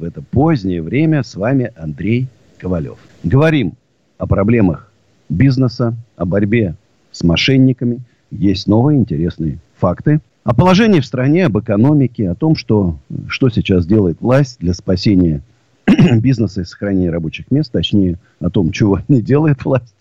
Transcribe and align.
в 0.00 0.04
это 0.04 0.22
позднее 0.22 0.82
время 0.82 1.22
с 1.22 1.36
вами 1.36 1.72
Андрей 1.76 2.26
Ковалев. 2.58 2.98
Говорим 3.22 3.74
о 4.16 4.26
проблемах 4.26 4.90
бизнеса, 5.28 5.94
о 6.16 6.24
борьбе 6.24 6.74
с 7.12 7.22
мошенниками. 7.22 8.00
Есть 8.30 8.66
новые 8.66 8.98
интересные 8.98 9.58
факты. 9.76 10.20
О 10.42 10.54
положении 10.54 11.00
в 11.00 11.06
стране, 11.06 11.46
об 11.46 11.58
экономике, 11.58 12.30
о 12.30 12.34
том, 12.34 12.56
что, 12.56 12.96
что 13.28 13.50
сейчас 13.50 13.86
делает 13.86 14.22
власть 14.22 14.58
для 14.58 14.72
спасения 14.72 15.42
бизнеса 15.86 16.62
и 16.62 16.64
сохранения 16.64 17.10
рабочих 17.10 17.50
мест, 17.50 17.70
точнее, 17.70 18.18
о 18.40 18.48
том, 18.48 18.72
чего 18.72 19.00
не 19.08 19.20
делает 19.20 19.64
власть. 19.66 19.94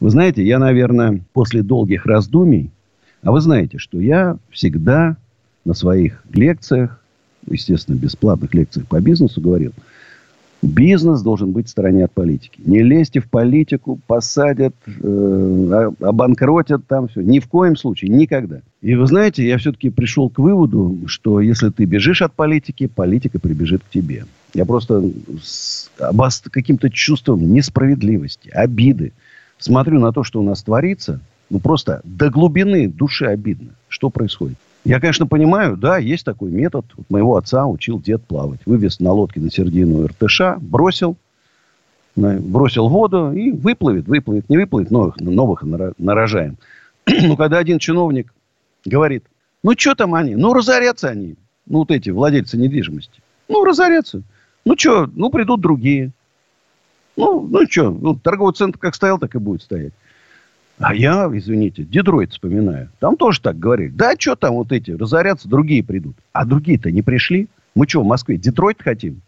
Вы 0.00 0.08
знаете, 0.08 0.42
я, 0.42 0.58
наверное, 0.58 1.20
после 1.34 1.62
долгих 1.62 2.06
раздумий, 2.06 2.70
а 3.22 3.30
вы 3.30 3.42
знаете, 3.42 3.76
что 3.76 4.00
я 4.00 4.38
всегда 4.50 5.18
на 5.66 5.74
своих 5.74 6.24
лекциях, 6.32 7.02
естественно, 7.50 7.96
бесплатных 7.96 8.54
лекциях 8.54 8.86
по 8.86 9.00
бизнесу 9.00 9.40
говорил, 9.40 9.72
бизнес 10.62 11.22
должен 11.22 11.52
быть 11.52 11.68
в 11.68 11.70
стороне 11.70 12.04
от 12.04 12.12
политики. 12.12 12.60
Не 12.64 12.82
лезьте 12.82 13.20
в 13.20 13.28
политику, 13.28 13.98
посадят, 14.06 14.74
э, 14.86 15.90
обанкротят 16.00 16.86
там 16.86 17.08
все. 17.08 17.22
Ни 17.22 17.38
в 17.38 17.48
коем 17.48 17.76
случае, 17.76 18.10
никогда. 18.10 18.60
И 18.80 18.94
вы 18.94 19.06
знаете, 19.06 19.46
я 19.46 19.58
все-таки 19.58 19.90
пришел 19.90 20.28
к 20.28 20.38
выводу, 20.38 20.98
что 21.06 21.40
если 21.40 21.70
ты 21.70 21.84
бежишь 21.84 22.22
от 22.22 22.32
политики, 22.32 22.86
политика 22.86 23.38
прибежит 23.38 23.82
к 23.82 23.90
тебе. 23.90 24.24
Я 24.54 24.64
просто 24.64 25.04
с 25.42 25.90
каким-то 26.50 26.90
чувством 26.90 27.52
несправедливости, 27.52 28.48
обиды 28.50 29.12
смотрю 29.58 30.00
на 30.00 30.12
то, 30.12 30.24
что 30.24 30.40
у 30.40 30.42
нас 30.42 30.62
творится, 30.62 31.20
ну 31.50 31.60
просто 31.60 32.00
до 32.04 32.30
глубины 32.30 32.88
души 32.88 33.26
обидно, 33.26 33.70
что 33.88 34.10
происходит. 34.10 34.56
Я, 34.84 35.00
конечно, 35.00 35.26
понимаю, 35.26 35.76
да, 35.76 35.98
есть 35.98 36.24
такой 36.24 36.50
метод. 36.50 36.86
Вот 36.96 37.10
моего 37.10 37.36
отца 37.36 37.66
учил 37.66 38.00
дед 38.00 38.24
плавать. 38.24 38.60
Вывез 38.64 39.00
на 39.00 39.12
лодке 39.12 39.40
на 39.40 39.50
середину 39.50 40.06
РТШ, 40.06 40.60
бросил, 40.60 41.16
бросил 42.16 42.88
воду 42.88 43.32
и 43.32 43.50
выплывет, 43.50 44.06
выплывет, 44.06 44.48
не 44.48 44.56
выплывет, 44.56 44.90
новых, 44.90 45.20
новых 45.20 45.62
нарожаем. 45.98 46.56
Но 47.06 47.36
когда 47.36 47.58
один 47.58 47.78
чиновник 47.78 48.32
говорит, 48.84 49.24
ну, 49.62 49.72
что 49.76 49.94
там 49.94 50.14
они? 50.14 50.36
Ну, 50.36 50.54
разорятся 50.54 51.08
они. 51.08 51.36
Ну, 51.66 51.78
вот 51.78 51.90
эти 51.90 52.10
владельцы 52.10 52.56
недвижимости. 52.56 53.20
Ну, 53.48 53.64
разорятся. 53.64 54.22
Ну, 54.64 54.74
что? 54.76 55.06
Ну, 55.14 55.30
придут 55.30 55.60
другие. 55.60 56.12
Ну, 57.16 57.40
ну, 57.40 57.66
что? 57.68 57.90
Ну, 57.90 58.14
торговый 58.14 58.54
центр 58.54 58.78
как 58.78 58.94
стоял, 58.94 59.18
так 59.18 59.34
и 59.34 59.38
будет 59.38 59.62
стоять. 59.62 59.92
А 60.78 60.94
я, 60.94 61.28
извините, 61.32 61.82
Детройт 61.82 62.32
вспоминаю. 62.32 62.90
Там 63.00 63.16
тоже 63.16 63.40
так 63.40 63.58
говорили. 63.58 63.90
Да, 63.90 64.14
что 64.16 64.36
там 64.36 64.54
вот 64.54 64.70
эти 64.70 64.92
разорятся, 64.92 65.48
другие 65.48 65.82
придут. 65.82 66.16
А 66.32 66.44
другие-то 66.44 66.90
не 66.92 67.02
пришли. 67.02 67.48
Мы 67.74 67.88
что, 67.88 68.02
в 68.02 68.06
Москве 68.06 68.36
Детройт 68.36 68.80
хотим? 68.80 69.20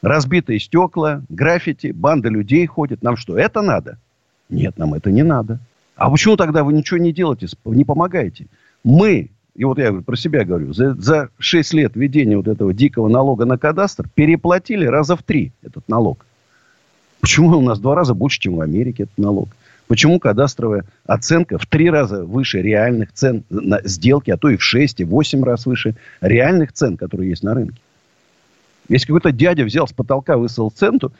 Разбитые 0.00 0.60
стекла, 0.60 1.22
граффити, 1.28 1.88
банда 1.88 2.28
людей 2.28 2.64
ходит. 2.66 3.02
Нам 3.02 3.16
что, 3.16 3.36
это 3.36 3.62
надо? 3.62 3.98
Нет, 4.48 4.78
нам 4.78 4.94
это 4.94 5.10
не 5.10 5.22
надо. 5.22 5.58
А 5.96 6.08
почему 6.08 6.36
тогда 6.36 6.64
вы 6.64 6.72
ничего 6.72 6.98
не 6.98 7.12
делаете, 7.12 7.48
не 7.64 7.84
помогаете? 7.84 8.46
Мы, 8.84 9.28
и 9.54 9.64
вот 9.64 9.78
я 9.78 9.92
про 9.92 10.16
себя 10.16 10.44
говорю, 10.44 10.72
за, 10.72 10.94
за 10.94 11.28
6 11.38 11.74
лет 11.74 11.92
введения 11.94 12.36
вот 12.36 12.48
этого 12.48 12.72
дикого 12.72 13.08
налога 13.08 13.44
на 13.44 13.58
кадастр 13.58 14.08
переплатили 14.14 14.86
раза 14.86 15.16
в 15.16 15.22
три 15.22 15.52
этот 15.62 15.86
налог. 15.88 16.24
Почему 17.20 17.58
у 17.58 17.60
нас 17.60 17.78
в 17.78 17.82
два 17.82 17.94
раза 17.94 18.14
больше, 18.14 18.40
чем 18.40 18.56
в 18.56 18.60
Америке 18.62 19.02
этот 19.02 19.18
налог? 19.18 19.50
Почему 19.90 20.20
кадастровая 20.20 20.84
оценка 21.04 21.58
в 21.58 21.66
три 21.66 21.90
раза 21.90 22.24
выше 22.24 22.62
реальных 22.62 23.12
цен 23.12 23.42
на 23.50 23.80
сделки, 23.82 24.30
а 24.30 24.36
то 24.36 24.48
и 24.48 24.54
в 24.54 24.62
шесть, 24.62 25.00
и 25.00 25.04
восемь 25.04 25.42
раз 25.42 25.66
выше 25.66 25.96
реальных 26.20 26.72
цен, 26.72 26.96
которые 26.96 27.30
есть 27.30 27.42
на 27.42 27.54
рынке? 27.54 27.82
Если 28.88 29.06
какой-то 29.06 29.32
дядя 29.32 29.64
взял 29.64 29.88
с 29.88 29.92
потолка, 29.92 30.36
высыл 30.36 30.70
центу, 30.70 31.12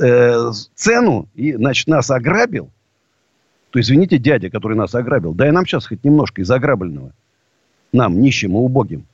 э, 0.00 0.50
цену 0.74 1.26
и, 1.36 1.54
значит, 1.54 1.86
нас 1.86 2.10
ограбил, 2.10 2.68
то, 3.70 3.80
извините, 3.80 4.18
дядя, 4.18 4.50
который 4.50 4.76
нас 4.76 4.94
ограбил, 4.94 5.32
дай 5.32 5.50
нам 5.50 5.64
сейчас 5.64 5.86
хоть 5.86 6.04
немножко 6.04 6.42
из 6.42 6.50
ограбленного. 6.50 7.12
Нам, 7.94 8.20
нищим 8.20 8.50
и 8.50 8.56
убогим, 8.56 9.06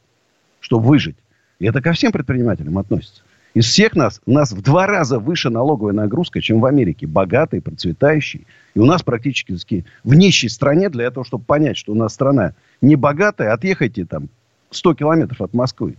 чтобы 0.58 0.88
выжить. 0.88 1.16
И 1.60 1.66
это 1.66 1.80
ко 1.80 1.92
всем 1.92 2.10
предпринимателям 2.10 2.78
относится. 2.78 3.22
Из 3.54 3.66
всех 3.66 3.94
нас, 3.94 4.20
нас 4.26 4.50
в 4.50 4.60
два 4.62 4.88
раза 4.88 5.20
выше 5.20 5.48
налоговая 5.48 5.92
нагрузка, 5.92 6.40
чем 6.40 6.60
в 6.60 6.66
Америке. 6.66 7.06
Богатый, 7.06 7.62
процветающий. 7.62 8.48
И 8.74 8.80
у 8.80 8.84
нас 8.84 9.04
практически 9.04 9.84
в 10.02 10.14
нищей 10.14 10.48
стране, 10.48 10.90
для 10.90 11.08
того, 11.12 11.22
чтобы 11.22 11.44
понять, 11.44 11.76
что 11.76 11.92
у 11.92 11.94
нас 11.94 12.12
страна 12.12 12.54
не 12.80 12.96
богатая, 12.96 13.52
отъехайте 13.52 14.06
там 14.06 14.28
100 14.72 14.94
километров 14.94 15.40
от 15.40 15.54
Москвы. 15.54 15.94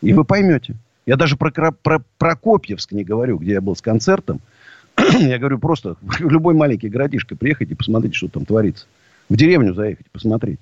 И 0.00 0.14
вы 0.14 0.24
поймете. 0.24 0.74
Я 1.04 1.16
даже 1.16 1.36
про, 1.36 1.50
про 1.70 2.02
Прокопьевск 2.16 2.92
не 2.92 3.04
говорю, 3.04 3.36
где 3.36 3.52
я 3.52 3.60
был 3.60 3.76
с 3.76 3.82
концертом. 3.82 4.40
я 5.18 5.38
говорю 5.38 5.58
просто, 5.58 5.96
в 6.00 6.18
любой 6.30 6.54
маленький 6.54 6.88
городишко 6.88 7.36
приехайте, 7.36 7.76
посмотрите, 7.76 8.16
что 8.16 8.28
там 8.28 8.46
творится. 8.46 8.86
В 9.28 9.36
деревню 9.36 9.74
заехать, 9.74 10.06
посмотреть. 10.10 10.60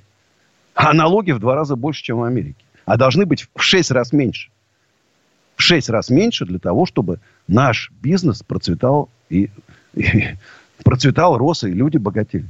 А 0.74 0.92
налоги 0.92 1.30
в 1.30 1.38
два 1.38 1.54
раза 1.54 1.76
больше, 1.76 2.02
чем 2.02 2.18
в 2.18 2.24
Америке. 2.24 2.64
А 2.86 2.96
должны 2.96 3.24
быть 3.24 3.46
в 3.54 3.62
шесть 3.62 3.92
раз 3.92 4.12
меньше 4.12 4.50
в 5.58 5.62
6 5.62 5.90
раз 5.90 6.08
меньше 6.08 6.46
для 6.46 6.60
того, 6.60 6.86
чтобы 6.86 7.18
наш 7.48 7.90
бизнес 8.00 8.42
процветал 8.44 9.10
и, 9.28 9.50
и 9.94 10.36
процветал, 10.84 11.36
рос, 11.36 11.64
и 11.64 11.68
люди 11.72 11.96
богатели. 11.96 12.46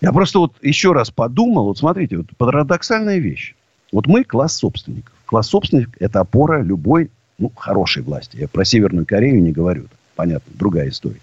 Я 0.00 0.12
просто 0.12 0.38
вот 0.38 0.54
еще 0.62 0.92
раз 0.92 1.10
подумал, 1.10 1.66
вот 1.66 1.78
смотрите, 1.78 2.16
вот 2.16 2.26
парадоксальная 2.38 3.18
вещь. 3.18 3.54
Вот 3.92 4.06
мы 4.06 4.24
класс 4.24 4.56
собственников. 4.56 5.12
Класс 5.26 5.48
собственников– 5.48 5.94
это 6.00 6.20
опора 6.20 6.62
любой, 6.62 7.10
ну, 7.38 7.52
хорошей 7.54 8.02
власти. 8.02 8.38
Я 8.38 8.48
про 8.48 8.64
Северную 8.64 9.04
Корею 9.04 9.42
не 9.42 9.52
говорю. 9.52 9.84
Понятно, 10.16 10.52
другая 10.54 10.88
история. 10.88 11.20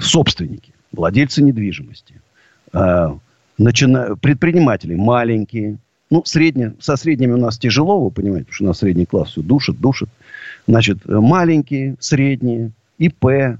Собственники, 0.00 0.72
владельцы 0.92 1.42
недвижимости, 1.42 2.20
э, 2.72 3.08
начина... 3.58 4.16
предприниматели 4.16 4.94
маленькие, 4.94 5.78
ну, 6.12 6.22
средне, 6.26 6.74
со 6.78 6.96
средними 6.96 7.32
у 7.32 7.38
нас 7.38 7.56
тяжело, 7.56 7.98
вы 7.98 8.10
понимаете, 8.10 8.44
потому 8.44 8.54
что 8.54 8.64
у 8.64 8.66
нас 8.66 8.78
средний 8.80 9.06
класс 9.06 9.30
все 9.30 9.40
душит, 9.40 9.80
душит. 9.80 10.10
Значит, 10.68 10.98
э, 11.08 11.14
маленькие, 11.18 11.96
средние, 12.00 12.72
ИП, 12.98 13.56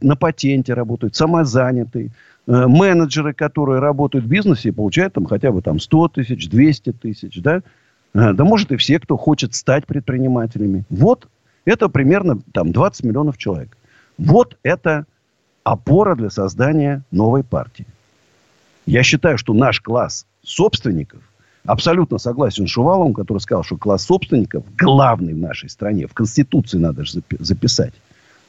на 0.00 0.16
патенте 0.16 0.72
работают, 0.72 1.14
самозанятые, 1.14 2.06
э, 2.46 2.66
менеджеры, 2.66 3.34
которые 3.34 3.80
работают 3.80 4.24
в 4.24 4.28
бизнесе 4.28 4.70
и 4.70 4.72
получают 4.72 5.12
там 5.12 5.26
хотя 5.26 5.52
бы 5.52 5.60
там 5.60 5.78
100 5.78 6.08
тысяч, 6.08 6.48
200 6.48 6.92
тысяч, 6.92 7.42
да, 7.42 7.58
э, 8.14 8.32
да 8.32 8.42
может 8.42 8.72
и 8.72 8.76
все, 8.76 8.98
кто 8.98 9.18
хочет 9.18 9.54
стать 9.54 9.84
предпринимателями. 9.84 10.84
Вот 10.88 11.28
это 11.66 11.90
примерно 11.90 12.38
там 12.54 12.72
20 12.72 13.04
миллионов 13.04 13.36
человек. 13.36 13.76
Вот 14.16 14.56
это 14.62 15.04
опора 15.62 16.14
для 16.14 16.30
создания 16.30 17.02
новой 17.10 17.44
партии. 17.44 17.84
Я 18.86 19.02
считаю, 19.02 19.36
что 19.36 19.52
наш 19.52 19.82
класс 19.82 20.24
собственников 20.42 21.20
абсолютно 21.64 22.18
согласен 22.18 22.66
с 22.66 22.70
Шуваловым, 22.70 23.14
который 23.14 23.38
сказал, 23.38 23.62
что 23.62 23.76
класс 23.76 24.04
собственников 24.04 24.64
главный 24.76 25.34
в 25.34 25.38
нашей 25.38 25.68
стране. 25.68 26.06
В 26.06 26.14
Конституции 26.14 26.78
надо 26.78 27.04
же 27.04 27.22
записать. 27.38 27.94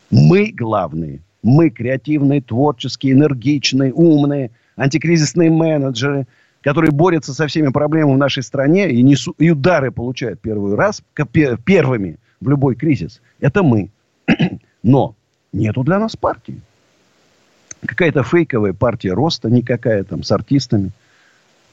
Мы 0.09 0.51
главные. 0.51 1.19
Мы 1.43 1.69
креативные, 1.69 2.41
творческие, 2.41 3.13
энергичные, 3.13 3.93
умные, 3.93 4.51
антикризисные 4.77 5.51
менеджеры, 5.51 6.25
которые 6.61 6.91
борются 6.91 7.33
со 7.33 7.47
всеми 7.47 7.69
проблемами 7.69 8.15
в 8.15 8.17
нашей 8.17 8.43
стране 8.43 8.89
и, 8.89 9.01
несу, 9.01 9.35
и 9.37 9.49
удары 9.51 9.91
получают 9.91 10.39
первый 10.39 10.75
раз, 10.75 11.03
первыми 11.65 12.17
в 12.39 12.49
любой 12.49 12.75
кризис. 12.75 13.21
Это 13.41 13.61
мы. 13.61 13.89
Но 14.83 15.15
нету 15.51 15.83
для 15.83 15.99
нас 15.99 16.15
партии. 16.15 16.61
Какая-то 17.85 18.23
фейковая 18.23 18.71
партия 18.71 19.11
роста, 19.11 19.49
никакая 19.49 20.03
там 20.05 20.23
с 20.23 20.31
артистами– 20.31 20.91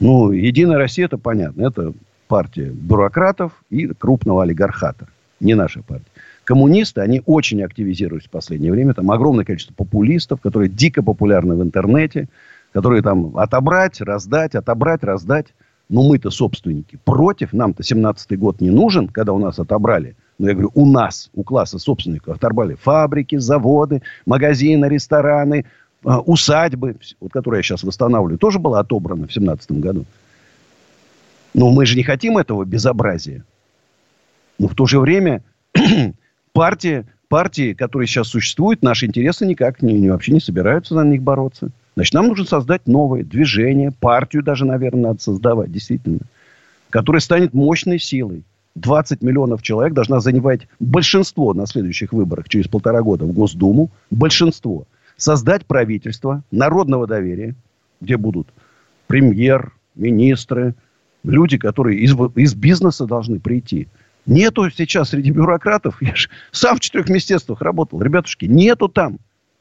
ну, 0.01 0.33
Единая 0.33 0.79
Россия, 0.79 1.07
это 1.07 1.19
понятно. 1.19 1.67
Это 1.67 1.93
партия 2.29 2.71
бюрократов 2.71 3.53
и 3.71 3.87
крупного 3.89 4.43
олигархата. 4.43 5.07
Не 5.41 5.55
наша 5.55 5.83
партия. 5.83 6.07
Коммунисты, 6.45 7.01
они 7.01 7.23
очень 7.27 7.63
активизируются 7.63 8.29
в 8.29 8.33
последнее 8.33 8.73
время. 8.73 8.95
Там 8.95 9.11
огромное 9.11 9.45
количество 9.45 9.75
популистов, 9.75 10.41
которые 10.41 10.69
дико 10.69 11.03
популярны 11.03 11.55
в 11.55 11.63
интернете, 11.63 12.29
которые 12.73 13.03
там 13.03 13.37
отобрать, 13.37 14.01
раздать, 14.01 14.55
отобрать, 14.55 15.05
раздать. 15.05 15.47
Но 15.89 16.09
мы-то 16.09 16.31
собственники. 16.31 16.99
Против 17.05 17.53
нам-то 17.53 17.83
17-й 17.83 18.37
год 18.37 18.61
не 18.61 18.71
нужен, 18.71 19.09
когда 19.09 19.33
у 19.33 19.39
нас 19.39 19.59
отобрали 19.59 20.17
но 20.41 20.49
я 20.49 20.55
говорю, 20.55 20.71
у 20.75 20.87
нас, 20.87 21.29
у 21.35 21.43
класса 21.43 21.79
собственников 21.79 22.37
оторвали 22.37 22.75
фабрики, 22.75 23.37
заводы, 23.37 24.01
магазины, 24.25 24.87
рестораны, 24.87 25.67
усадьбы, 26.05 26.97
вот, 27.21 27.33
которые 27.33 27.59
я 27.59 27.63
сейчас 27.63 27.83
восстанавливаю, 27.83 28.39
тоже 28.39 28.59
была 28.59 28.81
отобрана 28.81 29.23
в 29.23 29.33
2017 29.33 29.73
году. 29.73 30.05
Но 31.53 31.71
мы 31.71 31.85
же 31.87 31.97
не 31.97 32.03
хотим 32.03 32.39
этого 32.39 32.65
безобразия. 32.65 33.45
Но 34.59 34.69
в 34.69 34.75
то 34.75 34.87
же 34.87 35.01
время 35.01 35.43
партия, 36.53 37.07
партии, 37.29 37.75
которые 37.75 38.07
сейчас 38.07 38.29
существуют, 38.29 38.83
наши 38.83 39.07
интересы 39.07 39.47
никак 39.47 39.83
не, 39.83 39.95
не, 39.95 40.11
вообще 40.11 40.33
не 40.33 40.41
собираются 40.41 40.95
на 40.95 41.05
них 41.05 41.23
бороться. 41.23 41.71
Значит, 41.97 42.15
нам 42.15 42.29
нужно 42.29 42.47
создать 42.47 42.87
новое 42.87 43.25
движение, 43.25 43.91
партию 43.91 44.43
даже, 44.43 44.65
наверное, 44.65 45.11
надо 45.11 45.21
создавать, 45.21 45.73
действительно, 45.73 46.21
которая 46.89 47.21
станет 47.21 47.53
мощной 47.53 47.99
силой. 47.99 48.45
20 48.77 49.23
миллионов 49.23 49.63
человек 49.63 49.95
должна 49.95 50.21
занимать 50.21 50.69
большинство 50.79 51.53
на 51.55 51.67
следующих 51.67 52.13
выборах 52.13 52.49
через 52.49 52.69
полтора 52.69 53.03
года 53.03 53.25
в 53.25 53.33
Госдуму. 53.33 53.91
Большинство. 54.11 54.85
Создать 55.21 55.67
правительство 55.67 56.43
народного 56.51 57.07
доверия, 57.07 57.55
где 58.01 58.17
будут 58.17 58.49
премьер, 59.07 59.75
министры, 59.95 60.75
люди, 61.25 61.59
которые 61.59 62.01
из, 62.01 62.15
из 62.37 62.55
бизнеса 62.55 63.05
должны 63.05 63.39
прийти. 63.39 63.87
Нету 64.25 64.71
сейчас 64.71 65.11
среди 65.11 65.31
бюрократов, 65.31 66.01
я 66.01 66.15
же 66.15 66.31
сам 66.53 66.79
в 66.79 66.81
четырех 66.81 67.11
министерствах 67.11 67.61
работал, 67.61 68.01
ребятушки, 68.01 68.47
нету 68.47 68.89
там, 68.89 69.19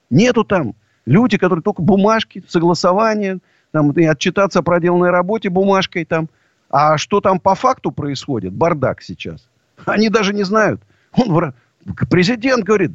нету 0.09 0.45
там 0.45 0.75
люди, 1.05 1.37
которые 1.37 1.61
только 1.61 1.81
бумажки, 1.81 2.41
согласование, 2.47 3.39
там, 3.71 3.91
и 3.91 4.05
отчитаться 4.05 4.59
о 4.59 4.63
проделанной 4.63 5.09
работе 5.09 5.49
бумажкой 5.49 6.05
там. 6.05 6.29
А 6.69 6.97
что 6.97 7.19
там 7.19 7.37
по 7.37 7.53
факту 7.55 7.91
происходит, 7.91 8.53
бардак 8.53 9.01
сейчас, 9.01 9.45
они 9.85 10.07
даже 10.07 10.33
не 10.33 10.43
знают. 10.43 10.81
Он, 11.11 11.53
президент 12.09 12.63
говорит, 12.63 12.91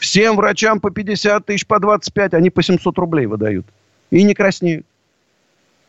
всем 0.00 0.36
врачам 0.36 0.80
по 0.80 0.90
50 0.90 1.46
тысяч, 1.46 1.66
по 1.66 1.78
25, 1.78 2.34
они 2.34 2.50
по 2.50 2.62
700 2.62 2.98
рублей 2.98 3.26
выдают. 3.26 3.66
И 4.10 4.24
не 4.24 4.34
краснеют. 4.34 4.86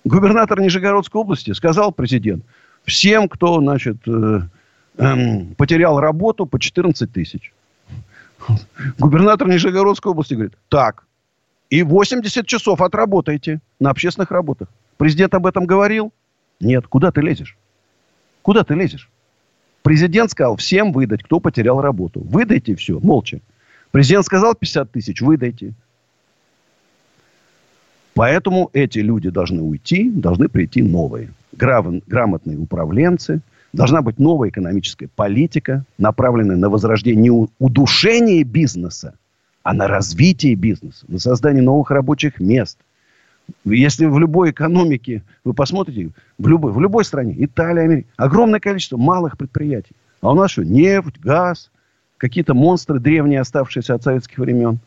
Губернатор 0.04 0.60
Нижегородской 0.60 1.22
области 1.22 1.52
сказал 1.54 1.92
президент, 1.92 2.44
всем, 2.86 3.30
кто, 3.30 3.60
значит, 3.60 3.98
э, 4.08 4.42
э, 4.98 5.46
потерял 5.58 6.00
работу, 6.00 6.46
по 6.46 6.60
14 6.60 7.12
тысяч. 7.12 7.54
Губернатор 8.98 9.48
Нижегородской 9.48 10.12
области 10.12 10.34
говорит, 10.34 10.54
так, 10.70 11.06
и 11.70 11.84
80 11.84 12.46
часов 12.46 12.82
отработайте 12.82 13.62
на 13.80 13.92
общественных 13.92 14.32
работах. 14.32 14.68
Президент 14.98 15.34
об 15.36 15.46
этом 15.48 15.66
говорил? 15.66 16.12
Нет. 16.60 16.86
Куда 16.88 17.12
ты 17.12 17.22
лезешь? 17.22 17.58
Куда 18.42 18.64
ты 18.64 18.74
лезешь? 18.74 19.10
Президент 19.84 20.32
сказал 20.32 20.58
всем 20.58 20.92
выдать, 20.92 21.24
кто 21.24 21.40
потерял 21.40 21.82
работу. 21.82 22.20
Выдайте 22.20 22.76
все, 22.76 23.00
молча. 23.00 23.40
Президент 23.92 24.26
сказал 24.26 24.56
50 24.56 24.92
тысяч, 24.92 25.22
выдайте. 25.22 25.74
Поэтому 28.14 28.70
эти 28.74 29.00
люди 29.00 29.30
должны 29.30 29.62
уйти, 29.62 30.10
должны 30.10 30.50
прийти 30.50 30.82
новые. 30.82 31.32
Грамотные 31.54 32.58
управленцы. 32.58 33.42
Должна 33.74 34.02
быть 34.02 34.20
новая 34.20 34.50
экономическая 34.50 35.08
политика, 35.08 35.86
направленная 35.98 36.58
на 36.58 36.70
возрождение 36.70 37.22
не 37.22 37.48
удушение 37.58 38.44
бизнеса, 38.44 39.16
а 39.64 39.74
на 39.74 39.88
развитие 39.88 40.56
бизнеса, 40.56 41.06
на 41.08 41.20
создание 41.20 41.64
новых 41.64 41.90
рабочих 41.90 42.42
мест. 42.42 42.78
Если 43.64 44.08
в 44.08 44.20
любой 44.20 44.52
экономике, 44.52 45.24
вы 45.46 45.54
посмотрите, 45.54 46.10
в 46.38 46.48
любой, 46.48 46.74
в 46.74 46.82
любой 46.82 47.06
стране, 47.06 47.34
Италия, 47.38 47.84
Америка, 47.84 48.10
огромное 48.18 48.60
количество 48.60 48.98
малых 48.98 49.38
предприятий. 49.38 49.96
А 50.20 50.32
у 50.32 50.36
нас 50.36 50.52
что? 50.52 50.66
Нефть, 50.66 51.18
газ, 51.22 51.72
какие-то 52.22 52.54
монстры 52.54 53.00
древние, 53.00 53.42
оставшиеся 53.42 53.96
от 53.96 54.04
советских 54.04 54.38
времен. 54.38 54.78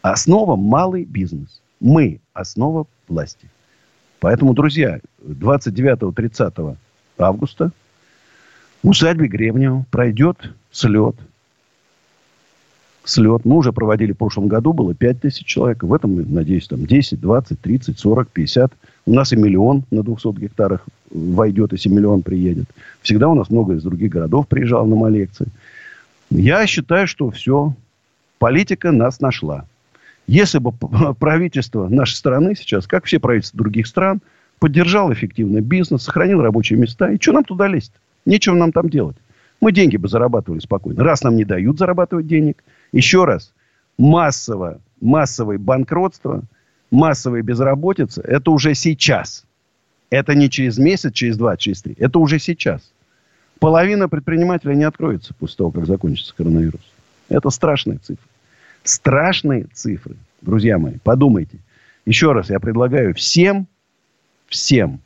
Основа– 0.00 0.56
малый 0.56 1.04
бизнес. 1.04 1.60
Мы– 1.80 2.20
основа 2.32 2.86
власти. 3.08 3.50
Поэтому, 4.20 4.54
друзья, 4.54 5.00
29-30 5.22 6.76
августа 7.18 7.72
в 8.82 8.88
усадьбе 8.88 9.28
Гребнева 9.28 9.84
пройдет 9.90 10.50
слет. 10.70 11.16
Слет. 13.04 13.44
Мы 13.44 13.56
уже 13.56 13.72
проводили 13.72 14.12
в 14.12 14.16
прошлом 14.18 14.48
году, 14.48 14.72
было 14.72 14.94
5 14.94 15.20
тысяч 15.20 15.44
человек. 15.44 15.82
В 15.82 15.92
этом, 15.92 16.32
надеюсь, 16.32 16.68
там 16.68 16.86
10, 16.86 17.20
20, 17.20 17.60
30, 17.60 17.98
40, 17.98 18.28
50. 18.30 18.72
У 19.04 19.12
нас 19.12 19.30
и 19.30 19.36
миллион 19.36 19.84
на 19.90 20.02
200 20.02 20.40
гектарах 20.40 20.86
войдет, 21.10 21.72
если 21.72 21.90
миллион 21.90 22.22
приедет. 22.22 22.66
Всегда 23.02 23.28
у 23.28 23.34
нас 23.34 23.50
много 23.50 23.74
из 23.74 23.82
других 23.82 24.10
городов 24.10 24.48
приезжало 24.48 24.86
на 24.86 24.96
мои 24.96 25.12
лекции. 25.12 25.48
Я 26.30 26.66
считаю, 26.66 27.06
что 27.06 27.30
все. 27.30 27.74
Политика 28.38 28.92
нас 28.92 29.20
нашла. 29.20 29.66
Если 30.26 30.58
бы 30.58 30.72
правительство 31.18 31.88
нашей 31.88 32.14
страны 32.14 32.54
сейчас, 32.56 32.86
как 32.86 33.04
все 33.04 33.18
правительства 33.18 33.58
других 33.58 33.86
стран, 33.86 34.20
поддержало 34.58 35.12
эффективный 35.12 35.60
бизнес, 35.60 36.02
сохранил 36.02 36.42
рабочие 36.42 36.78
места, 36.78 37.10
и 37.10 37.20
что 37.20 37.32
нам 37.32 37.44
туда 37.44 37.66
лезть? 37.68 37.92
Нечего 38.24 38.54
нам 38.54 38.72
там 38.72 38.88
делать. 38.88 39.16
Мы 39.60 39.72
деньги 39.72 39.96
бы 39.96 40.08
зарабатывали 40.08 40.60
спокойно. 40.60 41.02
Раз 41.02 41.22
нам 41.22 41.36
не 41.36 41.44
дают 41.44 41.78
зарабатывать 41.78 42.26
денег, 42.26 42.62
еще 42.92 43.24
раз, 43.24 43.52
массово, 43.98 44.80
массовое 45.00 45.58
банкротство, 45.58 46.42
массовая 46.90 47.42
безработица, 47.42 48.20
это 48.22 48.50
уже 48.50 48.74
сейчас. 48.74 49.44
Это 50.10 50.34
не 50.34 50.50
через 50.50 50.78
месяц, 50.78 51.12
через 51.12 51.36
два, 51.36 51.56
через 51.56 51.82
три. 51.82 51.94
Это 51.98 52.18
уже 52.18 52.38
сейчас. 52.38 52.92
Половина 53.58 54.08
предпринимателей 54.08 54.76
не 54.76 54.84
откроется 54.84 55.34
после 55.34 55.56
того, 55.56 55.70
как 55.70 55.86
закончится 55.86 56.34
коронавирус. 56.34 56.82
Это 57.28 57.50
страшные 57.50 57.98
цифры. 57.98 58.28
Страшные 58.84 59.66
цифры. 59.72 60.16
Друзья 60.42 60.78
мои, 60.78 60.94
подумайте. 61.02 61.58
Еще 62.04 62.32
раз 62.32 62.50
я 62.50 62.60
предлагаю 62.60 63.14
всем, 63.14 63.66
всем 64.48 65.00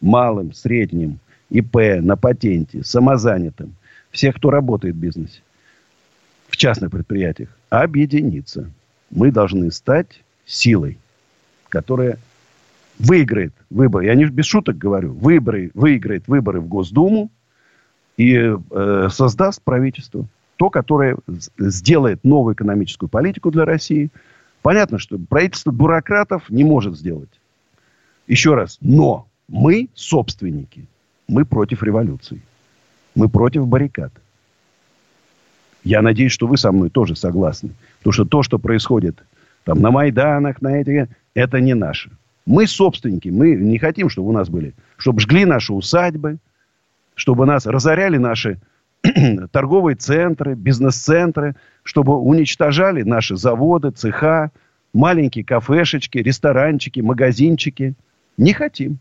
малым, 0.00 0.52
средним, 0.54 1.18
ИП, 1.50 2.00
на 2.00 2.16
патенте, 2.16 2.82
самозанятым, 2.82 3.74
всех, 4.10 4.36
кто 4.36 4.50
работает 4.50 4.94
в 4.94 4.98
бизнесе, 4.98 5.40
в 6.48 6.56
частных 6.56 6.90
предприятиях, 6.90 7.50
объединиться. 7.68 8.70
Мы 9.10 9.30
должны 9.30 9.70
стать 9.70 10.22
силой, 10.46 10.98
которая 11.68 12.18
выиграет 12.98 13.52
выборы. 13.68 14.06
Я 14.06 14.14
не 14.14 14.24
без 14.24 14.46
шуток 14.46 14.78
говорю. 14.78 15.12
Выборы, 15.12 15.70
выиграет 15.74 16.26
выборы 16.28 16.60
в 16.60 16.68
Госдуму 16.68 17.30
и 18.16 18.34
э, 18.34 19.08
создаст 19.10 19.62
правительство. 19.62 20.26
То, 20.56 20.70
которое 20.70 21.18
сделает 21.58 22.24
новую 22.24 22.54
экономическую 22.54 23.10
политику 23.10 23.50
для 23.50 23.64
России. 23.64 24.10
Понятно, 24.62 24.98
что 24.98 25.18
правительство 25.18 25.70
бюрократов 25.70 26.48
не 26.48 26.64
может 26.64 26.96
сделать. 26.96 27.28
Еще 28.26 28.54
раз. 28.54 28.78
Но 28.80 29.26
мы 29.48 29.88
собственники. 29.94 30.86
Мы 31.28 31.44
против 31.44 31.82
революции. 31.82 32.40
Мы 33.14 33.28
против 33.28 33.66
баррикад. 33.66 34.12
Я 35.84 36.02
надеюсь, 36.02 36.32
что 36.32 36.46
вы 36.46 36.56
со 36.56 36.72
мной 36.72 36.90
тоже 36.90 37.16
согласны. 37.16 37.70
Потому 37.98 38.12
что 38.12 38.24
то, 38.24 38.42
что 38.42 38.58
происходит 38.58 39.22
там 39.64 39.80
на 39.80 39.90
Майданах, 39.90 40.62
на 40.62 40.78
этих, 40.80 41.08
это 41.34 41.60
не 41.60 41.74
наше. 41.74 42.10
Мы 42.46 42.66
собственники. 42.66 43.28
Мы 43.28 43.56
не 43.56 43.78
хотим, 43.78 44.08
чтобы 44.08 44.30
у 44.30 44.32
нас 44.32 44.48
были, 44.48 44.74
чтобы 44.96 45.20
жгли 45.20 45.44
наши 45.44 45.72
усадьбы, 45.72 46.38
чтобы 47.16 47.46
нас 47.46 47.66
разоряли 47.66 48.18
наши 48.18 48.58
торговые 49.50 49.96
центры, 49.96 50.54
бизнес-центры, 50.54 51.56
чтобы 51.82 52.16
уничтожали 52.16 53.02
наши 53.02 53.36
заводы, 53.36 53.90
цеха, 53.90 54.52
маленькие 54.92 55.44
кафешечки, 55.44 56.18
ресторанчики, 56.18 57.00
магазинчики. 57.00 57.94
Не 58.36 58.52
хотим. 58.52 58.98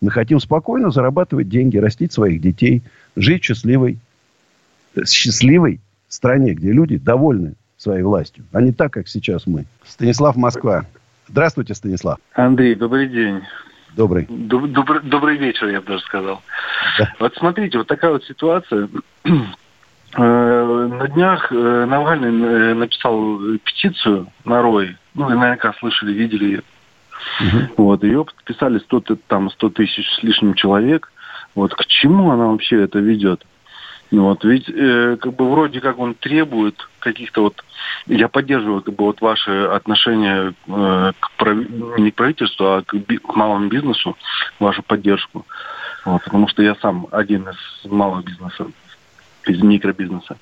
Мы 0.00 0.10
хотим 0.10 0.38
спокойно 0.38 0.90
зарабатывать 0.90 1.48
деньги, 1.48 1.78
растить 1.78 2.12
своих 2.12 2.40
детей, 2.40 2.82
жить 3.16 3.42
в 3.42 3.46
счастливой, 3.46 3.98
счастливой 5.06 5.80
стране, 6.08 6.52
где 6.52 6.70
люди 6.70 6.98
довольны 6.98 7.54
своей 7.78 8.02
властью, 8.02 8.44
а 8.52 8.60
не 8.60 8.72
так, 8.72 8.92
как 8.92 9.08
сейчас 9.08 9.46
мы. 9.46 9.64
Станислав 9.84 10.36
Москва. 10.36 10.84
Здравствуйте, 11.28 11.74
Станислав. 11.74 12.18
Андрей, 12.34 12.74
добрый 12.74 13.08
день. 13.08 13.40
Добрый. 13.96 14.26
Добрый, 14.28 15.00
добрый 15.02 15.36
вечер, 15.36 15.68
я 15.68 15.80
бы 15.80 15.86
даже 15.86 16.02
сказал. 16.02 16.42
Да. 16.98 17.12
Вот 17.20 17.34
смотрите, 17.36 17.78
вот 17.78 17.86
такая 17.86 18.12
вот 18.12 18.24
ситуация. 18.24 18.88
Э, 20.16 20.88
на 20.92 21.08
днях 21.08 21.50
э, 21.50 21.86
Навальный 21.86 22.28
э, 22.28 22.74
написал 22.74 23.36
петицию 23.64 24.28
на 24.44 24.62
Рой. 24.62 24.96
Ну, 25.14 25.24
вы 25.24 25.34
наверняка 25.34 25.72
слышали, 25.80 26.12
видели 26.12 26.44
ее. 26.44 26.62
Угу. 27.40 27.58
Вот, 27.78 28.04
ее 28.04 28.24
подписали 28.24 28.78
100, 28.78 29.00
там, 29.26 29.50
100 29.50 29.70
тысяч 29.70 30.08
с 30.12 30.22
лишним 30.22 30.54
человек. 30.54 31.10
Вот 31.56 31.74
к 31.74 31.84
чему 31.86 32.30
она 32.30 32.46
вообще 32.46 32.82
это 32.84 33.00
ведет? 33.00 33.44
Вот, 34.10 34.44
ведь 34.44 34.68
э, 34.68 35.16
как 35.20 35.34
бы 35.34 35.50
вроде 35.50 35.80
как 35.80 35.98
он 35.98 36.14
требует 36.14 36.88
каких-то 37.00 37.42
вот, 37.42 37.64
я 38.06 38.28
поддерживаю 38.28 38.82
как 38.82 38.94
бы 38.94 39.04
вот 39.04 39.20
ваши 39.20 39.50
отношения 39.50 40.54
э, 40.68 41.12
к 41.18 41.30
прав... 41.36 41.56
не 41.98 42.10
к 42.10 42.14
правительству, 42.14 42.64
а 42.66 42.82
к, 42.82 42.94
би... 42.94 43.16
к 43.16 43.34
малому 43.34 43.68
бизнесу, 43.68 44.16
вашу 44.60 44.82
поддержку, 44.82 45.44
вот, 46.04 46.22
потому 46.22 46.48
что 46.48 46.62
я 46.62 46.74
сам 46.76 47.08
один 47.10 47.48
из 47.48 47.90
малого 47.90 48.22
бизнеса. 48.22 48.66
из 49.46 49.62
микробизнеса. 49.62 50.36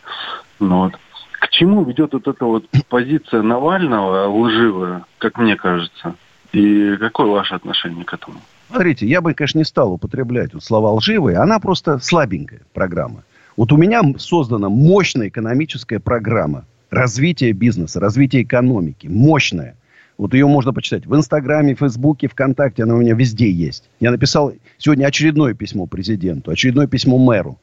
Ну, 0.61 0.85
вот. 0.85 0.99
К 1.33 1.49
чему 1.49 1.85
ведет 1.85 2.13
вот 2.13 2.29
эта 2.29 2.45
вот 2.45 2.65
позиция 2.89 3.43
Навального 3.43 4.29
лживая, 4.29 5.05
как 5.19 5.39
мне 5.39 5.57
кажется? 5.57 6.15
И 6.53 6.97
какое 6.97 7.27
ваше 7.29 7.55
отношение 7.55 8.05
к 8.05 8.15
этому? 8.15 8.41
Смотрите, 8.69 9.07
я 9.07 9.21
бы, 9.21 9.35
конечно, 9.35 9.59
не 9.59 9.65
стал 9.65 9.93
употреблять 9.93 10.55
вот 10.55 10.63
слова 10.63 10.93
лживые. 10.93 11.39
Она 11.39 11.59
просто 11.59 11.99
слабенькая 11.99 12.61
программа. 12.73 13.25
Вот 13.57 13.73
у 13.73 13.77
меня 13.77 14.03
создана 14.19 14.69
мощная 14.69 15.29
экономическая 15.29 15.99
программа 15.99 16.65
развития 16.91 17.53
бизнеса, 17.53 18.01
развития 18.01 18.43
экономики. 18.43 19.07
Мощная. 19.07 19.77
Вот 20.19 20.35
ее 20.35 20.47
можно 20.47 20.73
почитать 20.73 21.07
в 21.07 21.17
Инстаграме, 21.17 21.75
Фейсбуке, 21.75 22.29
ВКонтакте. 22.29 22.83
Она 22.83 22.95
у 22.95 22.99
меня 22.99 23.15
везде 23.15 23.51
есть. 23.51 23.89
Я 23.99 24.11
написал 24.11 24.53
сегодня 24.79 25.07
очередное 25.07 25.55
письмо 25.55 25.87
президенту, 25.87 26.51
очередное 26.51 26.87
письмо 26.87 27.19
мэру. 27.19 27.59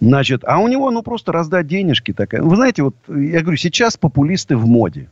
Значит, 0.00 0.42
а 0.44 0.58
у 0.58 0.68
него, 0.68 0.90
ну, 0.90 1.02
просто 1.02 1.30
раздать 1.30 1.66
денежки 1.66 2.12
такая. 2.12 2.42
Вы 2.42 2.56
знаете, 2.56 2.82
вот 2.82 2.96
я 3.08 3.40
говорю, 3.40 3.56
сейчас 3.56 3.96
популисты 3.96 4.56
в 4.56 4.66
моде. 4.66 5.08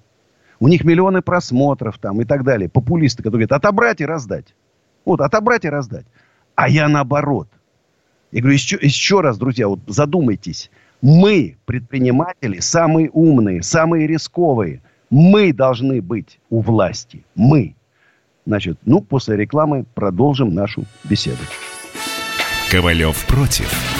У 0.59 0.69
них 0.69 0.85
миллионы 0.85 1.23
просмотров 1.23 1.99
там 1.99 2.21
и 2.21 2.25
так 2.25 2.45
далее. 2.45 2.69
Популисты, 2.69 3.23
которые 3.23 3.47
говорят, 3.47 3.53
отобрать 3.53 4.01
и 4.01 4.07
раздать. 4.07 4.55
Вот, 5.05 5.21
отобрать 5.21 5.65
и 5.65 5.69
раздать. 5.69 6.07
А 6.55 6.69
я 6.69 6.89
наоборот. 6.89 7.49
Я 8.33 8.41
говорю, 8.41 8.55
еще, 8.55 8.79
еще 8.81 9.21
раз, 9.21 9.39
друзья, 9.39 9.69
вот 9.69 9.81
задумайтесь. 9.87 10.71
Мы, 11.03 11.57
предприниматели, 11.65 12.61
самые 12.61 13.11
умные, 13.11 13.63
самые 13.63 14.07
рисковые. 14.07 14.83
Мы 15.09 15.53
должны 15.53 16.01
быть 16.01 16.39
у 16.51 16.61
власти. 16.61 17.25
Мы. 17.35 17.75
Значит, 18.47 18.79
ну, 18.85 19.01
после 19.01 19.37
рекламы 19.37 19.85
продолжим 19.95 20.55
нашу 20.55 20.85
беседу. 21.05 21.43
Ковалев 22.71 23.27
против. 23.27 24.00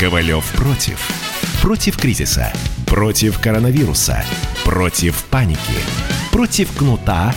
«Ковалев 0.00 0.50
против». 0.56 0.98
Против 1.60 1.98
кризиса. 1.98 2.50
Против 2.86 3.38
коронавируса. 3.38 4.24
Против 4.64 5.26
паники. 5.26 5.76
Против 6.32 6.74
кнута, 6.74 7.34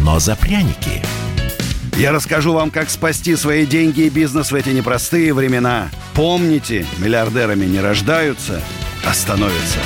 но 0.00 0.18
за 0.18 0.34
пряники. 0.34 1.04
Я 1.96 2.10
расскажу 2.10 2.52
вам, 2.52 2.72
как 2.72 2.90
спасти 2.90 3.36
свои 3.36 3.64
деньги 3.64 4.00
и 4.00 4.10
бизнес 4.10 4.50
в 4.50 4.56
эти 4.56 4.70
непростые 4.70 5.32
времена. 5.32 5.88
Помните, 6.16 6.84
миллиардерами 6.98 7.64
не 7.64 7.78
рождаются, 7.78 8.60
а 9.06 9.14
становятся. 9.14 9.78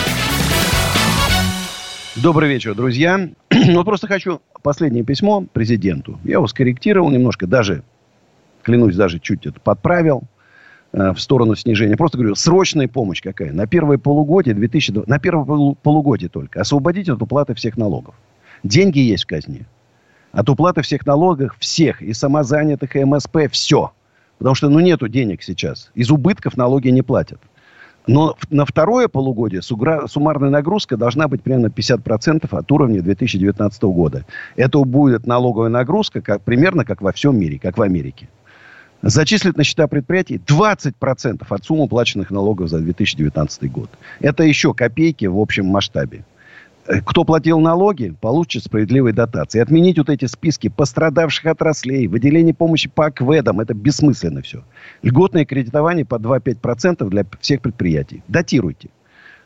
Добрый 2.16 2.48
вечер, 2.48 2.74
друзья. 2.74 3.28
Вот 3.50 3.84
просто 3.84 4.06
хочу 4.06 4.40
последнее 4.62 5.04
письмо 5.04 5.42
президенту. 5.52 6.18
Я 6.24 6.36
его 6.36 6.46
скорректировал 6.46 7.10
немножко, 7.10 7.46
даже, 7.46 7.82
клянусь, 8.62 8.96
даже 8.96 9.18
чуть 9.18 9.44
это 9.44 9.60
подправил 9.60 10.26
в 10.92 11.16
сторону 11.18 11.54
снижения. 11.54 11.96
Просто 11.96 12.18
говорю, 12.18 12.34
срочная 12.34 12.88
помощь 12.88 13.20
какая. 13.22 13.52
На 13.52 13.66
первое 13.66 13.98
полугодие 13.98 14.54
2020, 14.54 15.08
на 15.08 15.18
первое 15.18 15.74
полугодие 15.82 16.28
только. 16.28 16.60
Освободить 16.60 17.08
от 17.08 17.20
уплаты 17.20 17.54
всех 17.54 17.76
налогов. 17.76 18.14
Деньги 18.62 18.98
есть 18.98 19.24
в 19.24 19.26
казне. 19.26 19.66
От 20.32 20.48
уплаты 20.48 20.82
всех 20.82 21.06
налогов, 21.06 21.56
всех, 21.58 22.02
и 22.02 22.12
самозанятых, 22.12 22.96
и 22.96 23.04
МСП, 23.04 23.50
все. 23.50 23.92
Потому 24.38 24.54
что, 24.54 24.68
ну, 24.68 24.80
нету 24.80 25.08
денег 25.08 25.42
сейчас. 25.42 25.90
Из 25.94 26.10
убытков 26.10 26.56
налоги 26.56 26.88
не 26.88 27.02
платят. 27.02 27.40
Но 28.06 28.36
на 28.48 28.64
второе 28.64 29.08
полугодие 29.08 29.60
суммарная 29.60 30.48
нагрузка 30.48 30.96
должна 30.96 31.28
быть 31.28 31.42
примерно 31.42 31.66
50% 31.66 32.48
от 32.50 32.72
уровня 32.72 33.02
2019 33.02 33.82
года. 33.82 34.24
Это 34.56 34.78
будет 34.78 35.26
налоговая 35.26 35.68
нагрузка 35.68 36.22
как, 36.22 36.40
примерно 36.40 36.86
как 36.86 37.02
во 37.02 37.12
всем 37.12 37.38
мире, 37.38 37.58
как 37.58 37.76
в 37.76 37.82
Америке. 37.82 38.28
Зачислить 39.02 39.56
на 39.56 39.64
счета 39.64 39.86
предприятий 39.86 40.40
20% 40.44 41.46
от 41.48 41.64
суммы 41.64 41.84
уплаченных 41.84 42.30
налогов 42.30 42.68
за 42.68 42.80
2019 42.80 43.70
год. 43.70 43.90
Это 44.20 44.42
еще 44.42 44.74
копейки 44.74 45.26
в 45.26 45.38
общем 45.38 45.66
масштабе. 45.66 46.24
Э, 46.88 47.00
кто 47.04 47.24
платил 47.24 47.60
налоги, 47.60 48.14
получит 48.20 48.64
справедливые 48.64 49.12
дотации. 49.12 49.60
Отменить 49.60 49.98
вот 49.98 50.10
эти 50.10 50.24
списки 50.24 50.68
пострадавших 50.68 51.46
отраслей, 51.46 52.08
выделение 52.08 52.54
помощи 52.54 52.88
по 52.88 53.06
акведам, 53.06 53.60
это 53.60 53.72
бессмысленно 53.72 54.42
все. 54.42 54.64
Льготное 55.02 55.44
кредитование 55.44 56.04
по 56.04 56.16
2-5% 56.16 57.08
для 57.08 57.24
всех 57.40 57.60
предприятий. 57.60 58.22
Датируйте. 58.26 58.88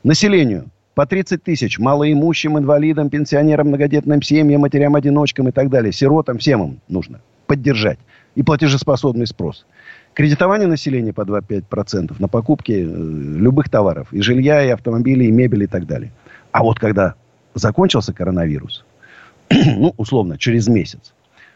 Населению 0.02 0.70
по 0.94 1.04
30 1.04 1.42
тысяч 1.42 1.78
малоимущим, 1.78 2.58
инвалидам, 2.58 3.10
пенсионерам, 3.10 3.68
многодетным 3.68 4.22
семьям, 4.22 4.62
матерям-одиночкам 4.62 5.48
и 5.48 5.52
так 5.52 5.68
далее, 5.68 5.92
сиротам, 5.92 6.38
всем 6.38 6.62
им 6.62 6.80
нужно 6.88 7.20
поддержать. 7.46 7.98
И 8.34 8.42
платежеспособный 8.42 9.26
спрос. 9.26 9.66
Кредитование 10.14 10.66
населения 10.66 11.12
по 11.12 11.22
2-5% 11.22 12.16
на 12.18 12.28
покупки 12.28 12.72
э, 12.72 12.84
любых 12.84 13.68
товаров. 13.68 14.12
И 14.12 14.22
жилья, 14.22 14.64
и 14.64 14.68
автомобилей, 14.68 15.28
и 15.28 15.30
мебели, 15.30 15.64
и 15.64 15.66
так 15.66 15.86
далее. 15.86 16.12
А 16.50 16.62
вот 16.62 16.78
когда 16.78 17.14
закончился 17.54 18.12
коронавирус, 18.12 18.84
ну, 19.50 19.94
условно, 19.96 20.38
через 20.38 20.68
месяц, 20.68 21.12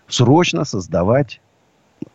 срочно 0.09 0.65
создавать 0.65 1.41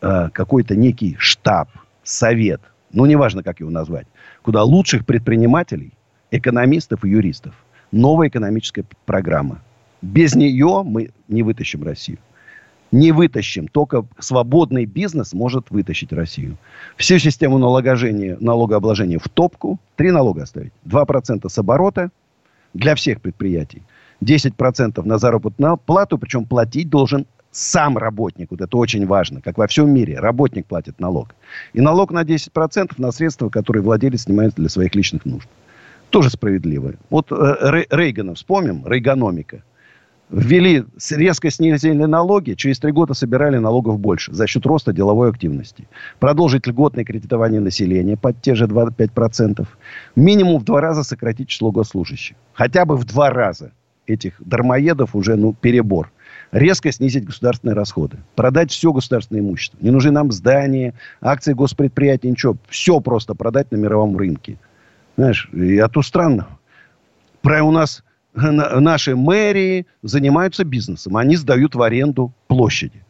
э, 0.00 0.28
какой-то 0.32 0.76
некий 0.76 1.16
штаб, 1.18 1.68
совет, 2.04 2.60
ну, 2.92 3.06
неважно, 3.06 3.42
как 3.42 3.60
его 3.60 3.70
назвать, 3.70 4.06
куда 4.42 4.62
лучших 4.62 5.06
предпринимателей, 5.06 5.92
экономистов 6.30 7.04
и 7.04 7.10
юристов. 7.10 7.54
Новая 7.90 8.28
экономическая 8.28 8.84
программа. 9.06 9.60
Без 10.00 10.34
нее 10.34 10.82
мы 10.84 11.10
не 11.28 11.42
вытащим 11.42 11.82
Россию. 11.84 12.18
Не 12.92 13.10
вытащим. 13.10 13.68
Только 13.68 14.04
свободный 14.18 14.84
бизнес 14.84 15.32
может 15.32 15.70
вытащить 15.70 16.12
Россию. 16.12 16.56
Всю 16.96 17.18
систему 17.18 17.58
налогообложения, 17.58 18.36
налогообложения 18.38 19.18
в 19.18 19.28
топку. 19.28 19.80
Три 19.96 20.10
налога 20.10 20.42
оставить. 20.42 20.72
2% 20.86 21.48
с 21.48 21.58
оборота– 21.58 22.10
для 22.74 22.94
всех 22.94 23.20
предприятий. 23.20 23.82
10% 24.22 25.02
на 25.04 25.18
заработную 25.18 25.76
плату, 25.76 26.18
причем 26.18 26.44
платить 26.44 26.88
должен 26.88 27.26
сам 27.50 27.98
работник. 27.98 28.50
Вот 28.50 28.60
это 28.60 28.76
очень 28.76 29.06
важно. 29.06 29.40
Как 29.40 29.58
во 29.58 29.66
всем 29.66 29.90
мире. 29.90 30.18
Работник 30.18 30.66
платит 30.66 31.00
налог. 31.00 31.34
И 31.74 31.80
налог 31.80 32.12
на 32.12 32.22
10% 32.22 32.94
на 32.96 33.12
средства, 33.12 33.48
которые 33.50 33.82
владелец 33.82 34.22
снимает 34.22 34.54
для 34.54 34.68
своих 34.68 34.94
личных 34.94 35.24
нужд. 35.26 35.48
Тоже 36.10 36.30
справедливо. 36.30 36.94
Вот 37.10 37.30
э, 37.30 37.84
Рейгана 37.90 38.34
вспомним. 38.34 38.86
Рейгономика 38.86 39.62
ввели, 40.32 40.84
резко 41.10 41.50
снизили 41.50 42.04
налоги, 42.04 42.54
через 42.54 42.78
три 42.80 42.90
года 42.90 43.14
собирали 43.14 43.58
налогов 43.58 44.00
больше 44.00 44.32
за 44.32 44.46
счет 44.46 44.66
роста 44.66 44.92
деловой 44.92 45.30
активности. 45.30 45.86
Продолжить 46.18 46.66
льготное 46.66 47.04
кредитование 47.04 47.60
населения 47.60 48.16
под 48.16 48.40
те 48.40 48.54
же 48.54 48.66
25%. 48.66 49.66
Минимум 50.16 50.58
в 50.58 50.64
два 50.64 50.80
раза 50.80 51.04
сократить 51.04 51.48
число 51.48 51.70
госслужащих. 51.70 52.36
Хотя 52.54 52.84
бы 52.84 52.96
в 52.96 53.04
два 53.04 53.30
раза. 53.30 53.72
Этих 54.06 54.34
дармоедов 54.40 55.14
уже 55.14 55.36
ну, 55.36 55.52
перебор. 55.52 56.10
Резко 56.50 56.90
снизить 56.90 57.24
государственные 57.24 57.76
расходы. 57.76 58.18
Продать 58.34 58.72
все 58.72 58.92
государственное 58.92 59.42
имущество. 59.42 59.78
Не 59.80 59.90
нужны 59.90 60.10
нам 60.10 60.32
здания, 60.32 60.94
акции 61.20 61.52
госпредприятий, 61.52 62.28
ничего. 62.28 62.56
Все 62.68 63.00
просто 63.00 63.34
продать 63.34 63.70
на 63.70 63.76
мировом 63.76 64.16
рынке. 64.16 64.58
Знаешь, 65.16 65.48
а 65.52 65.88
то 65.88 66.02
странно. 66.02 66.48
Про 67.42 67.62
у 67.62 67.70
нас 67.70 68.02
наши 68.34 69.14
мэрии 69.14 69.86
занимаются 70.02 70.64
бизнесом. 70.64 71.16
Они 71.16 71.36
сдают 71.36 71.74
в 71.74 71.82
аренду 71.82 72.32
площади. 72.48 73.02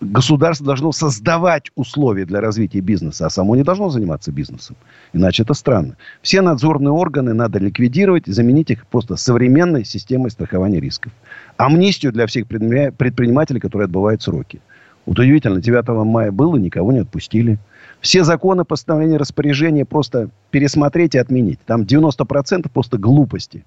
Государство 0.00 0.64
должно 0.64 0.92
создавать 0.92 1.72
условия 1.74 2.24
для 2.24 2.40
развития 2.40 2.78
бизнеса, 2.80 3.26
а 3.26 3.30
само 3.30 3.56
не 3.56 3.64
должно 3.64 3.90
заниматься 3.90 4.30
бизнесом. 4.30 4.76
Иначе 5.12 5.42
это 5.42 5.54
странно. 5.54 5.96
Все 6.22 6.40
надзорные 6.40 6.92
органы 6.92 7.34
надо 7.34 7.58
ликвидировать 7.58 8.28
и 8.28 8.32
заменить 8.32 8.70
их 8.70 8.86
просто 8.86 9.16
современной 9.16 9.84
системой 9.84 10.30
страхования 10.30 10.78
рисков. 10.78 11.10
Амнистию 11.56 12.12
для 12.12 12.28
всех 12.28 12.46
предпринимателей, 12.46 13.58
которые 13.58 13.86
отбывают 13.86 14.22
сроки. 14.22 14.60
Вот 15.04 15.18
удивительно, 15.18 15.60
9 15.60 15.88
мая 16.06 16.30
было, 16.30 16.56
никого 16.56 16.92
не 16.92 17.00
отпустили. 17.00 17.58
Все 18.00 18.22
законы, 18.22 18.64
постановления, 18.64 19.16
распоряжения 19.16 19.84
просто 19.84 20.30
пересмотреть 20.52 21.16
и 21.16 21.18
отменить. 21.18 21.58
Там 21.66 21.82
90% 21.82 22.70
просто 22.72 22.98
глупости. 22.98 23.64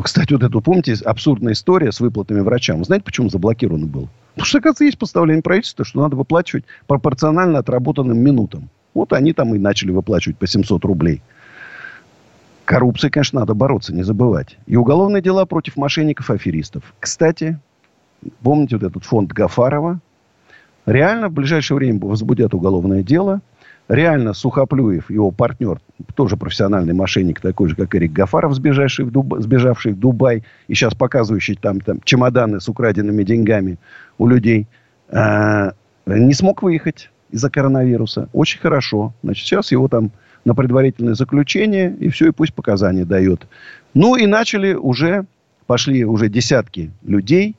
Кстати, 0.00 0.32
вот 0.32 0.42
эту, 0.42 0.60
помните, 0.60 0.94
абсурдная 1.04 1.52
история 1.52 1.92
с 1.92 2.00
выплатами 2.00 2.40
врачам. 2.40 2.78
Вы 2.78 2.84
знаете, 2.84 3.04
почему 3.04 3.28
заблокировано 3.28 3.86
было? 3.86 4.08
Потому 4.34 4.46
что, 4.46 4.58
оказывается, 4.58 4.84
есть 4.84 4.98
постановление 4.98 5.42
правительства, 5.42 5.84
что 5.84 6.00
надо 6.00 6.16
выплачивать 6.16 6.64
пропорционально 6.86 7.58
отработанным 7.58 8.18
минутам. 8.18 8.68
Вот 8.94 9.12
они 9.12 9.32
там 9.32 9.54
и 9.54 9.58
начали 9.58 9.90
выплачивать 9.90 10.38
по 10.38 10.46
700 10.46 10.84
рублей. 10.84 11.22
Коррупцией, 12.64 13.10
конечно, 13.10 13.40
надо 13.40 13.54
бороться, 13.54 13.92
не 13.92 14.04
забывать. 14.04 14.56
И 14.66 14.76
уголовные 14.76 15.22
дела 15.22 15.44
против 15.44 15.76
мошенников-аферистов. 15.76 16.94
Кстати, 17.00 17.58
помните 18.42 18.76
вот 18.76 18.84
этот 18.88 19.04
фонд 19.04 19.32
Гафарова? 19.32 20.00
Реально 20.86 21.28
в 21.28 21.32
ближайшее 21.32 21.76
время 21.76 21.98
возбудят 22.00 22.54
уголовное 22.54 23.02
дело. 23.02 23.40
Реально 23.90 24.34
Сухоплюев, 24.34 25.10
его 25.10 25.32
партнер, 25.32 25.80
тоже 26.14 26.36
профессиональный 26.36 26.94
мошенник, 26.94 27.40
такой 27.40 27.70
же, 27.70 27.74
как 27.74 27.92
Эрик 27.96 28.12
Гафаров, 28.12 28.54
сбежавший 28.54 29.04
в, 29.04 29.10
Дуб... 29.10 29.34
сбежавший 29.40 29.94
в 29.94 29.98
Дубай, 29.98 30.44
и 30.68 30.74
сейчас 30.74 30.94
показывающий 30.94 31.56
там, 31.56 31.80
там 31.80 32.00
чемоданы 32.04 32.60
с 32.60 32.68
украденными 32.68 33.24
деньгами 33.24 33.78
у 34.16 34.28
людей, 34.28 34.68
а, 35.08 35.72
не 36.06 36.34
смог 36.34 36.62
выехать 36.62 37.10
из-за 37.32 37.50
коронавируса. 37.50 38.28
Очень 38.32 38.60
хорошо. 38.60 39.12
Значит, 39.24 39.44
сейчас 39.44 39.72
его 39.72 39.88
там 39.88 40.12
на 40.44 40.54
предварительное 40.54 41.14
заключение, 41.14 41.92
и 41.98 42.10
все, 42.10 42.28
и 42.28 42.30
пусть 42.30 42.54
показания 42.54 43.04
дает. 43.04 43.48
Ну, 43.94 44.14
и 44.14 44.26
начали 44.26 44.72
уже, 44.72 45.26
пошли 45.66 46.04
уже 46.04 46.28
десятки 46.28 46.92
людей, 47.02 47.56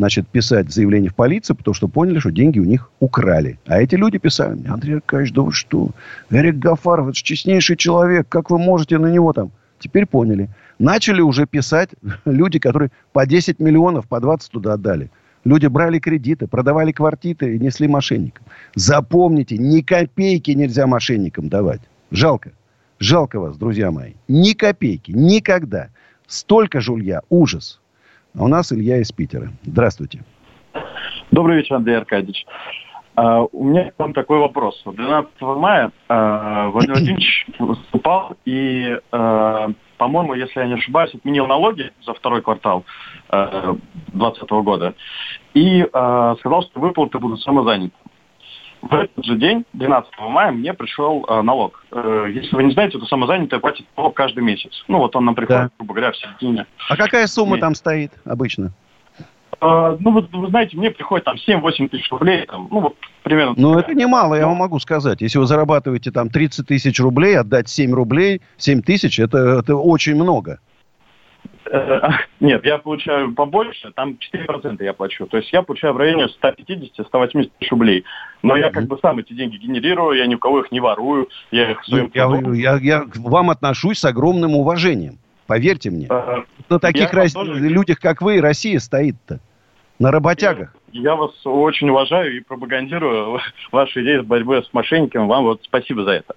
значит, 0.00 0.26
писать 0.28 0.72
заявление 0.72 1.10
в 1.10 1.14
полицию, 1.14 1.56
потому 1.56 1.74
что 1.74 1.86
поняли, 1.86 2.20
что 2.20 2.32
деньги 2.32 2.58
у 2.58 2.64
них 2.64 2.90
украли. 3.00 3.58
А 3.66 3.82
эти 3.82 3.96
люди 3.96 4.16
писали, 4.16 4.66
Андрей 4.66 4.94
Аркадьевич, 4.94 5.34
да 5.34 5.42
вы 5.42 5.52
что? 5.52 5.90
Эрик 6.30 6.56
Гафаров, 6.56 7.08
это 7.08 7.16
честнейший 7.16 7.76
человек, 7.76 8.26
как 8.26 8.48
вы 8.48 8.58
можете 8.58 8.96
на 8.96 9.08
него 9.08 9.34
там? 9.34 9.50
Теперь 9.78 10.06
поняли. 10.06 10.48
Начали 10.78 11.20
уже 11.20 11.44
писать 11.46 11.90
люди, 12.24 12.58
которые 12.58 12.90
по 13.12 13.26
10 13.26 13.58
миллионов, 13.60 14.08
по 14.08 14.20
20 14.20 14.50
туда 14.50 14.72
отдали. 14.72 15.10
Люди 15.44 15.66
брали 15.66 15.98
кредиты, 15.98 16.46
продавали 16.46 16.92
квартиры 16.92 17.56
и 17.56 17.58
несли 17.58 17.86
мошенникам. 17.86 18.46
Запомните, 18.74 19.58
ни 19.58 19.82
копейки 19.82 20.52
нельзя 20.52 20.86
мошенникам 20.86 21.50
давать. 21.50 21.82
Жалко. 22.10 22.52
Жалко 22.98 23.38
вас, 23.38 23.58
друзья 23.58 23.90
мои. 23.90 24.12
Ни 24.28 24.54
копейки. 24.54 25.12
Никогда. 25.12 25.88
Столько 26.26 26.80
жулья. 26.80 27.20
Ужас. 27.28 27.79
А 28.38 28.44
у 28.44 28.48
нас 28.48 28.72
Илья 28.72 28.98
из 28.98 29.10
Питера. 29.10 29.48
Здравствуйте. 29.62 30.22
Добрый 31.30 31.56
вечер, 31.56 31.76
Андрей 31.76 31.96
Аркадьевич. 31.96 32.46
Uh, 33.16 33.48
у 33.52 33.64
меня 33.64 33.90
к 33.90 33.98
вам 33.98 34.14
такой 34.14 34.38
вопрос. 34.38 34.80
12 34.86 35.32
мая 35.40 35.90
uh, 36.08 36.70
Владимир 36.70 36.94
Владимирович 36.94 37.46
выступал 37.58 38.36
и, 38.44 38.96
по-моему, 39.10 40.34
если 40.34 40.60
я 40.60 40.66
не 40.66 40.74
ошибаюсь, 40.74 41.12
отменил 41.12 41.46
налоги 41.46 41.92
за 42.06 42.14
второй 42.14 42.40
квартал 42.40 42.84
2020 43.28 44.50
года 44.64 44.94
и 45.52 45.84
сказал, 45.90 46.62
что 46.62 46.80
выплаты 46.80 47.18
будут 47.18 47.42
самозанятым 47.42 48.09
в 48.82 48.94
этот 48.94 49.24
же 49.24 49.36
день, 49.36 49.64
12 49.74 50.10
мая, 50.28 50.52
мне 50.52 50.72
пришел 50.72 51.24
э, 51.28 51.42
налог. 51.42 51.84
Э, 51.92 52.26
если 52.32 52.54
вы 52.54 52.64
не 52.64 52.72
знаете, 52.72 52.98
то 52.98 53.06
самозанятый 53.06 53.58
платит 53.60 53.86
налог 53.96 54.14
каждый 54.14 54.42
месяц. 54.42 54.84
Ну, 54.88 54.98
вот 54.98 55.14
он 55.16 55.24
нам 55.26 55.34
приходит, 55.34 55.62
да. 55.62 55.70
грубо 55.78 55.94
говоря, 55.94 56.12
в 56.12 56.16
середине. 56.16 56.66
А 56.88 56.96
какая 56.96 57.26
сумма 57.26 57.58
и... 57.58 57.60
там 57.60 57.74
стоит 57.74 58.12
обычно? 58.24 58.72
Э, 59.60 59.96
ну, 60.00 60.12
вы, 60.12 60.26
вы 60.32 60.48
знаете, 60.48 60.76
мне 60.76 60.90
приходит 60.90 61.24
там 61.24 61.36
7-8 61.36 61.88
тысяч 61.88 62.10
рублей, 62.10 62.46
там, 62.46 62.68
ну, 62.70 62.80
вот 62.80 62.96
примерно. 63.22 63.54
Ну, 63.56 63.78
это 63.78 63.94
немало, 63.94 64.34
я 64.34 64.46
вам 64.46 64.56
могу 64.56 64.78
сказать. 64.78 65.20
Если 65.20 65.38
вы 65.38 65.46
зарабатываете 65.46 66.10
там 66.10 66.30
30 66.30 66.66
тысяч 66.66 66.98
рублей, 67.00 67.38
отдать 67.38 67.68
7 67.68 67.92
рублей, 67.92 68.40
7 68.56 68.82
тысяч, 68.82 69.20
это, 69.20 69.60
это 69.60 69.76
очень 69.76 70.14
много. 70.14 70.58
Э, 71.70 72.00
нет, 72.40 72.64
я 72.64 72.78
получаю 72.78 73.32
побольше, 73.32 73.92
там 73.94 74.16
4% 74.34 74.82
я 74.82 74.92
плачу. 74.92 75.26
То 75.26 75.36
есть 75.36 75.52
я 75.52 75.62
получаю 75.62 75.94
в 75.94 75.96
районе 75.96 76.26
150-180 76.42 77.50
тысяч 77.58 77.70
рублей. 77.70 78.04
Но 78.42 78.56
я 78.56 78.70
как 78.70 78.86
бы 78.86 78.98
сам 79.00 79.18
эти 79.18 79.32
деньги 79.32 79.56
генерирую, 79.56 80.18
я 80.18 80.26
ни 80.26 80.34
у 80.34 80.38
кого 80.38 80.60
их 80.60 80.72
не 80.72 80.80
ворую, 80.80 81.28
я 81.50 81.70
их 81.70 81.84
своим... 81.84 82.10
Я, 82.14 82.28
я, 82.54 82.78
я 82.78 83.00
к 83.00 83.16
вам 83.16 83.50
отношусь 83.50 83.98
с 83.98 84.04
огромным 84.04 84.54
уважением. 84.54 85.18
Поверьте 85.46 85.90
мне. 85.90 86.06
А, 86.10 86.44
На 86.68 86.78
таких 86.78 87.12
рас... 87.12 87.32
тоже... 87.32 87.54
людях, 87.54 87.98
как 87.98 88.22
вы, 88.22 88.40
Россия 88.40 88.78
стоит-то. 88.78 89.40
На 89.98 90.10
работягах. 90.10 90.74
Я, 90.92 91.10
я 91.10 91.16
вас 91.16 91.32
очень 91.44 91.90
уважаю 91.90 92.36
и 92.36 92.40
пропагандирую 92.40 93.38
ваши 93.72 94.02
идеи 94.02 94.22
с 94.22 94.24
борьбой 94.24 94.64
с 94.64 94.72
мошенниками. 94.72 95.26
Вам 95.26 95.44
вот 95.44 95.60
спасибо 95.62 96.04
за 96.04 96.12
это. 96.12 96.34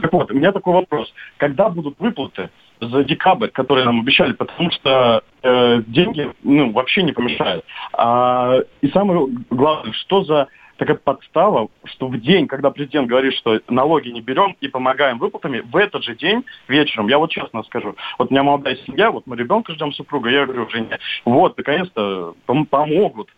Так 0.00 0.12
вот, 0.12 0.30
у 0.30 0.34
меня 0.34 0.52
такой 0.52 0.74
вопрос. 0.74 1.12
Когда 1.36 1.68
будут 1.68 1.98
выплаты 1.98 2.50
за 2.88 3.04
декабрь, 3.04 3.48
которые 3.48 3.84
нам 3.84 4.00
обещали, 4.00 4.32
потому 4.32 4.70
что 4.70 5.22
э, 5.42 5.82
деньги 5.86 6.30
ну, 6.42 6.72
вообще 6.72 7.02
не 7.02 7.12
помешают. 7.12 7.64
А, 7.92 8.58
и 8.80 8.88
самое 8.88 9.28
главное, 9.50 9.92
что 9.92 10.24
за 10.24 10.48
такая 10.76 10.96
подстава, 10.96 11.68
что 11.84 12.08
в 12.08 12.20
день, 12.20 12.48
когда 12.48 12.70
президент 12.70 13.08
говорит, 13.08 13.34
что 13.34 13.60
налоги 13.68 14.08
не 14.08 14.20
берем 14.20 14.56
и 14.60 14.68
помогаем 14.68 15.18
выплатами, 15.18 15.60
в 15.60 15.76
этот 15.76 16.02
же 16.02 16.16
день 16.16 16.44
вечером, 16.66 17.08
я 17.08 17.18
вот 17.18 17.30
честно 17.30 17.62
скажу, 17.62 17.94
вот 18.18 18.30
у 18.30 18.34
меня 18.34 18.42
молодая 18.42 18.76
семья, 18.86 19.10
вот 19.10 19.26
мы 19.26 19.36
ребенка 19.36 19.72
ждем 19.72 19.92
супруга, 19.92 20.30
я 20.30 20.44
говорю 20.44 20.68
жене, 20.70 20.98
вот, 21.24 21.56
наконец-то 21.56 22.34
пом- 22.46 22.66
помогут, 22.66 23.28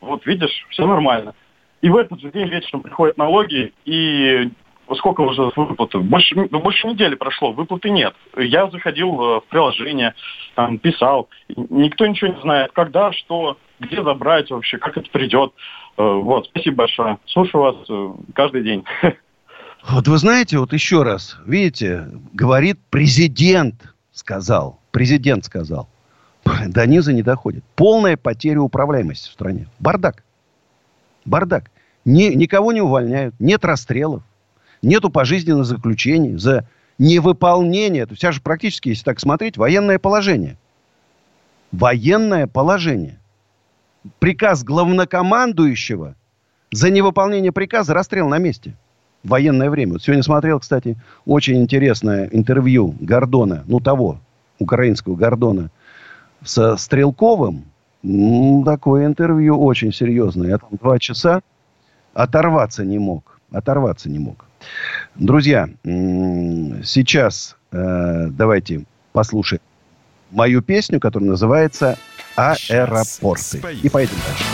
вот 0.00 0.26
видишь, 0.26 0.66
все 0.70 0.86
нормально. 0.86 1.34
И 1.80 1.88
в 1.88 1.96
этот 1.96 2.20
же 2.20 2.30
день 2.30 2.48
вечером 2.48 2.82
приходят 2.82 3.16
налоги, 3.16 3.72
и 3.86 4.50
сколько 4.96 5.20
уже 5.22 5.50
выплаты? 5.56 5.98
Больше, 5.98 6.34
ну, 6.50 6.60
больше 6.60 6.86
недели 6.86 7.14
прошло, 7.14 7.52
выплаты 7.52 7.90
нет. 7.90 8.14
Я 8.36 8.70
заходил 8.70 9.08
э, 9.20 9.40
в 9.40 9.44
приложение, 9.48 10.14
там, 10.54 10.78
писал. 10.78 11.28
Никто 11.48 12.06
ничего 12.06 12.32
не 12.32 12.40
знает, 12.40 12.72
когда, 12.72 13.12
что, 13.12 13.58
где 13.78 14.02
забрать 14.02 14.50
вообще, 14.50 14.78
как 14.78 14.96
это 14.96 15.10
придет. 15.10 15.52
Э, 15.96 16.02
вот, 16.02 16.46
спасибо 16.46 16.76
большое. 16.76 17.18
Слушаю 17.26 17.62
вас 17.62 17.76
э, 17.88 18.10
каждый 18.34 18.62
день. 18.62 18.84
Вот 19.88 20.06
вы 20.08 20.18
знаете, 20.18 20.58
вот 20.58 20.74
еще 20.74 21.04
раз, 21.04 21.38
видите, 21.46 22.06
говорит 22.34 22.78
президент, 22.90 23.94
сказал, 24.12 24.78
президент 24.90 25.46
сказал. 25.46 25.88
До 26.66 26.86
низа 26.86 27.14
не 27.14 27.22
доходит. 27.22 27.64
Полная 27.76 28.18
потеря 28.18 28.60
управляемости 28.60 29.30
в 29.30 29.32
стране. 29.32 29.68
Бардак. 29.78 30.22
Бардак. 31.24 31.70
Ни, 32.04 32.24
никого 32.34 32.72
не 32.72 32.80
увольняют, 32.80 33.34
нет 33.38 33.64
расстрелов. 33.64 34.22
Нету 34.82 35.10
пожизненного 35.10 35.64
заключения 35.64 36.38
за 36.38 36.66
невыполнение. 36.98 38.02
Это 38.02 38.14
вся 38.14 38.32
же 38.32 38.40
практически, 38.40 38.90
если 38.90 39.04
так 39.04 39.20
смотреть, 39.20 39.56
военное 39.56 39.98
положение. 39.98 40.56
Военное 41.72 42.46
положение. 42.46 43.18
Приказ 44.18 44.64
главнокомандующего 44.64 46.14
за 46.72 46.90
невыполнение 46.90 47.52
приказа 47.52 47.94
расстрел 47.94 48.28
на 48.28 48.38
месте. 48.38 48.76
В 49.22 49.28
военное 49.28 49.68
время. 49.68 49.94
Вот 49.94 50.02
сегодня 50.02 50.22
смотрел, 50.22 50.60
кстати, 50.60 50.96
очень 51.26 51.60
интересное 51.60 52.28
интервью 52.32 52.94
Гордона, 53.00 53.64
ну 53.66 53.80
того, 53.80 54.18
украинского 54.58 55.14
Гордона, 55.14 55.70
со 56.42 56.76
Стрелковым. 56.76 57.64
Ну, 58.02 58.62
такое 58.64 59.04
интервью 59.04 59.62
очень 59.62 59.92
серьезное. 59.92 60.48
Я 60.48 60.58
там 60.58 60.70
два 60.80 60.98
часа 60.98 61.42
оторваться 62.14 62.82
не 62.82 62.98
мог. 62.98 63.38
Оторваться 63.50 64.08
не 64.08 64.18
мог. 64.18 64.46
Друзья, 65.14 65.68
сейчас 65.84 67.56
э, 67.72 68.26
давайте 68.30 68.84
послушаем 69.12 69.62
мою 70.30 70.62
песню, 70.62 71.00
которая 71.00 71.30
называется 71.30 71.98
«Аэропорты». 72.36 73.60
И 73.82 73.88
поедем 73.88 74.16
дальше. 74.26 74.44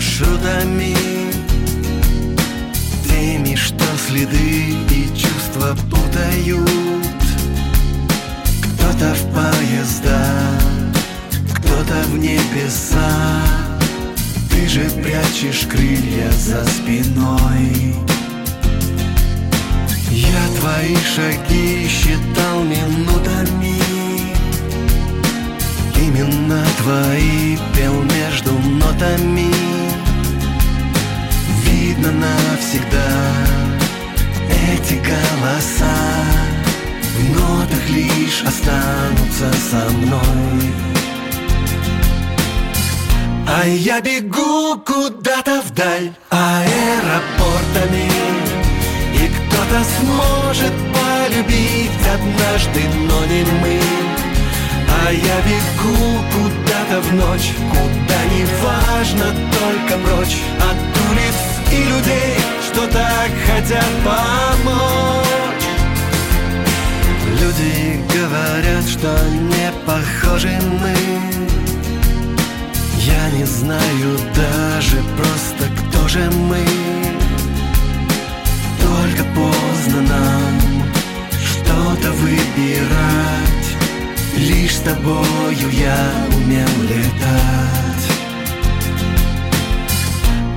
Маршрутами. 0.00 0.96
Теми, 3.06 3.54
что 3.54 3.84
следы 4.08 4.74
и 4.90 5.08
чувства 5.14 5.76
путают. 5.90 6.70
Кто-то 8.62 9.14
в 9.14 9.22
поезда, 9.34 10.24
кто-то 11.54 12.08
в 12.08 12.18
небеса 12.18 13.42
Ты 14.50 14.68
же 14.68 14.88
прячешь 15.02 15.66
крылья 15.66 16.30
за 16.32 16.64
спиной. 16.64 17.94
Я 20.10 20.46
твои 20.58 20.96
шаги 21.14 21.86
считал 21.88 22.62
минутами. 22.62 23.82
Именно 25.94 26.64
твои 26.78 27.58
пел 27.74 28.02
между 28.02 28.52
нотами 28.52 29.79
Видно 31.90 32.12
навсегда. 32.12 33.08
Эти 34.48 34.94
голоса 34.94 35.96
В 37.16 37.36
нотах 37.36 37.88
лишь 37.88 38.42
останутся 38.42 39.50
со 39.70 39.90
мной. 39.90 40.72
А 43.48 43.66
я 43.66 44.00
бегу 44.00 44.78
куда-то 44.86 45.62
вдаль 45.62 46.12
аэропортами 46.30 48.08
И 49.12 49.26
кто-то 49.26 49.84
сможет 49.98 50.72
полюбить 50.94 52.06
однажды, 52.14 52.82
но 53.08 53.26
не 53.26 53.42
мы. 53.62 53.80
А 55.02 55.10
я 55.10 55.40
бегу 55.40 56.22
куда-то 56.34 57.00
в 57.00 57.14
ночь 57.14 57.50
Куда 57.70 58.24
не 58.32 58.44
важно, 58.62 59.34
только 59.58 59.98
прочь 60.04 60.38
От 60.70 60.89
и 61.72 61.84
людей, 61.84 62.36
что 62.66 62.86
так 62.88 63.30
хотят 63.46 63.90
помочь. 64.04 65.66
Люди 67.40 68.00
говорят, 68.14 68.86
что 68.88 69.16
не 69.54 69.72
похожи 69.86 70.58
мы. 70.80 70.94
Я 72.98 73.30
не 73.38 73.44
знаю 73.44 74.18
даже 74.34 75.02
просто, 75.16 75.64
кто 75.78 76.08
же 76.08 76.30
мы. 76.48 76.64
Только 78.80 79.24
поздно 79.34 80.02
нам 80.02 80.84
что-то 81.44 82.12
выбирать. 82.12 83.50
Лишь 84.36 84.76
с 84.76 84.80
тобою 84.80 85.70
я 85.72 86.12
умел 86.34 86.68
летать 86.82 87.80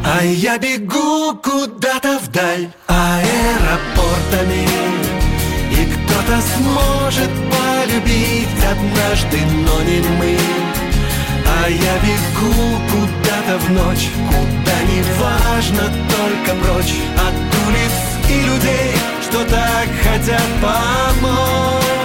А 0.05 0.21
я 0.21 0.57
бегу 0.57 1.33
куда-то 1.35 2.19
вдаль 2.19 2.69
аэропортами. 2.87 4.67
И 5.71 5.85
кто-то 5.85 6.41
сможет 6.41 7.29
полюбить 7.51 8.63
однажды, 8.69 9.39
но 9.65 9.81
не 9.83 9.99
мы. 10.17 10.37
А 11.47 11.69
я 11.69 11.95
бегу 11.99 12.79
куда-то 12.91 13.57
в 13.59 13.71
ночь 13.71 14.09
Куда 14.27 14.77
не 14.91 15.01
важно, 15.19 15.83
только 16.09 16.55
прочь. 16.61 16.95
От 17.15 17.35
улиц 17.67 17.95
и 18.29 18.41
людей, 18.41 18.91
что 19.21 19.45
так 19.45 19.87
хотят 20.03 20.43
помочь 20.61 22.02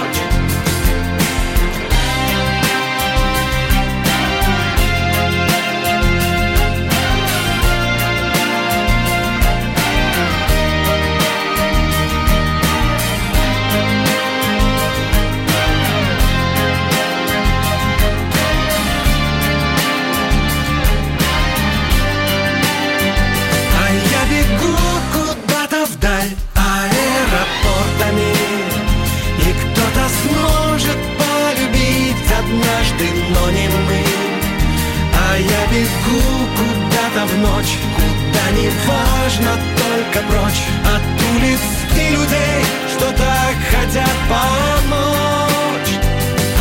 важно, 39.39 39.51
только 39.77 40.27
прочь 40.27 40.63
От 40.83 41.01
улиц 41.35 41.59
и 41.95 42.09
людей, 42.11 42.65
что 42.87 43.05
так 43.11 43.55
хотят 43.71 44.15
помочь. 44.27 45.93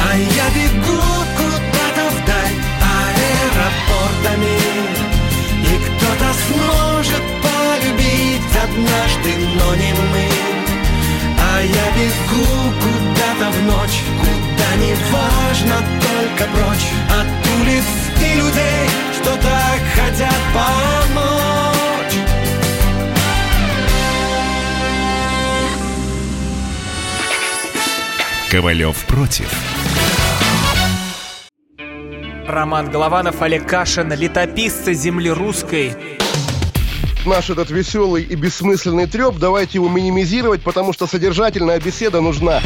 А 0.04 0.16
я 0.16 0.48
бегу 0.54 1.02
куда-то 1.36 2.04
вдаль 2.16 2.58
аэропортами 2.96 4.58
и 5.62 5.78
кто-то 5.84 6.28
сможет 6.46 7.22
полюбить 7.42 8.56
однажды, 8.62 9.30
но 9.56 9.74
не 9.74 9.92
мы. 9.92 10.28
А 11.40 11.62
я 11.62 11.86
бегу 11.96 12.72
куда-то 12.80 13.50
в 13.50 13.62
ночь 13.64 14.00
Куда 14.20 14.76
не 14.76 14.94
важно, 15.12 15.76
только 16.00 16.50
прочь 16.52 16.88
От 17.10 17.60
улиц 17.60 17.84
и 18.20 18.36
людей, 18.36 18.88
что 19.14 19.30
так 19.36 19.80
хотят 19.94 20.38
помочь 20.54 21.67
Ковалев 28.50 29.04
против. 29.04 29.52
Роман 32.46 32.90
Голованов, 32.90 33.42
Олег 33.42 33.68
Кашин, 33.68 34.10
летописцы 34.10 34.94
земли 34.94 35.30
русской. 35.30 35.92
Наш 37.26 37.50
этот 37.50 37.68
веселый 37.68 38.22
и 38.22 38.34
бессмысленный 38.36 39.06
треп, 39.06 39.36
давайте 39.36 39.72
его 39.74 39.90
минимизировать, 39.90 40.62
потому 40.62 40.94
что 40.94 41.06
содержательная 41.06 41.78
беседа 41.78 42.22
нужна. 42.22 42.62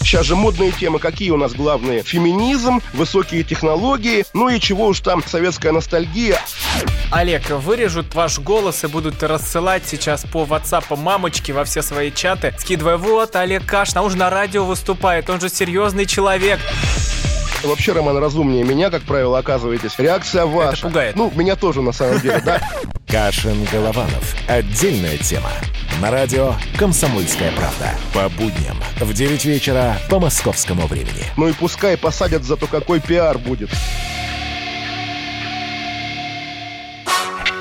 Сейчас 0.00 0.26
же 0.26 0.34
модные 0.34 0.72
темы, 0.72 0.98
какие 0.98 1.30
у 1.30 1.36
нас 1.36 1.52
главные? 1.52 2.02
Феминизм, 2.02 2.80
высокие 2.92 3.44
технологии, 3.44 4.24
ну 4.34 4.48
и 4.48 4.58
чего 4.58 4.88
уж 4.88 4.98
там, 4.98 5.22
советская 5.24 5.70
ностальгия. 5.70 6.40
Олег, 7.14 7.48
вырежут 7.48 8.12
ваш 8.16 8.40
голос 8.40 8.82
и 8.82 8.88
будут 8.88 9.22
рассылать 9.22 9.84
сейчас 9.86 10.24
по 10.24 10.42
WhatsApp 10.42 10.96
мамочки 10.96 11.52
во 11.52 11.62
все 11.62 11.80
свои 11.80 12.10
чаты, 12.10 12.52
скидывая, 12.58 12.96
вот, 12.96 13.36
Олег 13.36 13.64
Кашин, 13.64 13.98
а 13.98 14.02
он 14.02 14.10
же 14.10 14.16
на 14.16 14.30
радио 14.30 14.64
выступает, 14.64 15.30
он 15.30 15.40
же 15.40 15.48
серьезный 15.48 16.06
человек. 16.06 16.58
Вообще, 17.62 17.92
Роман, 17.92 18.18
разумнее 18.18 18.64
меня, 18.64 18.90
как 18.90 19.02
правило, 19.04 19.38
оказываетесь. 19.38 19.96
Реакция 19.96 20.44
ваша. 20.44 20.72
Это 20.72 20.82
пугает. 20.88 21.14
Ну, 21.14 21.32
меня 21.36 21.54
тоже, 21.54 21.82
на 21.82 21.92
самом 21.92 22.18
деле, 22.18 22.42
да. 22.44 22.60
Кашин 23.06 23.64
Голованов. 23.70 24.34
Отдельная 24.48 25.16
тема. 25.16 25.50
На 26.00 26.10
радио 26.10 26.54
«Комсомольская 26.76 27.52
правда». 27.52 27.94
По 28.12 28.28
будням 28.28 28.76
в 28.98 29.12
9 29.14 29.44
вечера 29.44 29.96
по 30.10 30.18
московскому 30.18 30.88
времени. 30.88 31.24
Ну 31.36 31.46
и 31.46 31.52
пускай 31.52 31.96
посадят, 31.96 32.42
зато 32.42 32.66
какой 32.66 32.98
пиар 32.98 33.38
будет. 33.38 33.70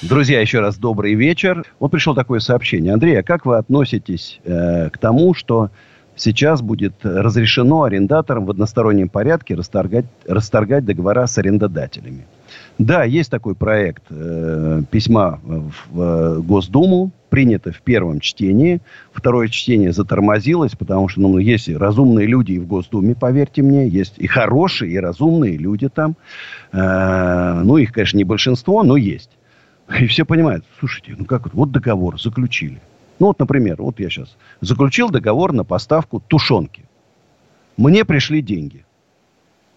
Друзья, 0.00 0.40
еще 0.40 0.60
раз 0.60 0.78
добрый 0.78 1.14
вечер. 1.14 1.64
Вот 1.80 1.90
пришло 1.90 2.14
такое 2.14 2.38
сообщение. 2.38 2.92
Андрей, 2.92 3.18
а 3.18 3.24
как 3.24 3.44
вы 3.44 3.56
относитесь 3.56 4.38
э, 4.44 4.90
к 4.90 4.98
тому, 4.98 5.34
что 5.34 5.70
сейчас 6.14 6.62
будет 6.62 6.94
разрешено 7.02 7.82
арендаторам 7.82 8.46
в 8.46 8.50
одностороннем 8.50 9.08
порядке 9.08 9.56
расторгать, 9.56 10.04
расторгать 10.24 10.84
договора 10.84 11.26
с 11.26 11.36
арендодателями? 11.36 12.26
Да, 12.78 13.02
есть 13.02 13.28
такой 13.28 13.56
проект 13.56 14.04
э, 14.10 14.82
письма 14.88 15.40
в, 15.42 15.72
в 15.90 16.42
Госдуму, 16.46 17.10
принято 17.28 17.72
в 17.72 17.80
первом 17.80 18.20
чтении. 18.20 18.80
Второе 19.12 19.48
чтение 19.48 19.92
затормозилось, 19.92 20.76
потому 20.76 21.08
что 21.08 21.22
ну, 21.22 21.38
есть 21.38 21.68
разумные 21.68 22.28
люди 22.28 22.52
и 22.52 22.60
в 22.60 22.68
Госдуме, 22.68 23.16
поверьте 23.16 23.62
мне. 23.62 23.88
Есть 23.88 24.14
и 24.18 24.28
хорошие, 24.28 24.92
и 24.92 24.98
разумные 24.98 25.56
люди 25.56 25.88
там. 25.88 26.14
Э, 26.70 27.62
ну, 27.64 27.78
их, 27.78 27.92
конечно, 27.92 28.16
не 28.16 28.22
большинство, 28.22 28.84
но 28.84 28.96
есть. 28.96 29.30
И 30.00 30.06
все 30.06 30.24
понимают, 30.24 30.64
слушайте, 30.78 31.14
ну 31.16 31.24
как 31.24 31.44
вот, 31.44 31.54
вот 31.54 31.70
договор 31.72 32.20
заключили. 32.20 32.80
Ну 33.18 33.26
вот, 33.28 33.38
например, 33.38 33.76
вот 33.78 33.98
я 34.00 34.10
сейчас 34.10 34.36
заключил 34.60 35.10
договор 35.10 35.52
на 35.52 35.64
поставку 35.64 36.20
тушенки. 36.20 36.84
Мне 37.76 38.04
пришли 38.04 38.42
деньги. 38.42 38.84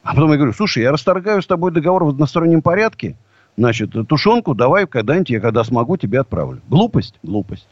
А 0.04 0.13
потом 0.13 0.32
я 0.32 0.38
говорю, 0.38 0.54
слушай, 0.54 0.84
я 0.84 0.91
расторгаю 0.91 1.41
с 1.41 1.47
тобой 1.47 1.71
договор 1.71 2.04
в 2.04 2.10
одностороннем 2.10 2.62
порядке. 2.62 3.15
Значит, 3.58 3.91
тушенку 4.08 4.56
давай 4.56 4.88
когда-нибудь, 4.88 5.30
я 5.30 5.39
когда 5.39 5.63
смогу, 5.63 5.97
тебе 5.97 6.19
отправлю. 6.19 6.62
Глупость? 6.67 7.15
Глупость. 7.24 7.67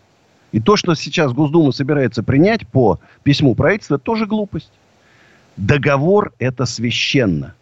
И 0.52 0.60
то, 0.60 0.76
что 0.76 0.96
сейчас 0.96 1.34
Госдума 1.34 1.72
собирается 1.72 2.24
принять 2.24 2.68
по 2.68 3.00
письму 3.24 3.56
правительства, 3.56 3.98
тоже 3.98 4.26
глупость. 4.26 4.72
Договор– 5.58 6.34
это 6.40 6.66
священно. 6.66 7.54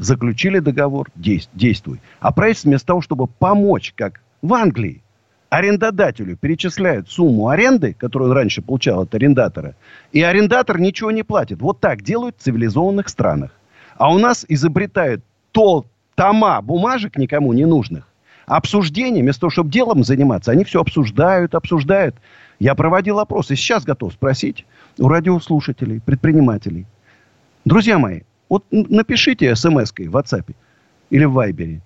Заключили 0.00 0.60
договор, 0.60 1.08
действуй. 1.14 2.00
А 2.20 2.32
правительство 2.32 2.70
вместо 2.70 2.86
того, 2.86 3.02
чтобы 3.02 3.26
помочь, 3.26 3.92
как 3.94 4.22
в 4.40 4.54
Англии, 4.54 5.02
арендодателю 5.50 6.38
перечисляют 6.38 7.10
сумму 7.10 7.48
аренды, 7.48 7.92
которую 7.92 8.30
он 8.30 8.36
раньше 8.36 8.62
получал 8.62 9.02
от 9.02 9.14
арендатора, 9.14 9.74
и 10.10 10.22
арендатор 10.22 10.80
ничего 10.80 11.10
не 11.10 11.22
платит. 11.22 11.60
Вот 11.60 11.80
так 11.80 12.00
делают 12.00 12.36
в 12.38 12.42
цивилизованных 12.42 13.10
странах. 13.10 13.50
А 13.98 14.10
у 14.10 14.18
нас 14.18 14.46
изобретают 14.48 15.22
то, 15.52 15.84
тома 16.14 16.62
бумажек 16.62 17.18
никому 17.18 17.52
не 17.52 17.66
нужных. 17.66 18.08
обсуждение, 18.46 19.22
вместо 19.22 19.42
того, 19.42 19.50
чтобы 19.50 19.70
делом 19.70 20.02
заниматься, 20.02 20.50
они 20.50 20.64
все 20.64 20.80
обсуждают, 20.80 21.54
обсуждают. 21.54 22.16
Я 22.58 22.74
проводил 22.74 23.18
опрос 23.18 23.50
и 23.50 23.54
сейчас 23.54 23.84
готов 23.84 24.14
спросить 24.14 24.64
у 24.98 25.08
радиослушателей, 25.08 26.00
предпринимателей. 26.00 26.86
Друзья 27.66 27.98
мои, 27.98 28.22
вот 28.50 28.64
напишите 28.70 29.54
смс-кой 29.54 30.08
в 30.08 30.16
WhatsApp 30.16 30.54
или 31.08 31.24
в 31.24 31.32
Вайбере. 31.32 31.80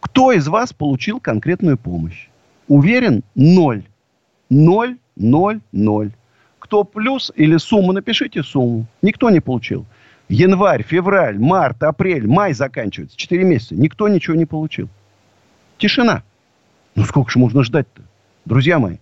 Кто 0.00 0.30
из 0.32 0.46
вас 0.46 0.72
получил 0.72 1.18
конкретную 1.18 1.78
помощь? 1.78 2.28
Уверен? 2.68 3.24
Ноль. 3.34 3.84
Ноль, 4.50 4.98
ноль, 5.16 5.60
ноль. 5.72 6.12
Кто 6.58 6.84
плюс 6.84 7.32
или 7.34 7.56
сумму, 7.56 7.92
напишите 7.92 8.42
сумму. 8.42 8.86
Никто 9.02 9.30
не 9.30 9.40
получил. 9.40 9.86
Январь, 10.28 10.82
февраль, 10.82 11.38
март, 11.38 11.82
апрель, 11.82 12.26
май 12.26 12.52
заканчивается. 12.52 13.16
Четыре 13.16 13.44
месяца. 13.44 13.74
Никто 13.74 14.08
ничего 14.08 14.36
не 14.36 14.46
получил. 14.46 14.88
Тишина. 15.78 16.22
Ну, 16.94 17.04
сколько 17.04 17.30
же 17.30 17.38
можно 17.38 17.64
ждать-то? 17.64 18.02
Друзья 18.44 18.78
мои, 18.78 18.98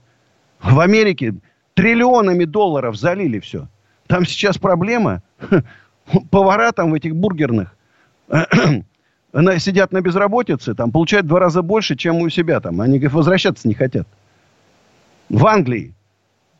в 0.60 0.78
Америке 0.78 1.34
триллионами 1.74 2.44
долларов 2.44 2.96
залили 2.96 3.40
все. 3.40 3.68
Там 4.06 4.24
сейчас 4.24 4.58
проблема. 4.58 5.22
Повара 6.30 6.72
там 6.72 6.90
в 6.90 6.94
этих 6.94 7.14
бургерных 7.14 7.74
сидят 9.58 9.92
на 9.92 10.00
безработице, 10.00 10.74
там 10.74 10.90
получают 10.90 11.26
в 11.26 11.28
два 11.28 11.40
раза 11.40 11.62
больше, 11.62 11.96
чем 11.96 12.16
у 12.16 12.28
себя 12.28 12.60
там. 12.60 12.80
Они 12.80 12.98
говорят, 12.98 13.14
возвращаться 13.14 13.68
не 13.68 13.74
хотят. 13.74 14.06
В 15.28 15.46
Англии 15.46 15.94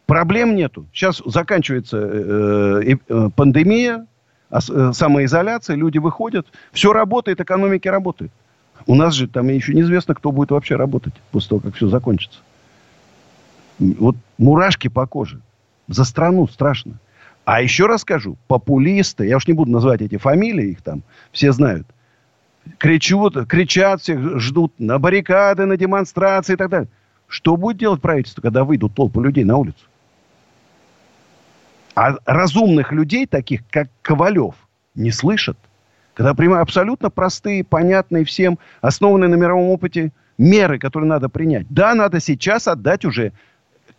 проблем 0.07 0.57
нету. 0.57 0.87
Сейчас 0.93 1.23
заканчивается 1.25 1.99
э, 1.99 2.97
э, 3.09 3.29
пандемия, 3.35 4.07
э, 4.51 4.93
самоизоляция, 4.93 5.77
люди 5.77 5.99
выходят, 5.99 6.47
все 6.73 6.93
работает, 6.93 7.41
экономики 7.41 7.89
работают. 7.89 8.33
У 8.87 8.95
нас 8.95 9.15
же 9.15 9.29
там 9.29 9.49
еще 9.49 9.75
неизвестно, 9.75 10.15
кто 10.15 10.33
будет 10.33 10.51
вообще 10.51 10.77
работать 10.77 11.15
после 11.31 11.51
того, 11.51 11.61
как 11.61 11.75
все 11.75 11.89
закончится. 11.89 12.41
Вот 13.79 14.17
мурашки 14.39 14.89
по 14.89 15.07
коже. 15.07 15.41
За 15.89 16.05
страну 16.05 16.47
страшно. 16.49 16.99
А 17.45 17.61
еще 17.61 17.87
раз 17.87 18.03
скажу, 18.03 18.37
популисты, 18.47 19.27
я 19.27 19.37
уж 19.37 19.47
не 19.47 19.53
буду 19.53 19.71
называть 19.71 20.01
эти 20.01 20.17
фамилии, 20.17 20.71
их 20.71 20.83
там 20.83 21.03
все 21.33 21.53
знают, 21.53 21.87
кричут, 22.79 23.49
кричат 23.49 24.01
всех, 24.01 24.39
ждут 24.39 24.73
на 24.79 24.99
баррикады, 24.99 25.67
на 25.67 25.77
демонстрации 25.77 26.55
и 26.55 26.57
так 26.57 26.69
далее. 26.69 26.89
Что 27.27 27.57
будет 27.57 27.79
делать 27.79 28.01
правительство, 28.01 28.43
когда 28.43 28.63
выйдут 28.63 28.95
толпы 28.95 29.23
людей 29.23 29.45
на 29.45 29.57
улицу? 29.57 29.87
А 31.95 32.17
разумных 32.25 32.93
людей, 32.93 33.27
таких 33.27 33.63
как 33.71 33.89
Ковалев, 34.03 34.55
не 34.95 35.11
слышат. 35.11 35.59
Когда 36.15 36.35
принимают 36.35 36.69
абсолютно 36.69 37.11
простые, 37.11 37.65
понятные 37.65 38.25
всем, 38.25 38.59
основанные 38.83 39.29
на 39.29 39.35
мировом 39.35 39.69
опыте 39.71 40.13
меры, 40.39 40.79
которые 40.79 41.09
надо 41.09 41.29
принять. 41.29 41.67
Да, 41.71 41.95
надо 41.95 42.21
сейчас 42.21 42.69
отдать 42.69 43.05
уже 43.05 43.33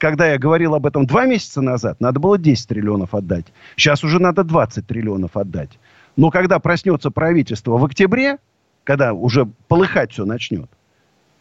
когда 0.03 0.27
я 0.27 0.37
говорил 0.37 0.75
об 0.75 0.85
этом 0.85 1.05
два 1.05 1.25
месяца 1.25 1.61
назад, 1.61 2.01
надо 2.01 2.19
было 2.19 2.37
10 2.37 2.67
триллионов 2.67 3.15
отдать. 3.15 3.45
Сейчас 3.77 4.03
уже 4.03 4.19
надо 4.19 4.43
20 4.43 4.85
триллионов 4.85 5.37
отдать. 5.37 5.79
Но 6.17 6.29
когда 6.29 6.59
проснется 6.59 7.09
правительство 7.09 7.77
в 7.77 7.85
октябре, 7.85 8.39
когда 8.83 9.13
уже 9.13 9.45
полыхать 9.69 10.11
все 10.11 10.25
начнет, 10.25 10.69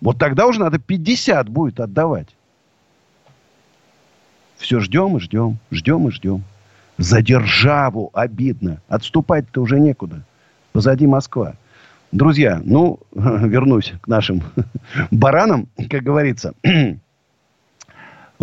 вот 0.00 0.16
тогда 0.16 0.46
уже 0.46 0.60
надо 0.60 0.78
50 0.78 1.48
будет 1.48 1.80
отдавать. 1.80 2.28
Все 4.58 4.78
ждем 4.78 5.16
и 5.16 5.20
ждем, 5.20 5.58
ждем 5.72 6.06
и 6.06 6.12
ждем. 6.12 6.44
За 6.98 7.20
державу 7.20 8.10
обидно. 8.12 8.80
Отступать-то 8.86 9.60
уже 9.60 9.80
некуда. 9.80 10.22
Позади 10.70 11.08
Москва. 11.08 11.56
Друзья, 12.12 12.62
ну, 12.64 13.00
вернусь 13.12 13.92
к 14.00 14.06
нашим 14.06 14.44
баранам, 15.10 15.66
как 15.90 16.04
говорится. 16.04 16.54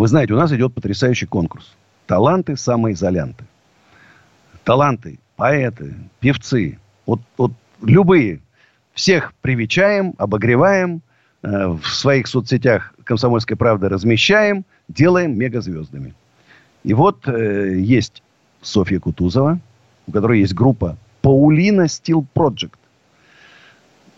Вы 0.00 0.08
знаете, 0.08 0.32
у 0.32 0.38
нас 0.38 0.50
идет 0.50 0.72
потрясающий 0.72 1.26
конкурс. 1.26 1.76
Таланты 2.06 2.56
самоизолянты. 2.56 3.44
Таланты, 4.64 5.18
поэты, 5.36 5.94
певцы. 6.20 6.78
Вот, 7.04 7.20
вот 7.36 7.52
любые. 7.82 8.40
Всех 8.94 9.34
привечаем, 9.42 10.14
обогреваем. 10.16 11.02
Э, 11.42 11.66
в 11.66 11.86
своих 11.86 12.28
соцсетях 12.28 12.94
«Комсомольской 13.04 13.58
правды» 13.58 13.90
размещаем. 13.90 14.64
Делаем 14.88 15.38
мегазвездами. 15.38 16.14
И 16.82 16.94
вот 16.94 17.28
э, 17.28 17.78
есть 17.78 18.22
Софья 18.62 19.00
Кутузова, 19.00 19.60
у 20.06 20.12
которой 20.12 20.40
есть 20.40 20.54
группа 20.54 20.96
Паулина 21.20 21.82
Steel 21.82 22.24
Project. 22.34 22.78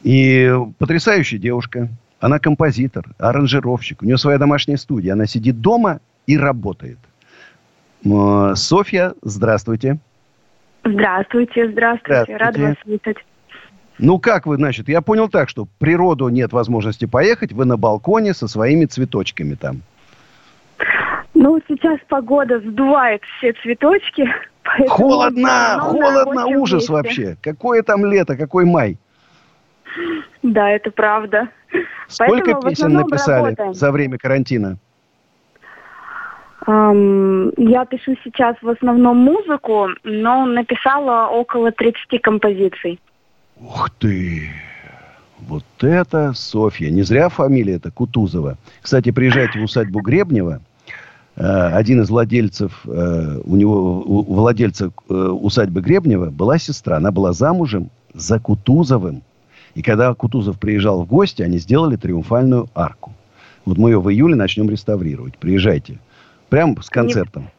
И 0.05 0.49
потрясающая 0.79 1.40
девушка, 1.40 1.88
она 2.23 2.39
композитор, 2.39 3.05
аранжировщик. 3.19 4.01
У 4.03 4.05
нее 4.07 4.17
своя 4.17 4.39
домашняя 4.39 4.77
студия. 4.77 5.13
Она 5.13 5.27
сидит 5.27 5.61
дома 5.61 5.99
и 6.27 6.39
работает. 6.39 6.99
Софья, 8.55 9.15
здравствуйте. 9.23 9.99
Здравствуйте, 10.85 11.69
здравствуйте. 11.69 12.25
здравствуйте. 12.25 12.37
Рада 12.37 12.61
вас 12.61 12.75
слышать. 12.85 13.17
Ну, 13.99 14.21
как 14.21 14.47
вы, 14.47 14.57
значит, 14.57 14.89
я 14.89 15.01
понял 15.01 15.29
так, 15.29 15.49
что 15.49 15.67
природу 15.81 16.29
нет 16.29 16.53
возможности 16.53 17.07
поехать, 17.07 17.53
вы 17.53 17.65
на 17.65 17.77
балконе 17.77 18.35
со 18.35 18.47
своими 18.47 18.85
цветочками 18.85 19.55
там. 19.55 19.83
Ну, 21.35 21.61
сейчас 21.67 21.99
погода 22.09 22.61
сдувает 22.61 23.23
все 23.37 23.53
цветочки. 23.63 24.29
Холодно, 24.89 25.79
холодно, 25.81 26.47
ужас 26.47 26.83
месте. 26.83 26.93
вообще. 26.93 27.37
Какое 27.43 27.83
там 27.83 28.07
лето, 28.07 28.37
какой 28.37 28.65
май. 28.65 28.97
Да, 30.43 30.71
это 30.71 30.91
правда. 30.91 31.49
Сколько 32.09 32.53
Поэтому 32.53 32.62
песен 32.62 32.93
написали 32.93 33.45
работаем. 33.47 33.75
за 33.75 33.93
время 33.93 34.19
карантина? 34.19 34.79
Um, 36.67 37.53
я 37.57 37.85
пишу 37.87 38.15
сейчас 38.23 38.57
в 38.62 38.69
основном 38.69 39.17
музыку, 39.17 39.88
но 40.05 40.47
написала 40.47 41.29
около 41.29 41.73
30 41.73 42.23
композиций. 42.23 43.01
Ух 43.59 43.91
ты! 43.99 44.51
Вот 45.41 45.65
это 45.81 46.33
Софья. 46.35 46.91
Не 46.91 47.03
зря 47.03 47.29
фамилия 47.29 47.75
это 47.75 47.91
Кутузова. 47.91 48.59
Кстати, 48.81 49.11
приезжайте 49.11 49.59
в 49.59 49.65
усадьбу 49.65 50.01
Гребнева. 50.01 50.61
Э, 51.37 51.69
один 51.73 52.03
из 52.03 52.11
владельцев, 52.11 52.83
э, 52.87 53.41
у 53.45 53.57
него, 53.57 54.03
у 54.03 54.35
владельца 54.35 54.93
э, 55.09 55.15
усадьбы 55.15 55.81
Гребнева 55.81 56.31
была 56.31 56.59
сестра. 56.59 56.99
Она 56.99 57.11
была 57.11 57.33
замужем 57.33 57.91
за 58.15 58.38
Кутузовым. 58.38 59.23
И 59.75 59.83
когда 59.83 60.13
Кутузов 60.15 60.59
приезжал 60.59 61.03
в 61.03 61.07
гости, 61.07 61.43
они 61.43 61.59
сделали 61.59 61.97
триумфальную 61.97 62.69
арку. 62.75 63.13
Вот 63.65 63.79
мы 63.79 63.91
ее 63.91 64.01
в 64.01 64.11
июле 64.11 64.35
начнем 64.35 64.69
реставрировать. 64.69 65.39
Приезжайте. 65.39 65.99
Прям 66.49 66.81
с 66.83 66.91
концертом. 66.91 67.51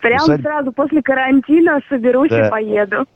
Прям 0.00 0.22
Усадь... 0.22 0.42
сразу 0.42 0.72
после 0.72 1.02
карантина 1.02 1.80
соберусь 1.88 2.30
да. 2.30 2.46
и 2.46 2.50
поеду. 2.50 3.06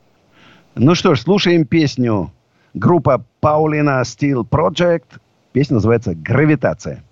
Ну 0.74 0.94
что 0.94 1.14
ж, 1.14 1.20
слушаем 1.20 1.66
песню 1.66 2.32
группа 2.74 3.24
Paulina 3.40 4.02
Steel 4.02 4.46
Project. 4.48 5.20
Песня 5.52 5.74
называется 5.74 6.14
«Гравитация». 6.14 7.04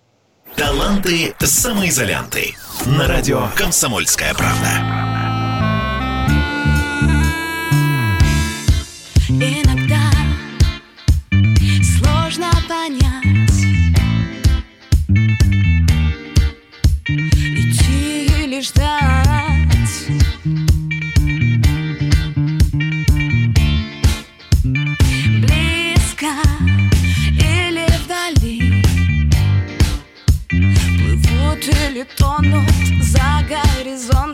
Таланты 0.57 1.33
самоизолянты. 1.39 2.55
На 2.99 3.07
радио 3.07 3.43
«Комсомольская 3.57 4.35
правда». 4.35 5.12
тонут 32.23 32.71
за 33.01 33.45
горизонт. 33.49 34.32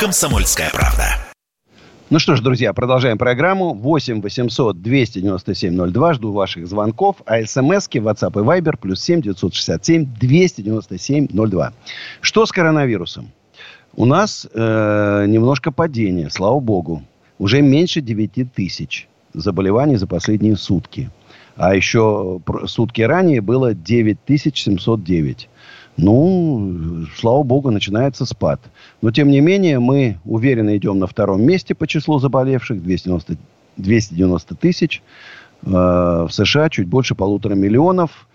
«Комсомольская 0.00 0.70
правда». 0.72 1.18
Ну 2.08 2.18
что 2.18 2.34
ж, 2.34 2.40
друзья, 2.40 2.72
продолжаем 2.72 3.18
программу. 3.18 3.74
8 3.74 4.22
800 4.22 4.80
297 4.80 5.76
02. 5.92 6.14
Жду 6.14 6.32
ваших 6.32 6.66
звонков. 6.66 7.16
А 7.26 7.44
смски 7.44 7.98
WhatsApp 7.98 8.32
и 8.40 8.42
Viber 8.42 8.78
плюс 8.80 9.02
7 9.02 9.20
967 9.20 10.06
297 10.18 11.26
02. 11.28 11.72
Что 12.22 12.46
с 12.46 12.50
коронавирусом? 12.50 13.30
У 13.94 14.06
нас 14.06 14.48
э, 14.50 15.26
немножко 15.28 15.70
падение, 15.70 16.30
слава 16.30 16.60
богу. 16.60 17.02
Уже 17.38 17.60
меньше 17.60 18.00
9 18.00 18.54
тысяч 18.54 19.06
заболеваний 19.34 19.96
за 19.96 20.06
последние 20.06 20.56
сутки. 20.56 21.10
А 21.56 21.74
еще 21.74 22.40
сутки 22.64 23.02
ранее 23.02 23.42
было 23.42 23.74
9709. 23.74 25.50
Ну, 25.96 27.06
слава 27.16 27.42
богу, 27.42 27.70
начинается 27.70 28.24
спад. 28.24 28.60
Но, 29.02 29.10
тем 29.10 29.28
не 29.28 29.40
менее, 29.40 29.80
мы 29.80 30.18
уверенно 30.24 30.76
идем 30.76 30.98
на 30.98 31.06
втором 31.06 31.42
месте 31.42 31.74
по 31.74 31.86
числу 31.86 32.18
заболевших. 32.18 32.82
290, 32.82 33.36
290 33.76 34.54
тысяч. 34.54 35.02
Э, 35.62 36.26
в 36.28 36.30
США 36.30 36.70
чуть 36.70 36.86
больше 36.86 37.14
полутора 37.14 37.54
миллионов. 37.54 38.26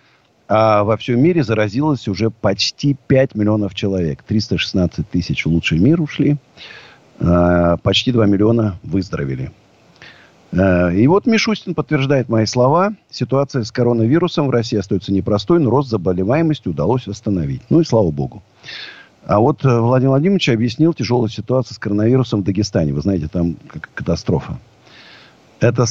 А 0.48 0.84
во 0.84 0.96
всем 0.96 1.22
мире 1.22 1.44
заразилось 1.44 2.08
уже 2.08 2.30
почти 2.30 2.96
5 3.08 3.34
миллионов 3.34 3.74
человек. 3.74 4.22
316 4.24 5.10
тысяч 5.10 5.46
в 5.46 5.50
лучший 5.50 5.80
мир 5.80 6.02
ушли. 6.02 6.38
Э, 7.20 7.78
почти 7.82 8.12
2 8.12 8.26
миллиона 8.28 8.78
выздоровели. 8.84 9.52
Э, 10.56 10.96
И 10.96 11.06
вот 11.08 11.26
Мишустин 11.26 11.76
подтверждает 11.76 12.30
мои 12.30 12.46
слова. 12.46 12.94
Ситуация 13.10 13.64
с 13.64 13.72
коронавирусом 13.72 14.48
в 14.48 14.50
России 14.50 14.80
остается 14.80 15.12
непростой, 15.12 15.60
но 15.60 15.70
рост 15.70 15.90
заболеваемости 15.90 16.68
удалось 16.68 17.08
восстановить. 17.08 17.62
Ну 17.70 17.82
и 17.82 17.84
слава 17.84 18.12
богу. 18.12 18.42
А 19.26 19.40
вот 19.40 19.66
э, 19.66 19.80
Владимир 19.80 20.12
Владимирович 20.12 20.50
объяснил 20.50 20.94
тяжелую 20.94 21.30
ситуацию 21.30 21.76
с 21.76 21.80
коронавирусом 21.80 22.42
в 22.42 22.44
Дагестане. 22.46 22.94
Вы 22.94 23.02
знаете, 23.02 23.28
там 23.28 23.58
катастрофа. 23.94 24.58
Это 25.60 25.86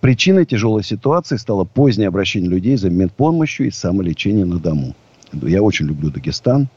причиной 0.00 0.44
тяжелой 0.44 0.84
ситуации 0.84 1.36
стало 1.36 1.64
позднее 1.64 2.08
обращение 2.08 2.50
людей 2.50 2.76
за 2.76 2.90
медпомощью 2.90 3.66
и 3.66 3.70
самолечение 3.70 4.44
на 4.44 4.58
дому. 4.58 4.94
Я 5.32 5.62
очень 5.62 5.86
люблю 5.86 6.10
Дагестан. 6.10 6.68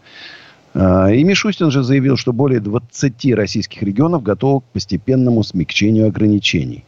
А, 0.73 1.12
И 1.12 1.23
Мишустин 1.23 1.69
же 1.69 1.84
заявил, 1.84 2.17
что 2.17 2.34
более 2.34 2.60
20 2.60 3.34
российских 3.36 3.84
регионов 3.84 4.23
готовы 4.23 4.62
к 4.62 4.63
постепенному 4.65 5.43
смягчению 5.43 6.08
ограничений. 6.08 6.86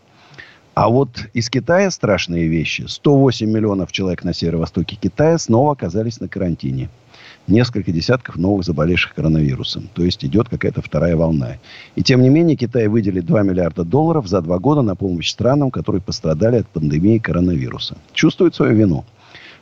А 0.74 0.88
вот 0.88 1.26
из 1.34 1.50
Китая 1.50 1.92
страшные 1.92 2.48
вещи. 2.48 2.86
108 2.88 3.50
миллионов 3.50 3.92
человек 3.92 4.24
на 4.24 4.34
северо-востоке 4.34 4.96
Китая 4.96 5.38
снова 5.38 5.74
оказались 5.74 6.22
на 6.22 6.30
карантине. 6.30 6.90
Несколько 7.48 7.92
десятков 7.92 8.38
новых 8.38 8.64
заболевших 8.64 9.14
коронавирусом. 9.14 9.90
То 9.94 10.06
есть 10.06 10.24
идет 10.24 10.48
какая-то 10.48 10.82
вторая 10.82 11.18
волна. 11.18 11.58
И 11.96 12.04
тем 12.04 12.22
не 12.22 12.30
менее 12.30 12.56
Китай 12.56 12.88
выделит 12.88 13.26
2 13.26 13.44
миллиарда 13.44 13.84
долларов 13.84 14.28
за 14.28 14.42
два 14.42 14.60
года 14.60 14.82
на 14.82 14.96
помощь 14.96 15.30
странам, 15.30 15.72
которые 15.72 16.02
пострадали 16.02 16.58
от 16.58 16.68
пандемии 16.68 17.18
коронавируса. 17.18 17.98
Чувствуют 18.14 18.56
свою 18.56 18.74
вину. 18.74 19.04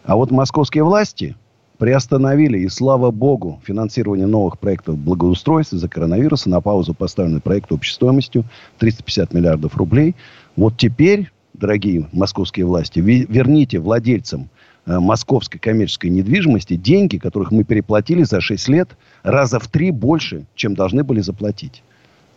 А 0.04 0.16
вот 0.16 0.30
московские 0.30 0.84
власти 0.84 1.36
приостановили, 1.80 2.60
и 2.60 2.70
слава 2.70 3.10
богу, 3.10 3.62
финансирование 3.66 4.28
новых 4.28 4.60
проектов 4.60 4.98
благоустройства 4.98 5.78
из-за 5.78 5.88
коронавируса. 5.88 6.50
На 6.50 6.62
паузу 6.62 6.94
поставлены 6.94 7.40
проекты 7.40 7.74
общей 7.74 7.94
стоимостью 7.94 8.44
350 8.78 9.34
миллиардов 9.34 9.76
рублей. 9.78 10.16
Вот 10.60 10.76
теперь, 10.76 11.32
дорогие 11.54 12.10
московские 12.12 12.66
власти, 12.66 13.00
верните 13.00 13.80
владельцам 13.80 14.50
э, 14.86 15.00
московской 15.00 15.58
коммерческой 15.58 16.10
недвижимости 16.10 16.76
деньги, 16.76 17.16
которых 17.18 17.52
мы 17.52 17.64
переплатили 17.64 18.24
за 18.24 18.42
6 18.42 18.68
лет 18.68 18.90
раза 19.24 19.58
в 19.62 19.70
три 19.70 19.92
больше, 19.92 20.44
чем 20.56 20.76
должны 20.76 21.06
были 21.06 21.22
заплатить. 21.22 21.82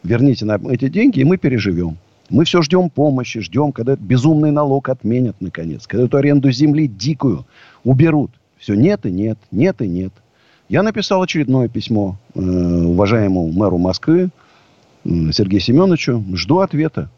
Верните 0.05 0.45
нам 0.45 0.69
эти 0.69 0.89
деньги, 0.89 1.19
и 1.19 1.25
мы 1.25 1.37
переживем. 1.37 1.97
Мы 2.31 2.45
все 2.45 2.63
ждем 2.63 2.91
помощи, 2.91 3.41
ждем, 3.41 3.73
когда 3.73 3.95
этот 3.95 4.05
безумный 4.05 4.53
налог 4.53 4.89
отменят, 4.89 5.35
наконец. 5.41 5.89
Когда 5.89 6.07
эту 6.07 6.17
аренду 6.17 6.49
земли 6.53 6.87
дикую 6.87 7.45
уберут. 7.83 8.31
Все 8.57 8.75
нет 8.75 9.05
и 9.05 9.11
нет, 9.11 9.39
нет 9.51 9.83
и 9.83 9.89
нет. 9.89 10.13
Я 10.69 10.85
написал 10.85 11.23
очередное 11.23 11.67
письмо 11.67 12.19
э, 12.37 12.41
уважаемому 12.41 13.51
мэру 13.51 13.79
Москвы 13.79 14.31
э, 15.05 15.09
Сергею 15.33 15.61
Семеновичу. 15.61 16.23
Жду 16.35 16.61
ответа. 16.61 17.11